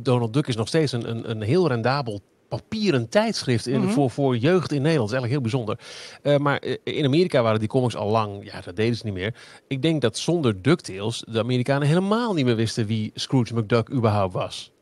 [0.03, 3.91] Donald Duck is nog steeds een, een, een heel rendabel papieren tijdschrift in, Mhm.
[3.91, 5.11] voor, voor jeugd in Nederland.
[5.11, 5.79] Dat is eigenlijk heel bijzonder.
[6.23, 9.15] Eh, maar eh, in Amerika waren die comics al lang, ja, dat deden ze niet
[9.15, 9.35] meer.
[9.69, 14.33] Ik denk dat zonder DuckTales de Amerikanen helemaal niet meer wisten wie Scrooge McDuck überhaupt
[14.33, 14.73] was.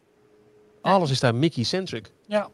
[0.81, 2.12] Alles is daar Mickey-centric.
[2.27, 2.49] Ja.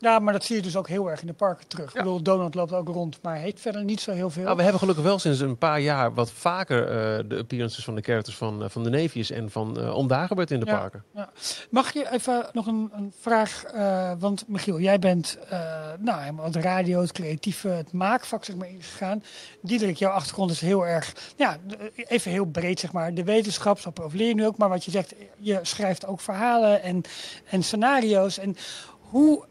[0.00, 1.88] Ja, maar dat zie je dus ook heel erg in de parken terug.
[1.88, 4.42] Ik bedoel, Donald loopt ook rond, maar heet verder niet zo heel veel.
[4.42, 7.94] Nou, we hebben gelukkig wel sinds een paar jaar wat vaker eh, de appearances van
[7.94, 9.96] de characters van, eh, van de neefjes en van uh,
[10.46, 10.78] in de Ja.
[10.78, 11.04] parken.
[11.70, 13.64] Mag je even nog een, een vraag,
[14.18, 15.38] want Michiel, jij bent
[15.98, 19.22] nou, helemaal het radio, het creatieve, het maakvak zeg maar ingegaan.
[19.62, 21.56] Diederik, jouw achtergrond is heel erg, ja,
[21.94, 24.90] even heel breed zeg maar, de wetenschap, zo profileer je nu ook, maar wat je
[24.90, 27.02] zegt, je schrijft ook verhalen en,
[27.50, 28.38] en scenario's.
[28.38, 28.56] En
[29.10, 29.44] hoe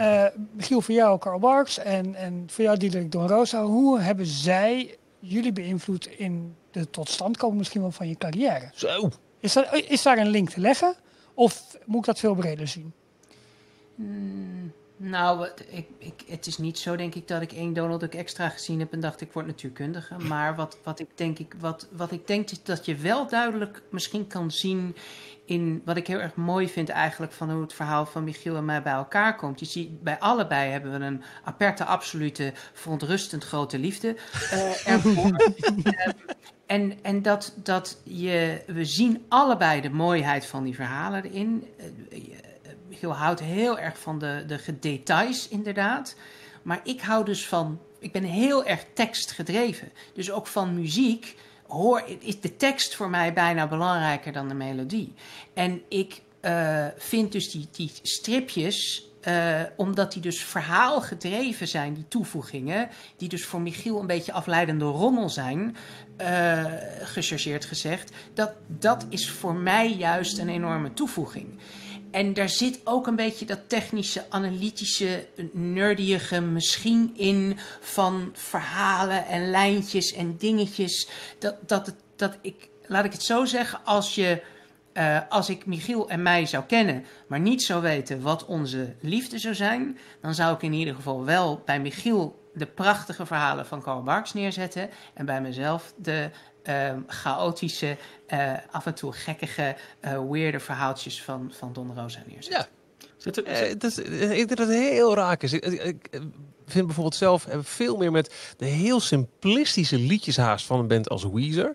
[0.00, 3.64] Uh, Michiel, voor jou Karl Barks en, en voor jou Diederik Don Rosa.
[3.64, 8.70] Hoe hebben zij jullie beïnvloed in de totstandkoming misschien wel van je carrière?
[8.74, 9.10] Zo.
[9.40, 10.94] Is, dat, is daar een link te leggen?
[11.34, 12.92] Of moet ik dat veel breder zien?
[13.94, 18.14] Mm, nou, ik, ik, het is niet zo, denk ik, dat ik één Donald Duck
[18.14, 20.18] extra gezien heb en dacht ik word natuurkundige.
[20.18, 23.82] Maar wat, wat, ik, denk, ik, wat, wat ik denk is dat je wel duidelijk
[23.90, 24.96] misschien kan zien
[25.44, 28.64] in wat ik heel erg mooi vind eigenlijk van hoe het verhaal van Michiel en
[28.64, 29.60] mij bij elkaar komt.
[29.60, 34.16] Je ziet, bij allebei hebben we een aperte, absolute, verontrustend grote liefde
[34.52, 35.52] uh, ervoor.
[36.66, 41.66] en en dat, dat je, we zien allebei de mooiheid van die verhalen erin.
[41.78, 42.20] Uh,
[42.88, 46.16] Michiel houdt heel erg van de, de details, inderdaad.
[46.62, 47.80] Maar ik hou dus van.
[47.98, 49.92] Ik ben heel erg tekstgedreven.
[50.14, 51.36] Dus ook van muziek
[51.72, 55.14] hoor, is de tekst voor mij bijna belangrijker dan de melodie.
[55.54, 62.08] En ik uh, vind dus die, die stripjes, uh, omdat die dus verhaalgedreven zijn, die
[62.08, 65.76] toevoegingen, die dus voor Michiel een beetje afleidende rommel zijn,
[66.20, 66.64] uh,
[67.00, 71.46] gechargeerd gezegd, dat, dat is voor mij juist een enorme toevoeging.
[72.12, 79.50] En daar zit ook een beetje dat technische, analytische, nerdige misschien in van verhalen en
[79.50, 81.08] lijntjes en dingetjes.
[81.38, 84.42] Dat, dat, dat ik, laat ik het zo zeggen, als je.
[84.92, 89.38] Uh, als ik Michiel en mij zou kennen, maar niet zou weten wat onze liefde
[89.38, 93.82] zou zijn, dan zou ik in ieder geval wel bij Michiel de prachtige verhalen van
[93.82, 96.30] Karl Barks neerzetten en bij mezelf de
[96.64, 97.96] uh, chaotische,
[98.28, 102.52] uh, af en toe gekkige, uh, weirde verhaaltjes van, van Don Rosa neerzet.
[102.52, 102.66] Ja.
[103.16, 105.52] Zit er, uh, dat, ik denk dat het heel raak is.
[105.52, 106.20] Ik, ik,
[106.66, 111.74] vind bijvoorbeeld zelf veel meer met de heel simplistische liedjeshaast van een band als Weezer.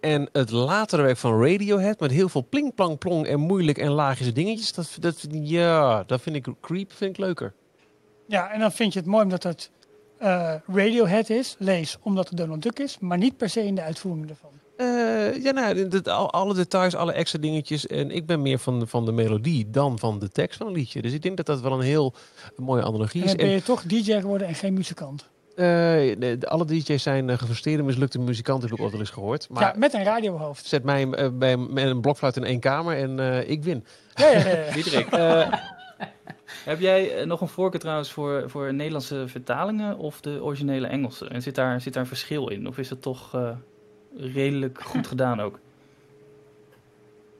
[0.00, 3.90] En het latere werk van Radiohead met heel veel pling, plang, plong en moeilijk en
[3.90, 4.72] lagische dingetjes.
[4.72, 7.54] Dat, dat, ja, dat vind ik creep vind ik leuker.
[8.26, 9.70] Ja, en dan vind je het mooi omdat het
[10.22, 13.82] uh, Radiohead is, lees omdat het Donald Duck is, maar niet per se in de
[13.82, 14.50] uitvoering ervan.
[14.76, 17.86] Uh, ja, nou, alle details, alle extra dingetjes.
[17.86, 21.02] En ik ben meer van, van de melodie dan van de tekst van een liedje.
[21.02, 22.14] Dus ik denk dat dat wel een heel
[22.56, 23.30] mooie analogie is.
[23.30, 25.30] En ben je toch DJ geworden en geen muzikant?
[25.50, 29.10] Uh, de, de, alle DJ's zijn uh, gefrustreerde, mislukte muzikanten, heb ik ook wel eens
[29.10, 29.48] gehoord.
[29.50, 30.66] Maar ja, met een radiohoofd.
[30.66, 33.84] Zet mij uh, bij, met een blokfluit in één kamer en ik win.
[34.14, 34.64] Ja, ja,
[35.10, 35.60] ja.
[36.64, 41.28] Heb jij eh, nog een voorkeur trouwens voor, voor Nederlandse vertalingen of de originele Engelse?
[41.28, 42.68] En zit daar, zit daar een verschil in?
[42.68, 43.50] Of is het toch uh,
[44.16, 45.58] redelijk goed gedaan ook?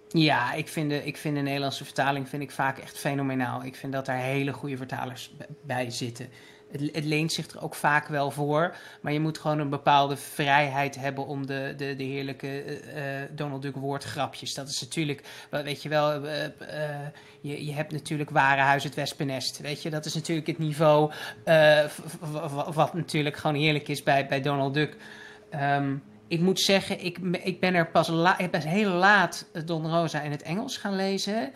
[0.09, 3.65] Ja, ik vind, de, ik vind de Nederlandse vertaling vind ik vaak echt fenomenaal.
[3.65, 5.33] Ik vind dat daar hele goede vertalers
[5.67, 6.29] bij zitten
[6.73, 8.77] het, leent zich er ook vaak wel voor.
[9.01, 13.63] Maar je moet gewoon een bepaalde vrijheid hebben om de, de, de heerlijke uh, Donald
[13.63, 14.55] Duck woordgrapjes.
[14.55, 16.31] Dat is natuurlijk, weet je wel, uh,
[17.41, 19.61] je, je hebt natuurlijk Warenhuis het Wespennest.
[19.61, 21.13] Weet je, dat is natuurlijk het niveau
[22.73, 24.97] wat natuurlijk gewoon heerlijk is bij, bij Donald Duck.
[25.55, 29.91] Um, ik moet zeggen, ik, ik ben er pas, la, ik ben heel laat Don
[29.91, 31.53] Rosa in het Engels gaan lezen.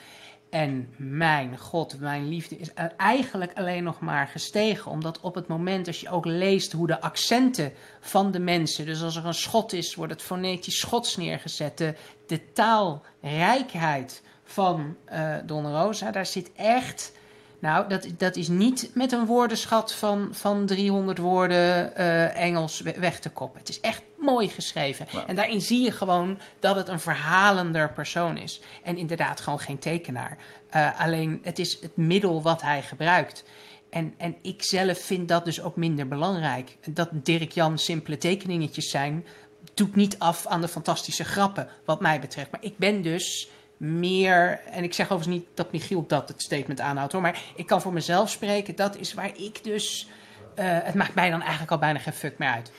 [0.51, 4.91] En mijn god, mijn liefde is eigenlijk alleen nog maar gestegen.
[4.91, 8.87] Omdat op het moment als je ook leest hoe de accenten van de mensen.
[8.87, 11.79] Dus als er een schot is, wordt het fonetisch schots neergezet.
[12.27, 17.13] De, taalrijkheid van uh, Don Rosa, daar zit echt
[17.59, 23.19] nou, dat, dat is niet met een woordenschat van, van 300 woorden uh, Engels weg
[23.19, 23.59] te koppen.
[23.59, 25.07] Het is echt mooi geschreven.
[25.27, 28.61] En daarin zie je gewoon dat het een verhalender persoon is.
[28.83, 30.39] En inderdaad gewoon geen tekenaar.
[30.77, 33.45] Uh, alleen het is het middel wat hij gebruikt.
[33.91, 36.77] En, en ik zelf vind dat dus ook minder belangrijk.
[36.89, 39.27] Dat Dirk Jan simpele tekeningetjes zijn,
[39.75, 42.51] doet niet af aan de fantastische grappen, wat mij betreft.
[42.51, 46.81] Maar ik ben dus meer, en ik zeg overigens niet dat Michiel dat het statement
[46.81, 50.09] aanhoudt hoor, maar ik kan voor mezelf spreken, dat is waar ik dus,
[50.57, 52.73] uh, het maakt mij dan eigenlijk al bijna geen fuck meer uit.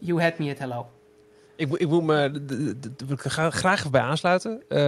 [0.00, 0.86] You had me at hello.
[1.56, 2.42] Ik, ik moet me
[3.08, 3.20] ik
[3.52, 4.62] graag bij aansluiten.
[4.68, 4.78] Uh,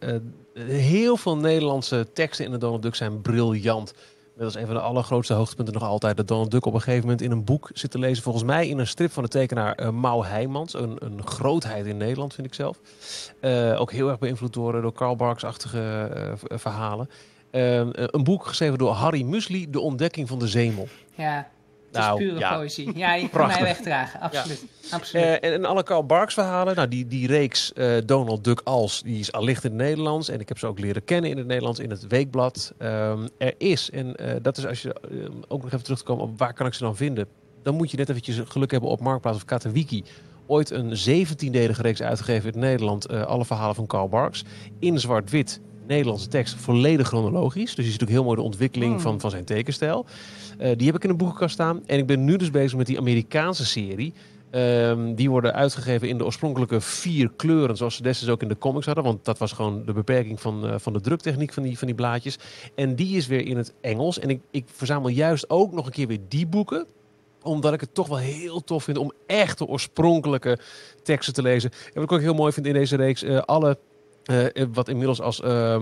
[0.00, 0.16] uh,
[0.54, 3.94] heel veel Nederlandse teksten in de Donald Duck zijn briljant.
[4.36, 6.16] Dat is een van de allergrootste hoogtepunten nog altijd.
[6.16, 8.22] Dat Donald Duck op een gegeven moment in een boek zit te lezen.
[8.22, 10.74] Volgens mij in een strip van de tekenaar uh, Mau Heijmans.
[10.74, 12.80] Een, een grootheid in Nederland, vind ik zelf.
[13.40, 16.10] Uh, ook heel erg beïnvloed door, door Karl Barks-achtige
[16.48, 17.08] verhalen.
[17.50, 20.88] Ehm, een boek geschreven door Harry Musli, De Ontdekking van de Zemel.
[21.14, 21.48] Ja,
[21.92, 22.56] nou, is pure ja.
[22.56, 22.96] poëzie.
[22.96, 24.20] Ja, je kan mij wegdragen.
[24.20, 24.64] Absoluut.
[24.80, 24.96] Ja.
[24.96, 25.24] Absoluut.
[25.24, 26.76] Uh, en, en, alle Karl Barks verhalen.
[26.76, 30.28] Nou, die, die reeks uh, Donald Duck als, die is allicht in het Nederlands.
[30.28, 32.72] En ik heb ze ook leren kennen in het Nederlands, in het weekblad.
[32.78, 34.94] Um, er is, en uh, dat is als je
[35.48, 37.26] ook nog even terugkomt op waar kan ik ze dan vinden.
[37.62, 40.04] Dan moet je net eventjes geluk hebben op Marktplaats of Katawiki.
[40.46, 43.08] Ooit een 17-delige reeks uitgegeven in Nederland.
[43.08, 44.44] alle verhalen van Karl Barks.
[44.78, 47.74] In zwart-wit Nederlandse tekst volledig chronologisch.
[47.74, 49.00] Dus je ziet ook heel mooi de ontwikkeling Hmm.
[49.00, 50.06] van, van zijn tekenstijl.
[50.58, 51.82] Eh, die heb ik in de boekenkast staan.
[51.86, 54.12] En ik ben nu dus bezig met die Amerikaanse serie.
[54.50, 58.58] Ehm, die worden uitgegeven in de oorspronkelijke vier kleuren, zoals ze destijds ook in de
[58.58, 59.04] comics hadden.
[59.04, 61.96] Want dat was gewoon de beperking van, eh, van de druktechniek van die, van die
[61.96, 62.38] blaadjes.
[62.74, 64.18] En die is weer in het Engels.
[64.18, 66.86] En ik, ik verzamel juist ook nog een keer weer die boeken
[67.42, 70.58] omdat ik het toch wel heel tof vind om echt de oorspronkelijke
[71.02, 71.70] teksten te lezen.
[71.70, 73.78] En wat ik ook heel mooi vind in deze reeks, eh, alle
[74.22, 75.74] eh, wat inmiddels als eh,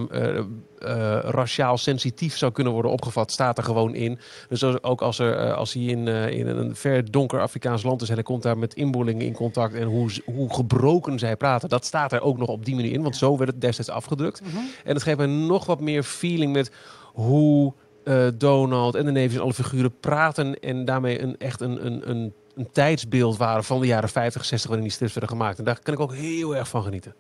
[0.81, 4.19] eh, raciaal sensitief zou kunnen worden opgevat, staat er gewoon in.
[4.49, 8.03] Dus ook als, er, eh, als hij in, eh, in een ver donker Afrikaans land
[8.03, 11.69] is en hij komt daar met inboelingen in contact en hoe, hoe gebroken zij praten,
[11.69, 14.41] dat staat er ook nog op die manier in, want zo werd het destijds afgedrukt.
[14.41, 14.57] Mhm.
[14.85, 16.71] En het geeft mij nog wat meer feeling met
[17.05, 17.73] hoe
[18.05, 22.11] eh, Donald en de neefjes en alle figuren praten en daarmee een, echt een, een,
[22.11, 25.59] een, een tijdsbeeld waren van de jaren 50, 60 waarin die strips werden gemaakt.
[25.59, 27.15] En daar kan ik ook heel erg van genieten.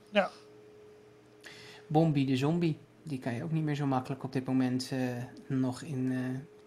[1.90, 2.78] Bombi de zombie.
[3.02, 4.98] Die kan je ook niet meer zo makkelijk op dit moment eh,
[5.46, 6.18] nog in eh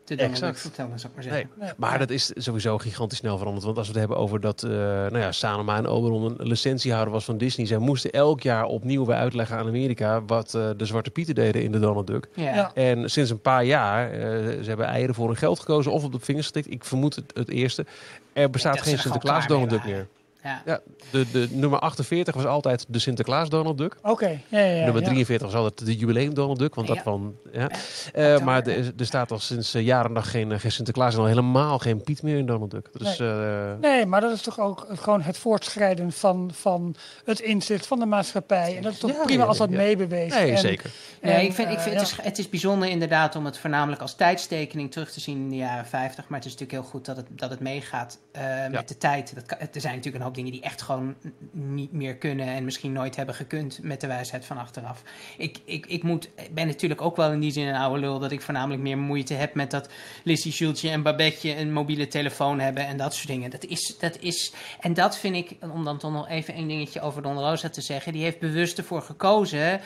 [0.05, 0.53] de Donald Exact.
[0.53, 1.49] Duck vertellen, zou ik maar zeggen.
[1.59, 1.97] Nee, Maar ja.
[1.97, 3.65] dat is sowieso gigantisch snel veranderd.
[3.65, 7.13] Want als we het hebben over dat uh, nou ja, Sanoma en Oberon een licentiehouder
[7.13, 7.65] was van Disney.
[7.65, 11.63] Zij moesten elk jaar opnieuw weer uitleggen aan Amerika wat uh, de Zwarte Pieten deden
[11.63, 12.29] in de Donald Duck.
[12.33, 12.55] Ja.
[12.55, 12.73] Ja.
[12.73, 14.19] En sinds een paar jaar, uh,
[14.61, 16.71] ze hebben eieren voor hun geld gekozen of op de vingers getikt.
[16.71, 17.85] Ik vermoed het, het eerste.
[18.33, 19.95] Er bestaat geen er Sinterklaas Donald Duck waren.
[19.95, 20.07] meer.
[20.43, 20.61] Ja.
[20.65, 20.79] Ja,
[21.09, 23.97] de, de nummer 48 was altijd de Sinterklaas Donald Duck.
[24.01, 25.07] Oké, ja, ja, ja, nummer ja.
[25.07, 26.75] 43 was altijd de jubileum Donald Duck.
[26.75, 27.69] Want dat van, ja.
[28.13, 31.19] Eh, maar er, er staat al sinds uh, jaren dag geen, uh, geen Sinterklaas en
[31.19, 32.89] al helemaal geen Piet meer in Donald Duck.
[32.93, 36.95] Dus, uh, Nee, maar dat is toch ook gewoon het voortschrijden van, van
[37.25, 38.75] het inzicht van de maatschappij.
[38.75, 39.77] En dat is toch Ja, prima ja, als dat ja.
[39.77, 40.35] meebeweegt.
[40.35, 40.91] nee, En- zeker.
[41.21, 44.01] Nee, ik vind, ik eh, vind het, is, het is bijzonder inderdaad om het voornamelijk
[44.01, 46.27] als tijdstekening terug te zien in de jaren 50.
[46.27, 48.41] Maar het is natuurlijk heel goed dat het, dat het meegaat eh,
[48.71, 49.35] met de tijd.
[49.35, 51.15] Dat kan, er zijn natuurlijk een hoop dingen die echt gewoon
[51.51, 55.03] niet meer kunnen en misschien nooit hebben gekund met de wijsheid van achteraf.
[55.37, 58.31] Ik, ik, ik moet, ben natuurlijk ook wel in die zin een oude lul dat
[58.31, 59.89] ik voornamelijk meer moeite heb met dat
[60.23, 63.49] Lissy Schultje en Babetje een mobiele telefoon hebben en dat soort dingen.
[63.49, 67.01] Dat is, dat is, en dat vind ik, om dan toch nog even één dingetje
[67.01, 69.81] over Don Rosa te zeggen, die heeft bewust ervoor gekozen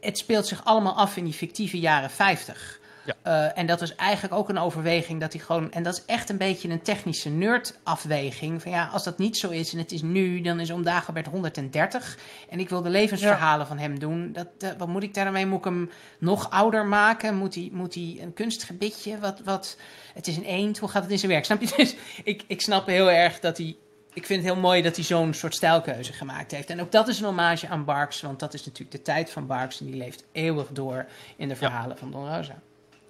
[0.00, 2.80] het speelt zich allemaal af in die fictieve jaren 50.
[3.06, 3.14] Ja.
[3.22, 5.72] Eh, en dat was eigenlijk ook een overweging dat hij gewoon.
[5.72, 8.62] En dat is echt een beetje een technische nerd-afweging.
[8.62, 11.26] Van ja, als dat niet zo is en het is nu, dan is Oom Dagobert
[11.26, 12.18] 130.
[12.48, 14.32] En ik wil de levensverhalen van hem doen.
[14.32, 15.46] Dat, eh, wat moet ik daarmee?
[15.46, 17.36] Moet ik hem nog ouder maken?
[17.36, 19.18] Moet hij, moet hij een kunstgebitje?
[19.18, 19.76] Wat, wat,
[20.14, 20.78] het is een eend.
[20.78, 21.44] Hoe gaat het in zijn werk?
[21.44, 21.64] Snap je?
[21.76, 23.76] Dus ik, ik snap heel erg dat hij
[24.16, 26.70] ik vind het heel mooi dat hij zo'n soort stijlkeuze gemaakt heeft.
[26.70, 29.46] En ook dat is een hommage aan Barks, want dat is natuurlijk de tijd van
[29.46, 31.06] Barks en die leeft eeuwig door
[31.36, 32.62] in de verhalen van Don Rosa.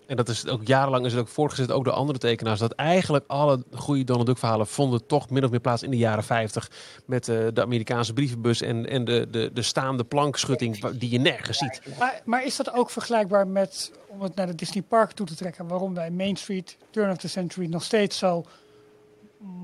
[0.07, 3.24] En dat is ook jarenlang is het ook voortgezet, ook door andere tekenaars, dat eigenlijk
[3.27, 6.70] alle goede Donald Duck verhalen vonden toch min of meer plaats in de jaren 50.
[7.05, 11.59] Met eh, de Amerikaanse brievenbus en, en de, de, de staande plankschutting die je nergens
[11.59, 11.81] ziet.
[11.99, 15.35] Maar, maar is dat ook vergelijkbaar met, om het naar de Disney Park toe te
[15.35, 18.45] trekken, waarom wij Main Street, Turn of the Century nog steeds zo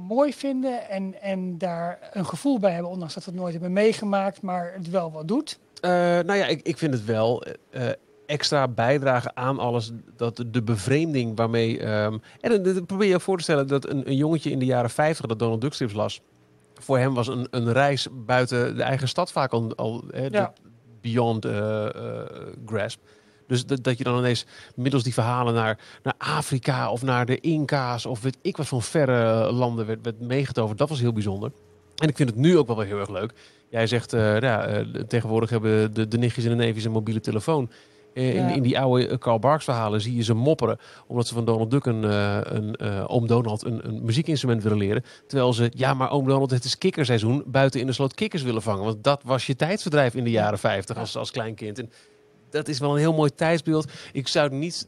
[0.08, 3.72] mooi vinden en, en daar een gevoel bij hebben, ondanks dat we het nooit hebben
[3.72, 5.58] meegemaakt, maar het wel wat doet?
[5.80, 7.88] Eh, nou ja, ik, ik vind het wel eh,
[8.32, 9.90] extra bijdragen aan alles.
[10.16, 11.78] Dat de- bevreemding waarmee.
[11.80, 14.64] ehm, en dan- probeer je je voor te stellen dat een, een jongetje in de
[14.64, 16.20] jaren 50 dat Donald Duck strips las.
[16.74, 20.52] Voor hem was een, een reis buiten de eigen stad vaak al, Ja.
[21.00, 22.20] beyond eh, eh,
[22.66, 23.00] grasp.
[23.46, 27.40] Dus dat, dat je dan ineens middels die verhalen naar, naar Afrika of naar de
[27.40, 30.78] Inca's of weet ik wat van verre landen werd, werd meegetoverd.
[30.78, 31.52] Dat was heel bijzonder.
[31.96, 33.32] En ik vind het nu ook wel weer heel erg leuk.
[33.70, 37.20] Jij zegt, eh, ja, eh, tegenwoordig hebben de, de nichtjes en de neefjes een mobiele
[37.20, 37.70] telefoon.
[38.14, 38.48] Eh, in, Ja.
[38.48, 40.78] in die oude eh, Carl Barks verhalen zie je ze mopperen.
[41.06, 45.04] Omdat ze van Donald Duck een, eh, een oom Donald een, een muziekinstrument willen leren.
[45.26, 47.42] Terwijl ze, ja maar oom Donald het is kikkerseizoen.
[47.46, 48.84] Buiten in de sloot kikkers willen vangen.
[48.84, 51.78] Want dat was je tijdsverdrijf in de jaren 50 als, als klein kind.
[51.78, 51.90] En
[52.52, 53.90] dat is wel een heel mooi tijdsbeeld.
[54.12, 54.86] Ik zou het niet,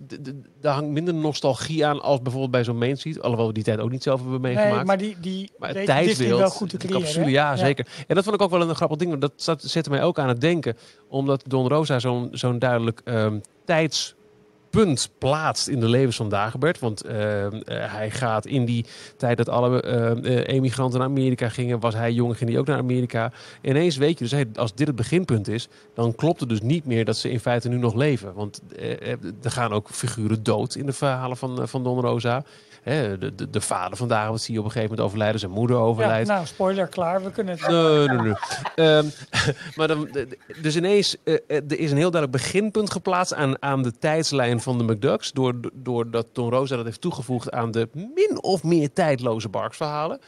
[0.61, 3.23] daar hangt minder nostalgie aan als bijvoorbeeld bij zo'n Main Street.
[3.23, 4.74] Alhoewel we die tijd ook niet zelf hebben meegemaakt.
[4.77, 7.01] Nee, maar die, die Maar het weet tijdsbeeld, wel goed te creëren.
[7.01, 7.86] capsule, ja, zeker.
[8.07, 9.11] En dat vond ik ook wel een grappig ding.
[9.11, 10.77] want Dat zette mij ook aan het denken.
[11.09, 13.39] Omdat Don Rosa zo'n zo'n duidelijk ehm,
[14.75, 16.79] tijdspunt plaatst in de levens van Dagobert.
[16.79, 18.85] Want ehm, eh, hij gaat in die
[19.17, 22.79] tijd dat alle eh, emigranten naar Amerika gingen, was hij jong, ging hij ook naar
[22.79, 23.33] Amerika.
[23.63, 27.05] Ineens weet je dus, als dit het beginpunt is, dan klopt het dus niet meer
[27.05, 28.35] dat ze in feite nu nog leven.
[28.35, 32.01] Want eh, eh, er gaan ook figuren dood in de verhalen van, eh, van Don
[32.01, 32.45] Rosa.
[32.85, 35.52] Hè, de, de, de vader van Dagobert zie je op een gegeven moment overlijden, zijn
[35.52, 36.28] moeder Ja, overlijdt.
[36.28, 37.23] nou, spoiler, klaar.
[37.24, 37.69] We kunnen het...
[37.69, 38.35] Nee, nee, nee.
[38.74, 39.06] Ehm,
[39.77, 40.09] maar dan,
[40.62, 44.78] dus ineens, eh, er is een heel duidelijk beginpunt geplaatst aan, aan de tijdslijn van
[44.78, 45.32] de McDucks.
[45.32, 50.19] Door, doordat Don Rosa dat heeft toegevoegd aan de min of meer tijdloze Barks-verhalen.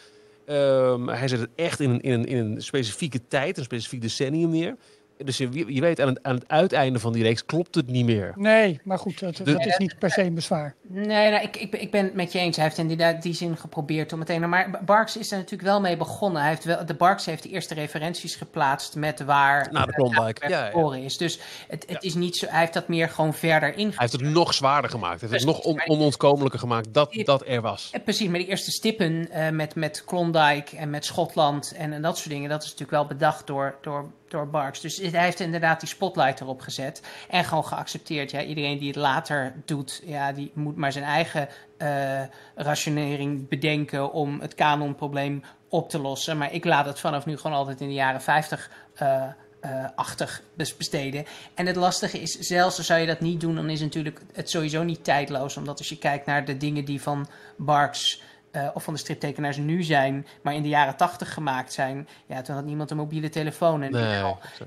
[0.46, 4.00] Ehm, hij zet het echt in een, in, een, in een specifieke tijd, een specifiek
[4.00, 4.76] decennium neer.
[5.24, 8.04] Dus je, je weet aan het, aan het uiteinde van die reeks klopt het niet
[8.04, 8.32] meer.
[8.36, 10.74] Nee, maar goed, dat, dat is niet per se een bezwaar.
[10.82, 12.56] Nee, nou, ik, ik, ik ben het met je eens.
[12.56, 14.48] Hij heeft inderdaad die zin geprobeerd om meteen.
[14.48, 16.40] Maar Barks is er natuurlijk wel mee begonnen.
[16.40, 20.48] Hij heeft wel, de Barks heeft de eerste referenties geplaatst met waar Na de Klondike.
[20.48, 20.66] Ja, ja.
[20.70, 21.16] geboren is.
[21.16, 21.38] Dus
[21.68, 22.46] het, het is niet zo.
[22.48, 24.00] Hij heeft dat meer gewoon verder Hij ingezet.
[24.00, 25.20] heeft het nog zwaarder gemaakt.
[25.20, 27.88] Hij heeft het nog on, maar- onontkomelijker gemaakt dat dat er was.
[27.92, 32.02] Eh, Precies, maar die eerste stippen eh, met, met Klondike en met Schotland en, en
[32.02, 34.80] dat soort dingen, dat is natuurlijk wel bedacht door, door, door Barks.
[34.80, 38.30] Dus hij heeft inderdaad die spotlight erop gezet en gewoon geaccepteerd.
[38.30, 41.48] Ja, iedereen die het later doet, ja, die moet maar zijn eigen
[41.78, 42.22] eh,
[42.54, 46.38] rationering bedenken om het kanonprobleem op te lossen.
[46.38, 49.22] Maar ik laat het vanaf nu gewoon altijd in de jaren 50 eh,
[49.60, 51.24] eh, achtig bes- besteden.
[51.54, 54.82] En het lastige is, zelfs zou je dat niet doen, dan is natuurlijk het sowieso
[54.82, 55.56] niet tijdloos.
[55.56, 58.22] Omdat als je kijkt naar de dingen die van Barks
[58.56, 62.42] eh, of van de striptekenaars nu zijn, maar in de jaren 80 gemaakt zijn, ja,
[62.42, 63.82] toen had niemand een mobiele telefoon.
[63.82, 64.22] En, Nee.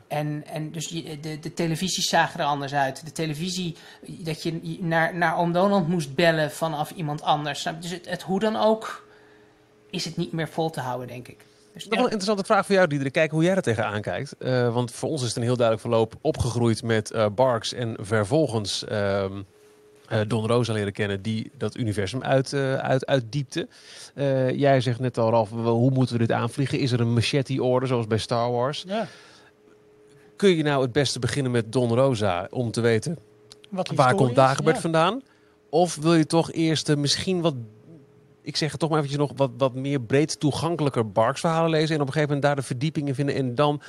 [0.08, 3.06] en, en dus je, de, de televisies zagen er anders uit.
[3.06, 3.76] De televisie,
[4.08, 7.64] dat je naar, naar Oom Donald moest bellen vanaf iemand anders.
[7.64, 7.78] Je?
[7.80, 9.08] Dus het, het hoe dan ook,
[9.90, 11.48] is het niet meer vol te houden, denk ik.
[11.74, 13.14] Dus Nog wel een interessante vraag voor jou, Diederik.
[13.14, 14.38] Kijken hoe jij er tegenaan kijkt.
[14.38, 17.96] Eh, want voor ons is het een heel duidelijk verloop opgegroeid met eh, Barks en
[18.00, 19.40] vervolgens ehm, eh,
[20.28, 23.68] Don Rosa leren kennen die dat universum uit, eh, uit, uitdiepte.
[24.16, 26.80] Eh, jij zegt net al, Ralf, hoe moeten we dit aanvliegen?
[26.80, 28.84] Is er een machete-orde zoals bij Star Wars?
[28.88, 29.08] Ja,
[30.36, 33.18] Kun je nou het beste beginnen met Don Rosa om te weten
[33.70, 34.82] wat waar komt Dagobert ja.
[34.82, 35.22] vandaan?
[35.70, 37.56] Of wil je toch eerst eh, misschien wat,
[38.42, 41.96] ik zeg het toch maar eventjes nog, wat, wat meer breed toegankelijker Barks verhalen lezen
[41.96, 43.82] en op een gegeven moment daar de verdiepingen vinden en dan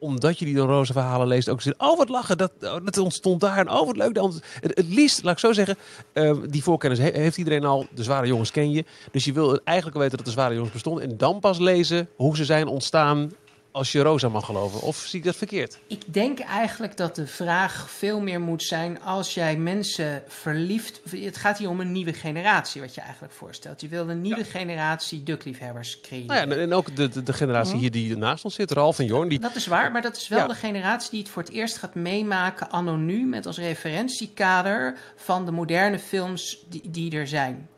[0.00, 3.40] omdat je die Rosa verhalen leest, ook zeggen, oh wat lachen, dat, oh, dat ontstond
[3.40, 4.14] daar en oh wat leuk.
[4.14, 5.76] dan- Het, het liefst, laat ik zo zeggen,
[6.12, 8.84] eh, die voorkennis he- heeft iedereen al, de zware jongens ken je.
[9.10, 12.36] Dus je wil eigenlijk weten dat de zware jongens bestonden en dan pas lezen hoe
[12.36, 13.32] ze zijn ontstaan
[13.70, 14.80] als je Rosa mag geloven.
[14.80, 15.78] Of zie ik dat verkeerd?
[15.86, 21.00] Ik denk eigenlijk dat de vraag veel meer moet zijn als jij mensen verliefd.
[21.10, 23.80] Het gaat hier om een nieuwe generatie, wat je eigenlijk voorstelt.
[23.80, 26.26] Je wil een nieuwe generatie duckliefhebbers creëren.
[26.26, 29.06] Nou ja, en- ook de, de, de generatie hier die naast ons zit, Ralf en
[29.06, 30.46] Jorn, die Dat is waar, maar dat is wel Ja.
[30.46, 35.44] de generatie die het voor het eerst gaat meemaken, anno nu, met als referentiekader van
[35.44, 37.68] de moderne films die, die er zijn.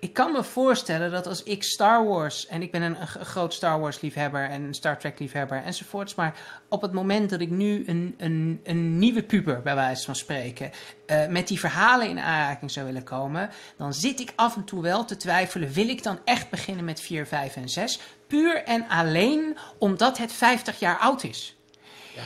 [0.00, 3.54] Ik kan me voorstellen dat als ik Star Wars, en ik ben een, een groot
[3.54, 6.34] Star Wars liefhebber en een Star Trek liefhebber enzovoorts, maar
[6.68, 10.70] op het moment dat ik nu een, een, een nieuwe puber, bij wijze van spreken,
[11.06, 14.82] eh, met die verhalen in aanraking zou willen komen, dan zit ik af en toe
[14.82, 18.00] wel te twijfelen, wil ik dan echt beginnen met 4, 5 en 6?
[18.26, 21.56] Puur en alleen omdat het 50 jaar oud is.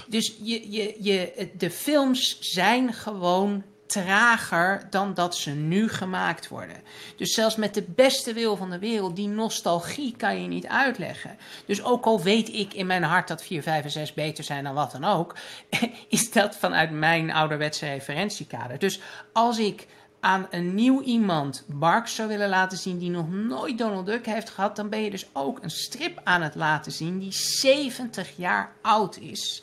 [0.09, 3.65] Dus je, je, je, de films zijn gewoon
[4.03, 6.77] trager dan dat ze nu gemaakt worden.
[7.17, 11.37] Dus zelfs met de beste wil van de wereld, die nostalgie kan je niet uitleggen.
[11.67, 14.65] Dus ook al weet ik in mijn hart dat 4, 5 en 6 beter zijn
[14.65, 15.37] dan wat dan ook,
[16.09, 18.79] is dat vanuit mijn ouderwetse referentiekader.
[18.79, 19.01] Dus
[19.33, 19.87] als ik
[20.21, 24.51] aan een nieuw iemand Barks zou willen laten zien die nog nooit Donald Duck heeft
[24.51, 28.73] gehad, dan ben je dus ook een strip aan het laten zien die 70 jaar
[28.83, 29.63] oud is.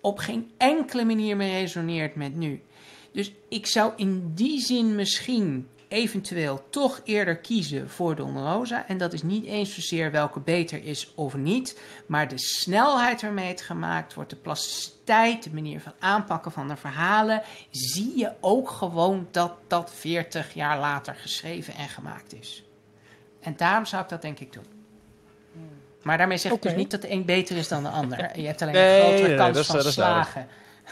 [0.00, 2.62] Op geen enkele manier meer resoneert met nu.
[3.12, 8.88] Dus ik zou in die zin misschien eventueel toch eerder kiezen voor Don Rosa.
[8.88, 11.80] En dat is niet eens zozeer welke beter is of niet.
[12.06, 16.76] Maar de snelheid waarmee het gemaakt wordt, de plasticiteit, de manier van aanpakken van de
[16.76, 17.42] verhalen.
[17.70, 22.64] Zie je ook gewoon dat dat 40 jaar later geschreven en gemaakt is.
[23.40, 24.66] En daarom zou ik dat denk ik doen.
[26.02, 28.38] Maar daarmee zeg ik dus niet dat de een beter is dan de ander.
[28.40, 30.50] Je hebt alleen Nee, een grotere nee, nee, kans dat is- van dat is duidelijk.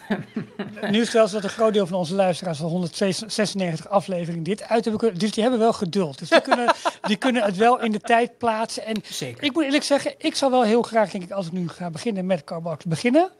[0.90, 4.42] Nu is het wel zo dat een groot deel van onze luisteraars van 196 afleveringen
[4.42, 5.18] dit uit hebben kunnen.
[5.18, 6.18] Dus die hebben wel geduld.
[6.18, 6.74] Dus die kunnen,
[7.08, 8.86] die kunnen het wel in de tijd plaatsen.
[8.86, 9.42] En Zeker.
[9.44, 11.90] ik moet eerlijk zeggen, ik zou wel heel graag, denk ik, als ik nu ga
[11.90, 13.30] beginnen met Carbox, beginnen.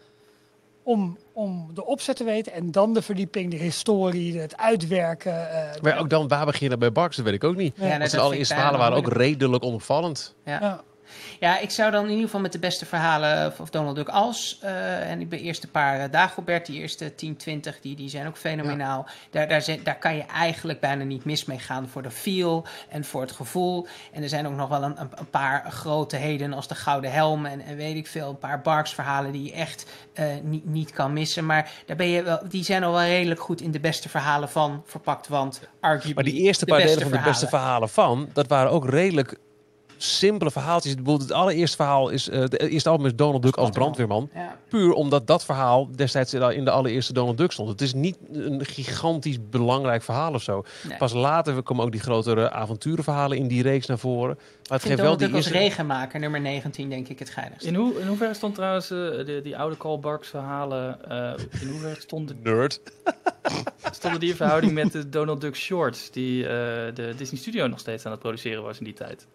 [0.83, 5.51] Om, om de opzet te weten en dan de verdieping, de historie, het uitwerken.
[5.75, 7.73] eh, Maar ook dan, waar beginnen bij Barks, dat weet ik ook niet.
[7.77, 10.35] Ja, nee, Want dat zijn allereerste verhalen waren ook redelijk onopvallend.
[10.45, 10.59] Ja.
[10.61, 10.81] ja.
[11.41, 14.59] Ja, ik zou dan in ieder geval met de beste verhalen of- Donald Duck als.
[14.63, 18.09] eh, en ik ben eerst een paar uh, Dagobert, die eerste 10, 20, die, die
[18.09, 19.07] zijn ook fenomenaal.
[19.31, 22.67] Daar, daar, zijn, daar kan je eigenlijk bijna niet mis mee gaan voor de feel
[22.89, 23.87] en voor het gevoel.
[24.13, 27.47] En er zijn ook nog wel een, een, paar grote heden als de Gouden Helm
[27.47, 28.29] en, en weet ik veel.
[28.29, 31.47] Een paar Barks verhalen die je echt eh, niet, niet kan missen.
[31.47, 34.49] Maar daar ben je wel, die zijn al wel redelijk goed in de beste verhalen
[34.49, 35.29] van verpakt.
[35.29, 38.71] Want arguably Maar die eerste de paar delen van de beste verhalen van, dat waren
[38.71, 39.39] ook redelijk
[40.03, 40.95] simpele verhaaltjes.
[40.95, 44.31] Bijvoorbeeld het allereerste verhaal is, eh de eerste album is Donald Duck als brandweerman.
[44.35, 44.59] Ja.
[44.69, 47.69] Puur omdat dat verhaal destijds in de allereerste Donald Duck stond.
[47.69, 50.65] Het is niet een gigantisch belangrijk verhaal of zo.
[50.89, 50.99] Nee.
[50.99, 54.35] Pas later komen ook die grotere avonturenverhalen in die reeks naar voren.
[54.69, 57.19] Maar het Ik geeft vind wel Donald die Duck als regenmaker, nummer 19, denk ik
[57.19, 57.67] het geinigst.
[57.67, 61.69] In, hoe, in hoeverre stond trouwens eh, de, die oude Carl Barks verhalen, eh, in
[61.69, 62.81] hoeverre stonden, Nerd.
[63.91, 66.49] stonden die in verhouding met de Donald Duck shorts die eh,
[66.95, 69.27] de Disney Studio nog steeds aan het produceren was in die tijd?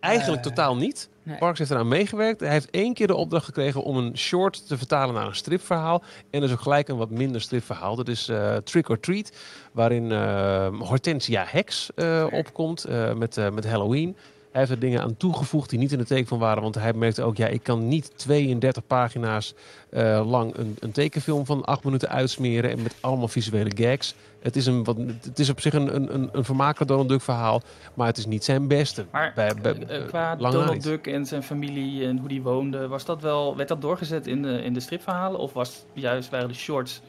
[0.00, 1.08] Eigenlijk Eh, totaal niet.
[1.22, 1.38] nee.
[1.38, 2.40] Parks heeft eraan meegewerkt.
[2.40, 6.02] Hij heeft één keer de opdracht gekregen om een short te vertalen naar een stripverhaal.
[6.30, 7.96] En dus ook gelijk een wat minder stripverhaal.
[7.96, 9.32] Dat is eh, Trick or Treat,
[9.72, 11.90] waarin eh, Hortensia Hex
[12.32, 12.86] opkomt
[13.16, 14.16] met, met Halloween.
[14.50, 16.62] Hij heeft er dingen aan toegevoegd die niet in de teken van waren.
[16.62, 19.54] Want hij merkte ook, ja, ik kan niet 32 pagina's
[19.90, 22.70] eh, lang een, een tekenfilm van acht minuten uitsmeren.
[22.70, 24.14] En met allemaal visuele gags.
[24.40, 27.20] Het is, een, wat, het is op zich een, een, een, een vermakelijk Donald Duck
[27.22, 27.62] verhaal.
[27.94, 29.04] Maar het is niet zijn beste.
[29.12, 30.82] Maar Bij- bij- eh, eh, qua Donald niet.
[30.82, 34.42] Duck en zijn familie en hoe die woonde, was dat wel, werd dat doorgezet in
[34.42, 35.40] de, in de stripverhalen?
[35.40, 37.00] Of was het juist, waren de shorts,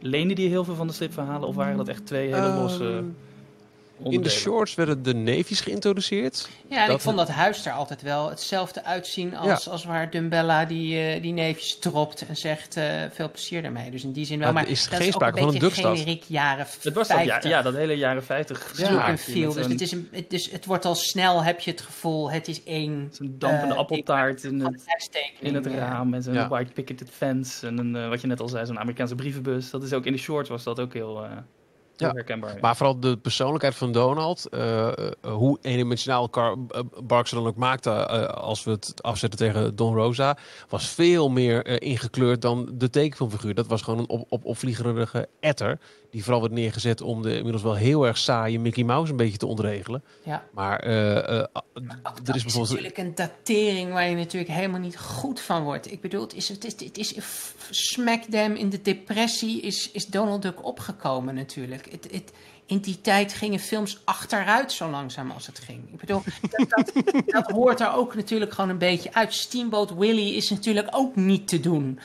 [0.00, 1.48] leenden die heel veel van de stripverhalen?
[1.48, 3.04] Of waren dat echt twee hele losse Ehm,
[4.04, 6.48] in de shorts werden de neefjes geïntroduceerd.
[6.68, 10.10] Ja, en Dat- ik vond dat huis er altijd wel hetzelfde uitzien als, als waar
[10.10, 13.90] Dumbella die, eh, die neefjes dropt en zegt eh, veel plezier daarmee.
[13.90, 14.46] Dus in die zin wel.
[14.46, 17.08] Maar Maar er is dat geen is sprake een van een generiek jaren Het was
[17.08, 17.50] dat, ja, 50.
[17.50, 19.52] ja, dat hele jaren 50 look smaakje and feel.
[19.52, 22.48] Dus het, is een, het, dus het wordt al snel, heb je het gevoel, het
[22.48, 24.82] is één zo'n dampende eh, appeltaart in het,
[25.40, 26.48] in het raam met zo'n Ja.
[26.48, 29.70] white picketed fence en een, wat je net al zei, zo'n Amerikaanse brievenbus.
[29.70, 31.42] Dat is ook in de shorts was dat ook heel, eh, heel
[31.96, 32.12] Ja.
[32.12, 32.54] herkenbaar.
[32.54, 32.60] ja.
[32.60, 34.48] Maar vooral de persoonlijkheid van Donald.
[34.48, 36.56] eh, eh, hoe eendimensionaal Car-
[37.04, 37.90] Barks er dan ook maakte.
[37.90, 40.36] eh, als we het afzetten tegen Don Rosa.
[40.68, 43.54] Was veel meer eh, ingekleurd dan de tekenfilmfiguur.
[43.54, 45.78] Dat was gewoon een op, op, opvliegerige etter.
[46.10, 49.38] Die vooral werd neergezet om de inmiddels wel heel erg saaie Mickey Mouse een beetje
[49.38, 50.02] te ontregelen.
[50.22, 50.44] Ja.
[50.52, 51.48] Maar eh, eh, er
[52.22, 52.68] dat is is bijvoorbeeld.
[52.82, 55.92] natuurlijk een datering waar je natuurlijk helemaal niet goed van wordt.
[55.92, 57.14] Ik bedoel, het is, het is, het is
[57.70, 61.85] smack them in de depressie is, is Donald Duck opgekomen natuurlijk.
[61.90, 62.32] Het, het,
[62.66, 65.82] in die tijd gingen films achteruit zo langzaam als het ging.
[65.92, 69.34] Ik bedoel, dat, dat, dat hoort er ook natuurlijk gewoon een beetje uit.
[69.34, 71.98] Steamboat Willie is natuurlijk ook niet te doen.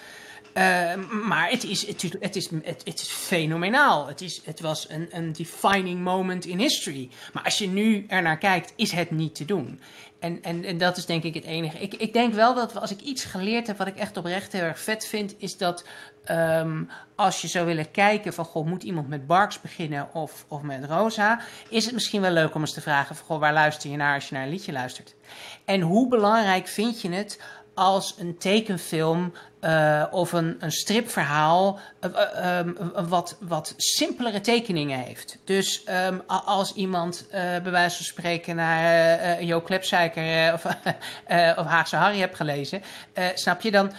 [0.53, 0.95] Eh,
[1.27, 4.07] maar het is, het, is- het, is, het, is fenomenaal.
[4.07, 7.09] Het, is, het was een, een defining moment in history.
[7.33, 9.79] Maar als je nu er naar kijkt, is het niet te doen.
[10.19, 11.77] En, en, en dat is denk ik het enige.
[11.77, 14.61] Ik, ik denk wel dat als ik iets geleerd heb wat ik echt oprecht heel
[14.61, 15.85] erg vet vind, is dat
[16.23, 16.83] ehm,
[17.15, 20.85] als je zou willen kijken van goh, moet iemand met Barks beginnen of, of met
[20.85, 23.97] Rosa, is het misschien wel leuk om eens te vragen van goh, waar luister je
[23.97, 25.15] naar als je naar een liedje luistert?
[25.65, 27.39] En hoe belangrijk vind je het
[27.73, 32.73] als een tekenfilm eh, of een, een stripverhaal eh, eh, ehm,
[33.07, 35.37] wat, wat simpelere tekeningen heeft.
[35.43, 40.65] Dus ehm, als iemand bij wijze van spreken naar Jo Klepseiker eh, of,
[41.59, 42.81] of Haagse Harry hebt gelezen,
[43.33, 43.91] snap je dan...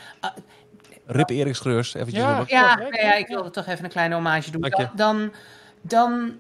[1.13, 2.45] Rip Erik Schreurs, eventjes Ja.
[2.47, 4.61] ja, ja, ik wilde toch even een kleine hommage doen.
[4.61, 4.89] Dank je.
[4.95, 5.33] Dan,
[5.81, 6.33] dan,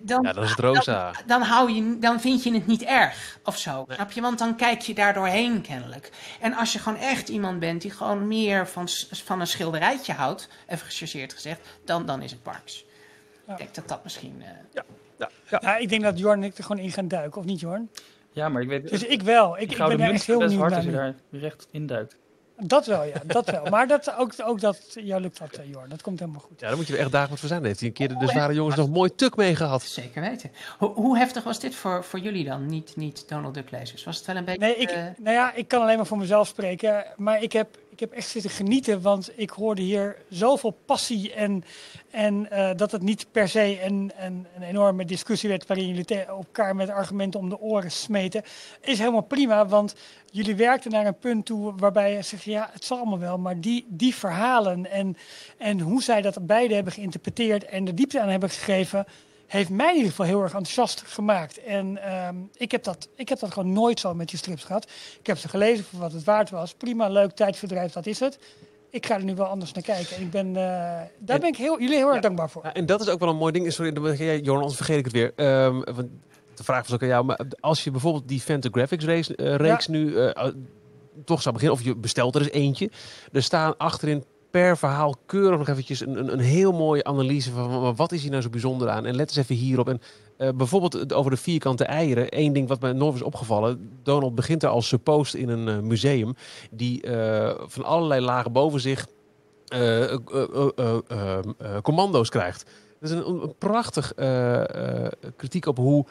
[0.00, 1.12] dan, Ja, dat is het Rosa.
[1.26, 3.84] dan, hou je, dan vind je het niet erg of zo.
[3.88, 4.20] Snap je?
[4.20, 6.10] Want dan kijk je daar doorheen kennelijk.
[6.40, 10.48] En als je gewoon echt iemand bent die gewoon meer van, van een schilderijtje houdt,
[10.66, 12.84] even gechargeerd gezegd, dan, dan is het Parks.
[13.46, 13.52] Ja.
[13.52, 14.42] Ik denk dat dat misschien.
[14.42, 14.82] eh,
[15.50, 17.90] Ja, ik denk dat Jorn en ik er gewoon in gaan duiken, of niet Jorn?
[18.32, 19.58] Ja, maar ik weet Dus ik wel.
[19.58, 22.16] Ik, ik ben er echt heel best benieuwd hard als je daar recht in duikt.
[22.56, 23.20] Dat wel, ja.
[23.26, 23.64] Dat wel.
[23.64, 25.88] Maar dat, ook, ook dat, jou lukt dat, eh, Jorn.
[25.88, 26.60] Dat komt helemaal goed.
[26.60, 27.64] Ja, daar moet je er echt dagelijks voor zijn.
[27.64, 29.82] Heeft hij een keer de, de zware jongens nog mooi tuk mee gehad.
[29.82, 30.50] Zeker weten.
[30.78, 32.66] Hoe, hoe heftig was dit voor, voor jullie dan?
[32.66, 34.04] Niet, niet Donald Duck lezers.
[34.04, 34.60] Was het wel een beetje.
[34.60, 37.04] Nee, ik, eh, nou ja, ik kan alleen maar voor mezelf spreken.
[37.16, 41.32] Maar ik heb, ik heb echt zitten genieten, want ik hoorde hier zoveel passie.
[41.32, 41.64] En,
[42.10, 46.76] en eh, dat het niet per se een, een, enorme discussie werd waarin jullie elkaar
[46.76, 48.42] met argumenten om de oren smeten.
[48.80, 49.94] Is helemaal prima, want
[50.30, 53.38] jullie werkten naar een punt toe waarbij je zegt, ja, het zal allemaal wel.
[53.38, 55.16] Maar die, die verhalen en,
[55.58, 59.06] en hoe zij dat beide hebben geïnterpreteerd en de diepte aan hebben gegeven
[59.58, 61.62] heeft mij in ieder geval heel erg enthousiast gemaakt.
[61.62, 64.90] En ehm, ik, heb dat, ik heb dat gewoon nooit zo met die strips gehad.
[65.20, 66.74] Ik heb ze gelezen voor wat het waard was.
[66.74, 68.38] Prima, leuk, tijdverdrijf, dat is het.
[68.90, 70.16] Ik ga er nu wel anders naar kijken.
[70.16, 72.20] En ik ben, eh, daar En- ben ik heel, jullie heel erg Ja.
[72.20, 72.64] dankbaar voor.
[72.64, 73.72] Ja, en dat is ook wel een mooi ding.
[73.72, 75.32] Sorry, jij, Joran, anders vergeet ik het weer.
[75.36, 76.08] Ehm, want
[76.54, 77.24] de vraag was ook aan jou.
[77.24, 80.48] Maar als je bijvoorbeeld die Fantagraphics race, eh, reeks nu eh,
[81.24, 82.90] toch zou beginnen, of je bestelt er eens eentje.
[83.32, 84.24] Er staan achterin
[84.54, 88.30] per verhaal keurig nog eventjes een, een, een heel mooie analyse van, wat is hier
[88.30, 89.06] nou zo bijzonder aan.
[89.06, 89.88] En let eens even hierop.
[89.88, 90.00] En
[90.36, 92.26] eh, bijvoorbeeld over de vierkante eieren.
[92.28, 93.98] Eén ding wat mij nooit is opgevallen.
[94.02, 96.34] Donald begint er als suppost in een eh, museum.
[96.70, 99.06] Die eh, van allerlei lagen boven zich
[101.82, 102.64] commando's krijgt.
[103.00, 104.12] Dat is een, een prachtig
[105.36, 106.06] kritiek op hoe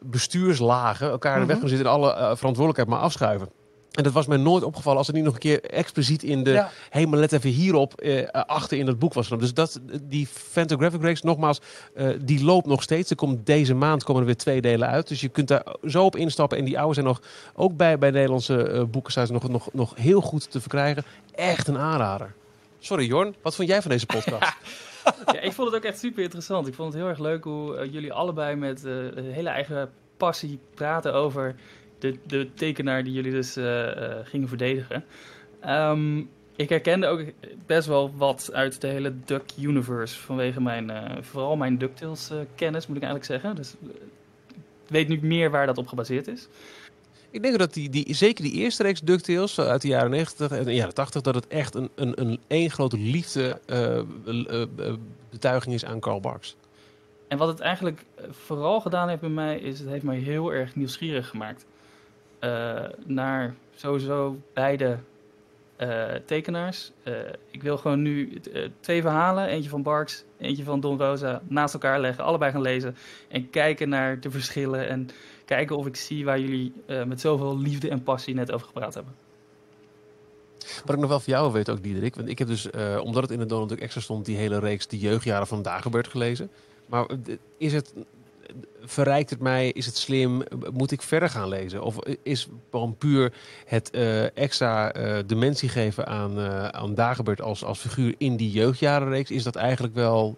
[0.00, 1.66] bestuurslagen elkaar in de weg Mhm.
[1.66, 3.48] gaan zitten en alle verantwoordelijkheid maar afschuiven.
[3.96, 6.50] En dat was mij nooit opgevallen als het niet nog een keer expliciet in de...
[6.50, 6.70] Ja.
[6.90, 9.28] Hé, maar let even hierop, eh, achter in het boek was.
[9.28, 11.60] Dus dat, die Fantagraphic Race, nogmaals,
[11.94, 13.10] eh, die loopt nog steeds.
[13.10, 15.08] Er komt deze maand komen er weer twee delen uit.
[15.08, 16.58] Dus je kunt daar zo op instappen.
[16.58, 17.20] En die oude zijn nog,
[17.54, 21.04] ook bij, bij Nederlandse eh boeken, nog, nog, nog heel goed te verkrijgen.
[21.34, 22.34] Echt een aanrader.
[22.78, 24.52] Sorry Jorn, wat vond jij van deze podcast?
[25.32, 26.66] Ja, ik vond het ook echt super interessant.
[26.66, 30.58] Ik vond het heel erg leuk hoe jullie allebei met eh, een hele eigen passie
[30.74, 31.54] praten over
[31.98, 35.04] de, de tekenaar die jullie dus eh, eh, gingen verdedigen.
[35.60, 36.18] Ehm,
[36.56, 37.22] ik herkende ook
[37.66, 42.86] best wel wat uit de hele Duck Universe vanwege mijn, eh, vooral mijn DuckTales kennis,
[42.86, 43.56] moet ik eigenlijk zeggen.
[43.56, 43.74] Dus
[44.86, 46.48] ik weet nu meer waar dat op gebaseerd is.
[47.36, 50.64] Ik denk dat die, die, zeker die eerste reeks DuckTales uit de jaren 90 en
[50.64, 54.94] de jaren 80, dat het echt een, een, een één grote liefde eh, eh, eh,
[55.30, 56.56] betuiging is aan Karl Barks.
[57.28, 60.74] En wat het eigenlijk vooral gedaan heeft bij mij, is het heeft mij heel erg
[60.74, 61.66] nieuwsgierig gemaakt.
[62.46, 64.98] Eh, naar sowieso beide
[65.76, 66.92] eh, tekenaars.
[67.02, 67.14] Eh,
[67.50, 68.40] ik wil gewoon nu
[68.80, 72.96] twee verhalen, eentje van Barks, eentje van Don Rosa, naast elkaar leggen, allebei gaan lezen.
[73.28, 75.08] En kijken naar de verschillen en
[75.44, 76.72] kijken of ik zie waar jullie
[77.06, 79.14] met zoveel liefde en passie net over gepraat hebben.
[80.84, 82.14] Wat ik nog wel van jou weet ook, Diederik.
[82.14, 82.70] Want ik heb dus,
[83.00, 86.08] omdat het in de Donald Duck Extra stond, die hele reeks De Jeugdjaren van Dagobert
[86.08, 86.50] gelezen.
[86.86, 87.06] Maar
[87.58, 87.94] is het,
[88.80, 89.70] verrijkt het mij?
[89.70, 90.42] Is het slim?
[90.72, 91.82] Moet ik verder gaan lezen?
[91.82, 93.32] Of is gewoon puur
[93.64, 96.94] het eh, extra eh, dimensie geven aan, eh, aan
[97.36, 100.36] als, als figuur in die jeugdjarenreeks, is dat eigenlijk wel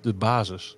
[0.00, 0.76] de basis?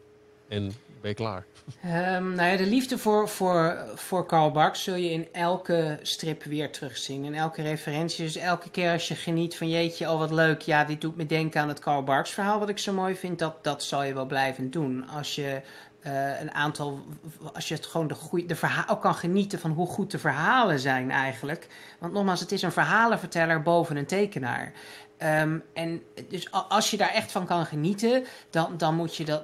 [0.49, 1.45] En ben je klaar?
[1.83, 6.43] Ehm, nou ja, de liefde voor, voor, voor Karl Barks zul je in elke strip
[6.43, 7.25] weer terugzien.
[7.25, 8.25] In elke referentie.
[8.25, 10.61] Dus elke keer als je geniet van jeetje, oh wat leuk.
[10.61, 13.39] Ja, dit doet me denken aan het Karl Barks verhaal wat ik zo mooi vind.
[13.39, 15.09] Dat, dat zal je wel blijven doen.
[15.09, 15.61] Als je
[16.01, 17.01] eh, een aantal,
[17.53, 20.79] als je het gewoon de, goeie, de verhaal kan genieten van hoe goed de verhalen
[20.79, 21.67] zijn eigenlijk.
[21.99, 24.73] Want nogmaals, het is een verhalenverteller boven een tekenaar.
[25.21, 29.43] Ehm, en dus als je daar echt van kan genieten, dan, dan, moet, je dat,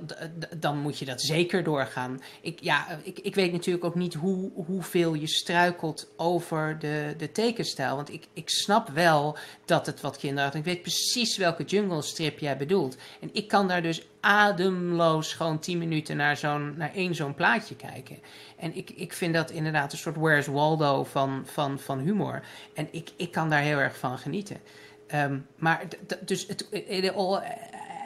[0.56, 2.22] dan moet je dat zeker doorgaan.
[2.40, 7.32] Ik, ja, ik, ik weet natuurlijk ook niet hoe, hoeveel je struikelt over de, de
[7.32, 7.96] tekenstijl.
[7.96, 10.60] Want ik, ik snap wel dat het wat kinderachtig.
[10.60, 12.96] Ik weet precies welke jungle strip jij bedoelt.
[13.20, 17.76] En ik kan daar dus ademloos gewoon 10 minuten naar, zo'n, naar één zo'n plaatje
[17.76, 18.18] kijken.
[18.56, 22.42] En ik, ik vind dat inderdaad een soort Where's Waldo van, van, van humor.
[22.74, 24.60] En ik, ik kan daar heel erg van genieten.
[25.06, 25.86] Ehm, maar
[26.24, 27.42] dus het it all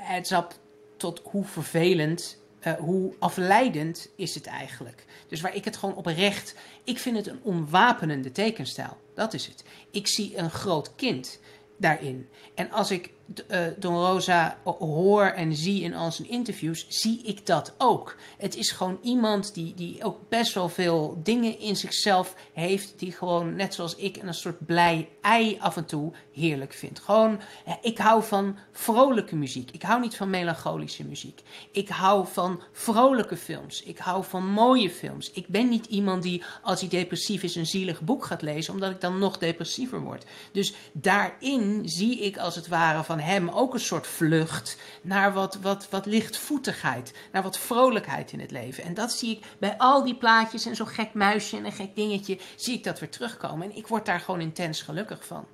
[0.08, 0.54] adds up
[0.96, 5.04] tot hoe vervelend, eh, hoe afleidend is het eigenlijk.
[5.28, 6.54] Dus waar ik het gewoon oprecht...
[6.84, 8.96] Ik vind het een onwapenende tekenstijl.
[9.14, 9.64] Dat is het.
[9.90, 11.40] Ik zie een groot kind
[11.76, 12.28] daarin.
[12.54, 13.12] En als ik
[13.46, 18.16] eh, Don Rosa ho- hoor en zie in al zijn interviews, zie ik dat ook.
[18.38, 23.12] Het is gewoon iemand die, die ook best wel veel dingen in zichzelf heeft, die
[23.12, 27.00] gewoon, net zoals ik, een soort blij ei af en toe heerlijk vindt.
[27.00, 27.40] Gewoon,
[27.82, 29.70] ik hou van vrolijke muziek.
[29.70, 31.42] Ik hou niet van melancholische muziek.
[31.70, 33.82] Ik hou van vrolijke films.
[33.82, 35.30] Ik hou van mooie films.
[35.30, 38.90] Ik ben niet iemand die, als hij depressief is, een zielig boek gaat lezen, omdat
[38.90, 40.24] ik dan nog depressiever word.
[40.52, 45.54] Dus daarin zie ik als het ware van hem ook een soort vlucht naar wat,
[45.54, 48.84] wat, wat lichtvoetigheid, naar wat vrolijkheid in het leven.
[48.84, 51.94] En dat zie ik bij al die plaatjes en zo'n gek muisje en een gek
[51.94, 53.70] dingetje, zie ik dat weer terugkomen.
[53.70, 55.46] En ik word daar gewoon intens gelukkig van.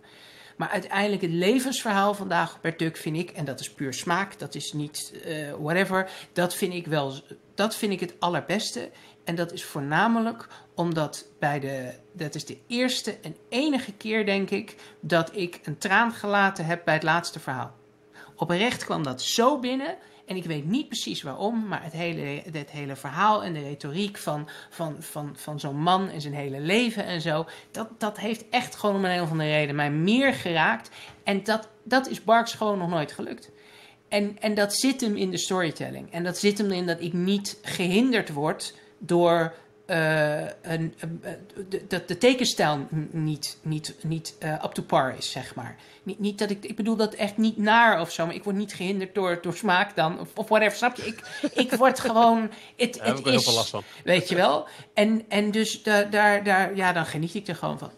[0.57, 4.55] Maar uiteindelijk het levensverhaal vandaag Bert Duck vind ik, en dat is puur smaak, dat
[4.55, 7.15] is niet eh, whatever, dat vind ik wel,
[7.55, 8.91] dat vind ik het allerbeste.
[9.27, 14.51] En dat is voornamelijk omdat bij de, dat is de eerste en enige keer denk
[14.51, 17.75] ik, dat ik een traan gelaten heb bij het laatste verhaal.
[18.37, 19.97] Oprecht kwam dat zo binnen.
[20.27, 24.17] En ik weet niet precies waarom, maar het hele, het hele verhaal en de retoriek
[24.17, 28.45] van, van, van, van zo'n man en zijn hele leven en zo, dat, dat heeft
[28.51, 30.91] echt gewoon om een of andere reden mij meer geraakt.
[31.23, 33.51] En dat, dat is Barks gewoon nog nooit gelukt.
[34.09, 36.13] En, en dat zit hem in de storytelling.
[36.13, 39.55] En dat zit hem in dat ik niet gehinderd word door
[39.87, 40.95] eh, een,
[41.89, 45.77] dat de tekenstijl niet, niet, niet eh, up to par is, zeg maar.
[46.03, 48.57] Niet, niet dat ik, ik bedoel dat echt niet naar of zo, maar ik word
[48.57, 51.07] niet gehinderd door, door smaak dan, of, of whatever, snap je?
[51.07, 51.21] Ik,
[51.65, 53.83] ik word gewoon, het, ik wel heel is, veel last van.
[54.05, 54.69] weet je wel?
[54.95, 57.91] En, en dus daar, daar, daar, ja, dan geniet ik er gewoon van.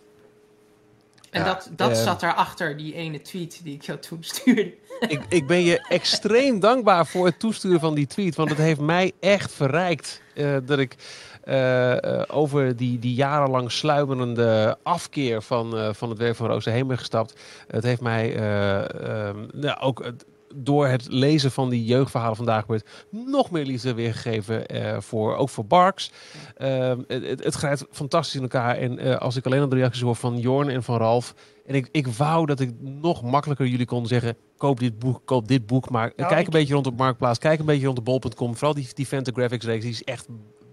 [1.30, 4.74] En Ja, dat, dat eh, zat daarachter, die ene tweet die ik jou toen stuurde.
[5.00, 8.36] ik, ik ben je extreem dankbaar voor het toesturen van die tweet.
[8.36, 10.96] Want het heeft mij echt verrijkt eh, dat ik
[11.44, 16.98] eh, over die, die jarenlang sluimerende afkeer van, van het werk van Roos heen ben
[16.98, 17.40] gestapt.
[17.66, 20.12] Het heeft mij eh, ehm, nou, ook
[20.54, 25.48] door het lezen van die jeugdverhalen vandaag wordt nog meer liefde weergegeven eh, voor, ook
[25.48, 26.10] voor Barks.
[26.56, 28.76] Ehm, het, het, grijpt fantastisch in elkaar.
[28.76, 31.34] En eh, als ik alleen al de reacties hoor van Jorn en van Ralf.
[31.66, 35.48] En ik, ik wou dat ik nog makkelijker jullie kon zeggen: koop dit boek, koop
[35.48, 35.90] dit boek.
[35.90, 38.54] Maar Nou, kijk ik- een beetje rond op Marktplaats, kijk een beetje rond de bol.com.
[38.54, 40.26] Vooral die, die Fantagraphics reeks, die is echt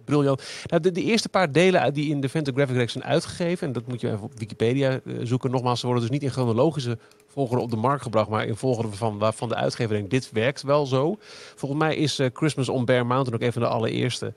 [0.05, 0.43] briljant.
[0.65, 4.01] Nou, de, eerste paar delen die in de Fantagraphic reeks zijn uitgegeven, en dat moet
[4.01, 5.51] je even op Wikipedia eh, zoeken.
[5.51, 8.91] Nogmaals, ze worden dus niet in chronologische volgorde op de markt gebracht, maar in volgorde
[8.91, 11.17] van waarvan de uitgever denkt, dit werkt wel zo.
[11.55, 14.33] Volgens mij is eh, Christmas on Bear Mountain ook een van de allereerste.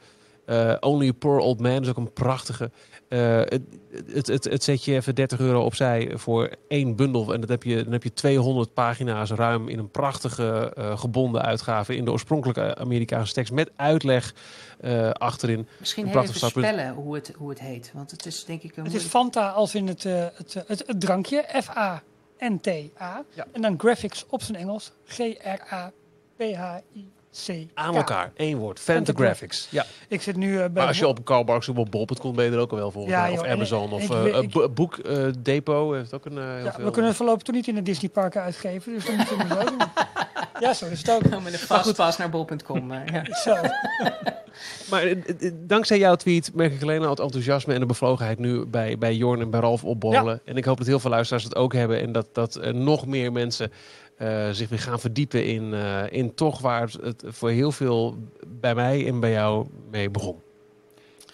[0.49, 2.71] Eh, Only a Poor Old Man is ook een prachtige.
[3.09, 3.63] Eh, het,
[4.07, 7.33] het, het, het zet je even 30 euro opzij voor één bundel.
[7.35, 11.43] En dat heb je, dan heb je 200 pagina's ruim in een prachtige eh, gebonden
[11.43, 11.97] uitgave.
[11.97, 13.53] In de oorspronkelijke Amerikaanse tekst.
[13.53, 14.35] Met uitleg
[14.81, 15.69] eh, achterin.
[15.79, 17.91] Misschien Een heel prachtig even spellen hoe het, hoe het heet.
[17.95, 20.85] Want het is denk ik een Het is Fanta als in het, eh, het, het,
[20.87, 21.45] het drankje.
[21.63, 23.25] F-A-N-T-A.
[23.35, 23.47] Ja.
[23.53, 24.93] En dan graphics op zijn Engels.
[25.05, 25.97] G-R-A-P-H-I-C.
[27.75, 28.33] Aan elkaar.
[28.37, 28.81] Één woord.
[28.81, 29.67] Fantagraphics.
[29.71, 29.87] Ja.
[30.09, 30.69] Ik zit nu eh, bij...
[30.73, 33.15] Maar als je op Carl Barks op bol.com ben je er ook al wel volgens
[33.15, 33.31] Ja, mij.
[33.31, 33.93] Of joh, en Amazon.
[33.93, 36.85] Of eh, eh, eh, Depot heeft ook een eh, heel ja, veel.
[36.85, 38.93] we kunnen het voorlopig toch niet in de Disneyparken uitgeven.
[38.93, 39.79] Dus dan moeten we het zo doen.
[40.61, 41.43] Ja, zo is het ook.
[41.43, 42.91] met een fastpass naar bol.com.
[42.93, 43.25] eh, ja.
[43.45, 43.55] Zo.
[44.91, 48.39] Maar eh, eh, dankzij jouw tweet merk ik alleen al het enthousiasme en de bevlogenheid
[48.39, 50.41] nu bij, bij Jorn en bij Ralf opborrelen.
[50.45, 52.01] En ik hoop dat heel veel luisteraars het ook hebben.
[52.01, 53.73] En dat, dat eh, nog meer mensen
[54.19, 58.17] eh, zich weer gaan verdiepen in, eh, in toch waar het, het voor heel veel
[58.47, 60.37] bij mij en bij jou mee begon.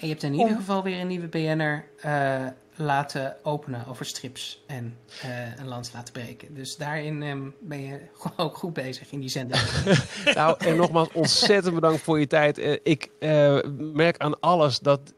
[0.01, 2.47] En je hebt in ieder Om- geval weer een nieuwe BN'er eh
[2.77, 6.55] laten openen over strips en eh, een lans laten breken.
[6.55, 8.01] Dus daarin ehm, ben je
[8.37, 9.85] ook goed bezig in die zender.
[10.35, 12.81] Nou, en nogmaals ontzettend bedankt voor je tijd.
[12.83, 15.15] Ik eh, merk aan alles dat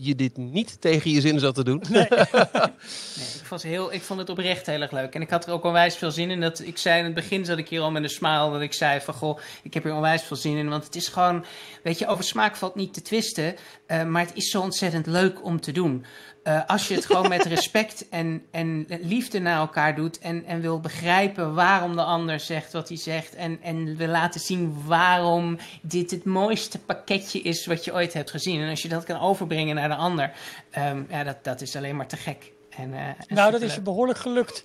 [0.00, 1.82] je dit niet tegen je zin zat te doen.
[1.88, 5.14] Nee, ik, vond het heel, ik vond het oprecht heel erg leuk.
[5.14, 6.40] En ik had er ook onwijs veel zin in.
[6.40, 8.50] Dat, ik zei in het begin zat ik hier al met een smile.
[8.50, 10.68] Dat ik zei van goh, ik heb hier onwijs veel zin in.
[10.68, 11.44] Want het is gewoon,
[11.82, 13.56] weet je, over smaak valt niet te twisten.
[13.86, 16.04] eh, maar het is zo ontzettend leuk om te doen.
[16.42, 20.18] Eh, als je het gewoon met respect en, en liefde naar elkaar doet.
[20.18, 23.34] En, en wil begrijpen waarom de ander zegt wat hij zegt.
[23.34, 28.30] En, en wil laten zien waarom dit het mooiste pakketje is wat je ooit hebt
[28.30, 28.60] gezien.
[28.60, 30.32] En als je dat kan overbrengen naar de ander.
[30.70, 32.52] ehm, ja, dat, dat is alleen maar te gek.
[32.70, 34.64] En, eh, Nou, dat is je behoorlijk gelukt.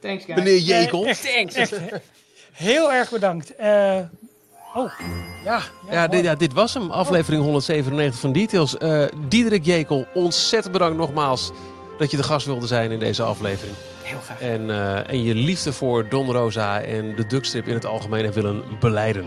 [0.00, 0.38] Thanks, guys.
[0.38, 1.02] Meneer Jekel.
[1.04, 1.54] Eh, echt, Thanks.
[1.54, 1.80] echt
[2.52, 3.56] heel erg bedankt.
[3.56, 4.00] Eh,
[4.74, 4.92] oh,
[5.44, 6.90] Ja, ja, dit, ja, dit was hem.
[6.90, 8.76] Aflevering 197 van Details.
[8.78, 11.52] Eh Diederik Jekel, ontzettend bedankt nogmaals
[11.98, 13.76] dat je de gast wilde zijn in deze aflevering.
[14.02, 14.40] Heel graag.
[14.40, 18.34] En, eh, en je liefde voor Don Rosa en de Duckstrip in het algemeen hebt
[18.34, 19.26] willen beleiden.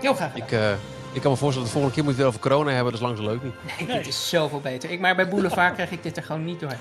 [0.00, 0.34] Heel graag.
[0.34, 0.70] Ik, eh,
[1.12, 2.92] ik kan me voorstellen dat de volgende keer moet je het weer over corona hebben.
[2.92, 3.88] Dat is lang zo leuk niet.
[3.88, 4.90] Nee, dit is zoveel beter.
[4.90, 6.76] Ik, maar bij Boulevard krijg ik dit er gewoon niet door.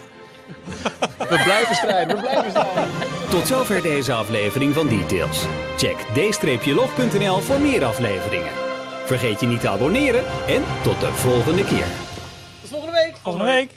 [1.17, 2.89] We blijven strijden, we blijven strijden.
[3.30, 5.45] Tot zover deze aflevering van Details.
[5.77, 5.97] Check
[6.63, 8.51] d-log.nl voor meer afleveringen.
[9.05, 11.85] Vergeet je niet te abonneren en tot de volgende keer.
[12.61, 13.15] Tot volgende week.
[13.23, 13.71] volgende week.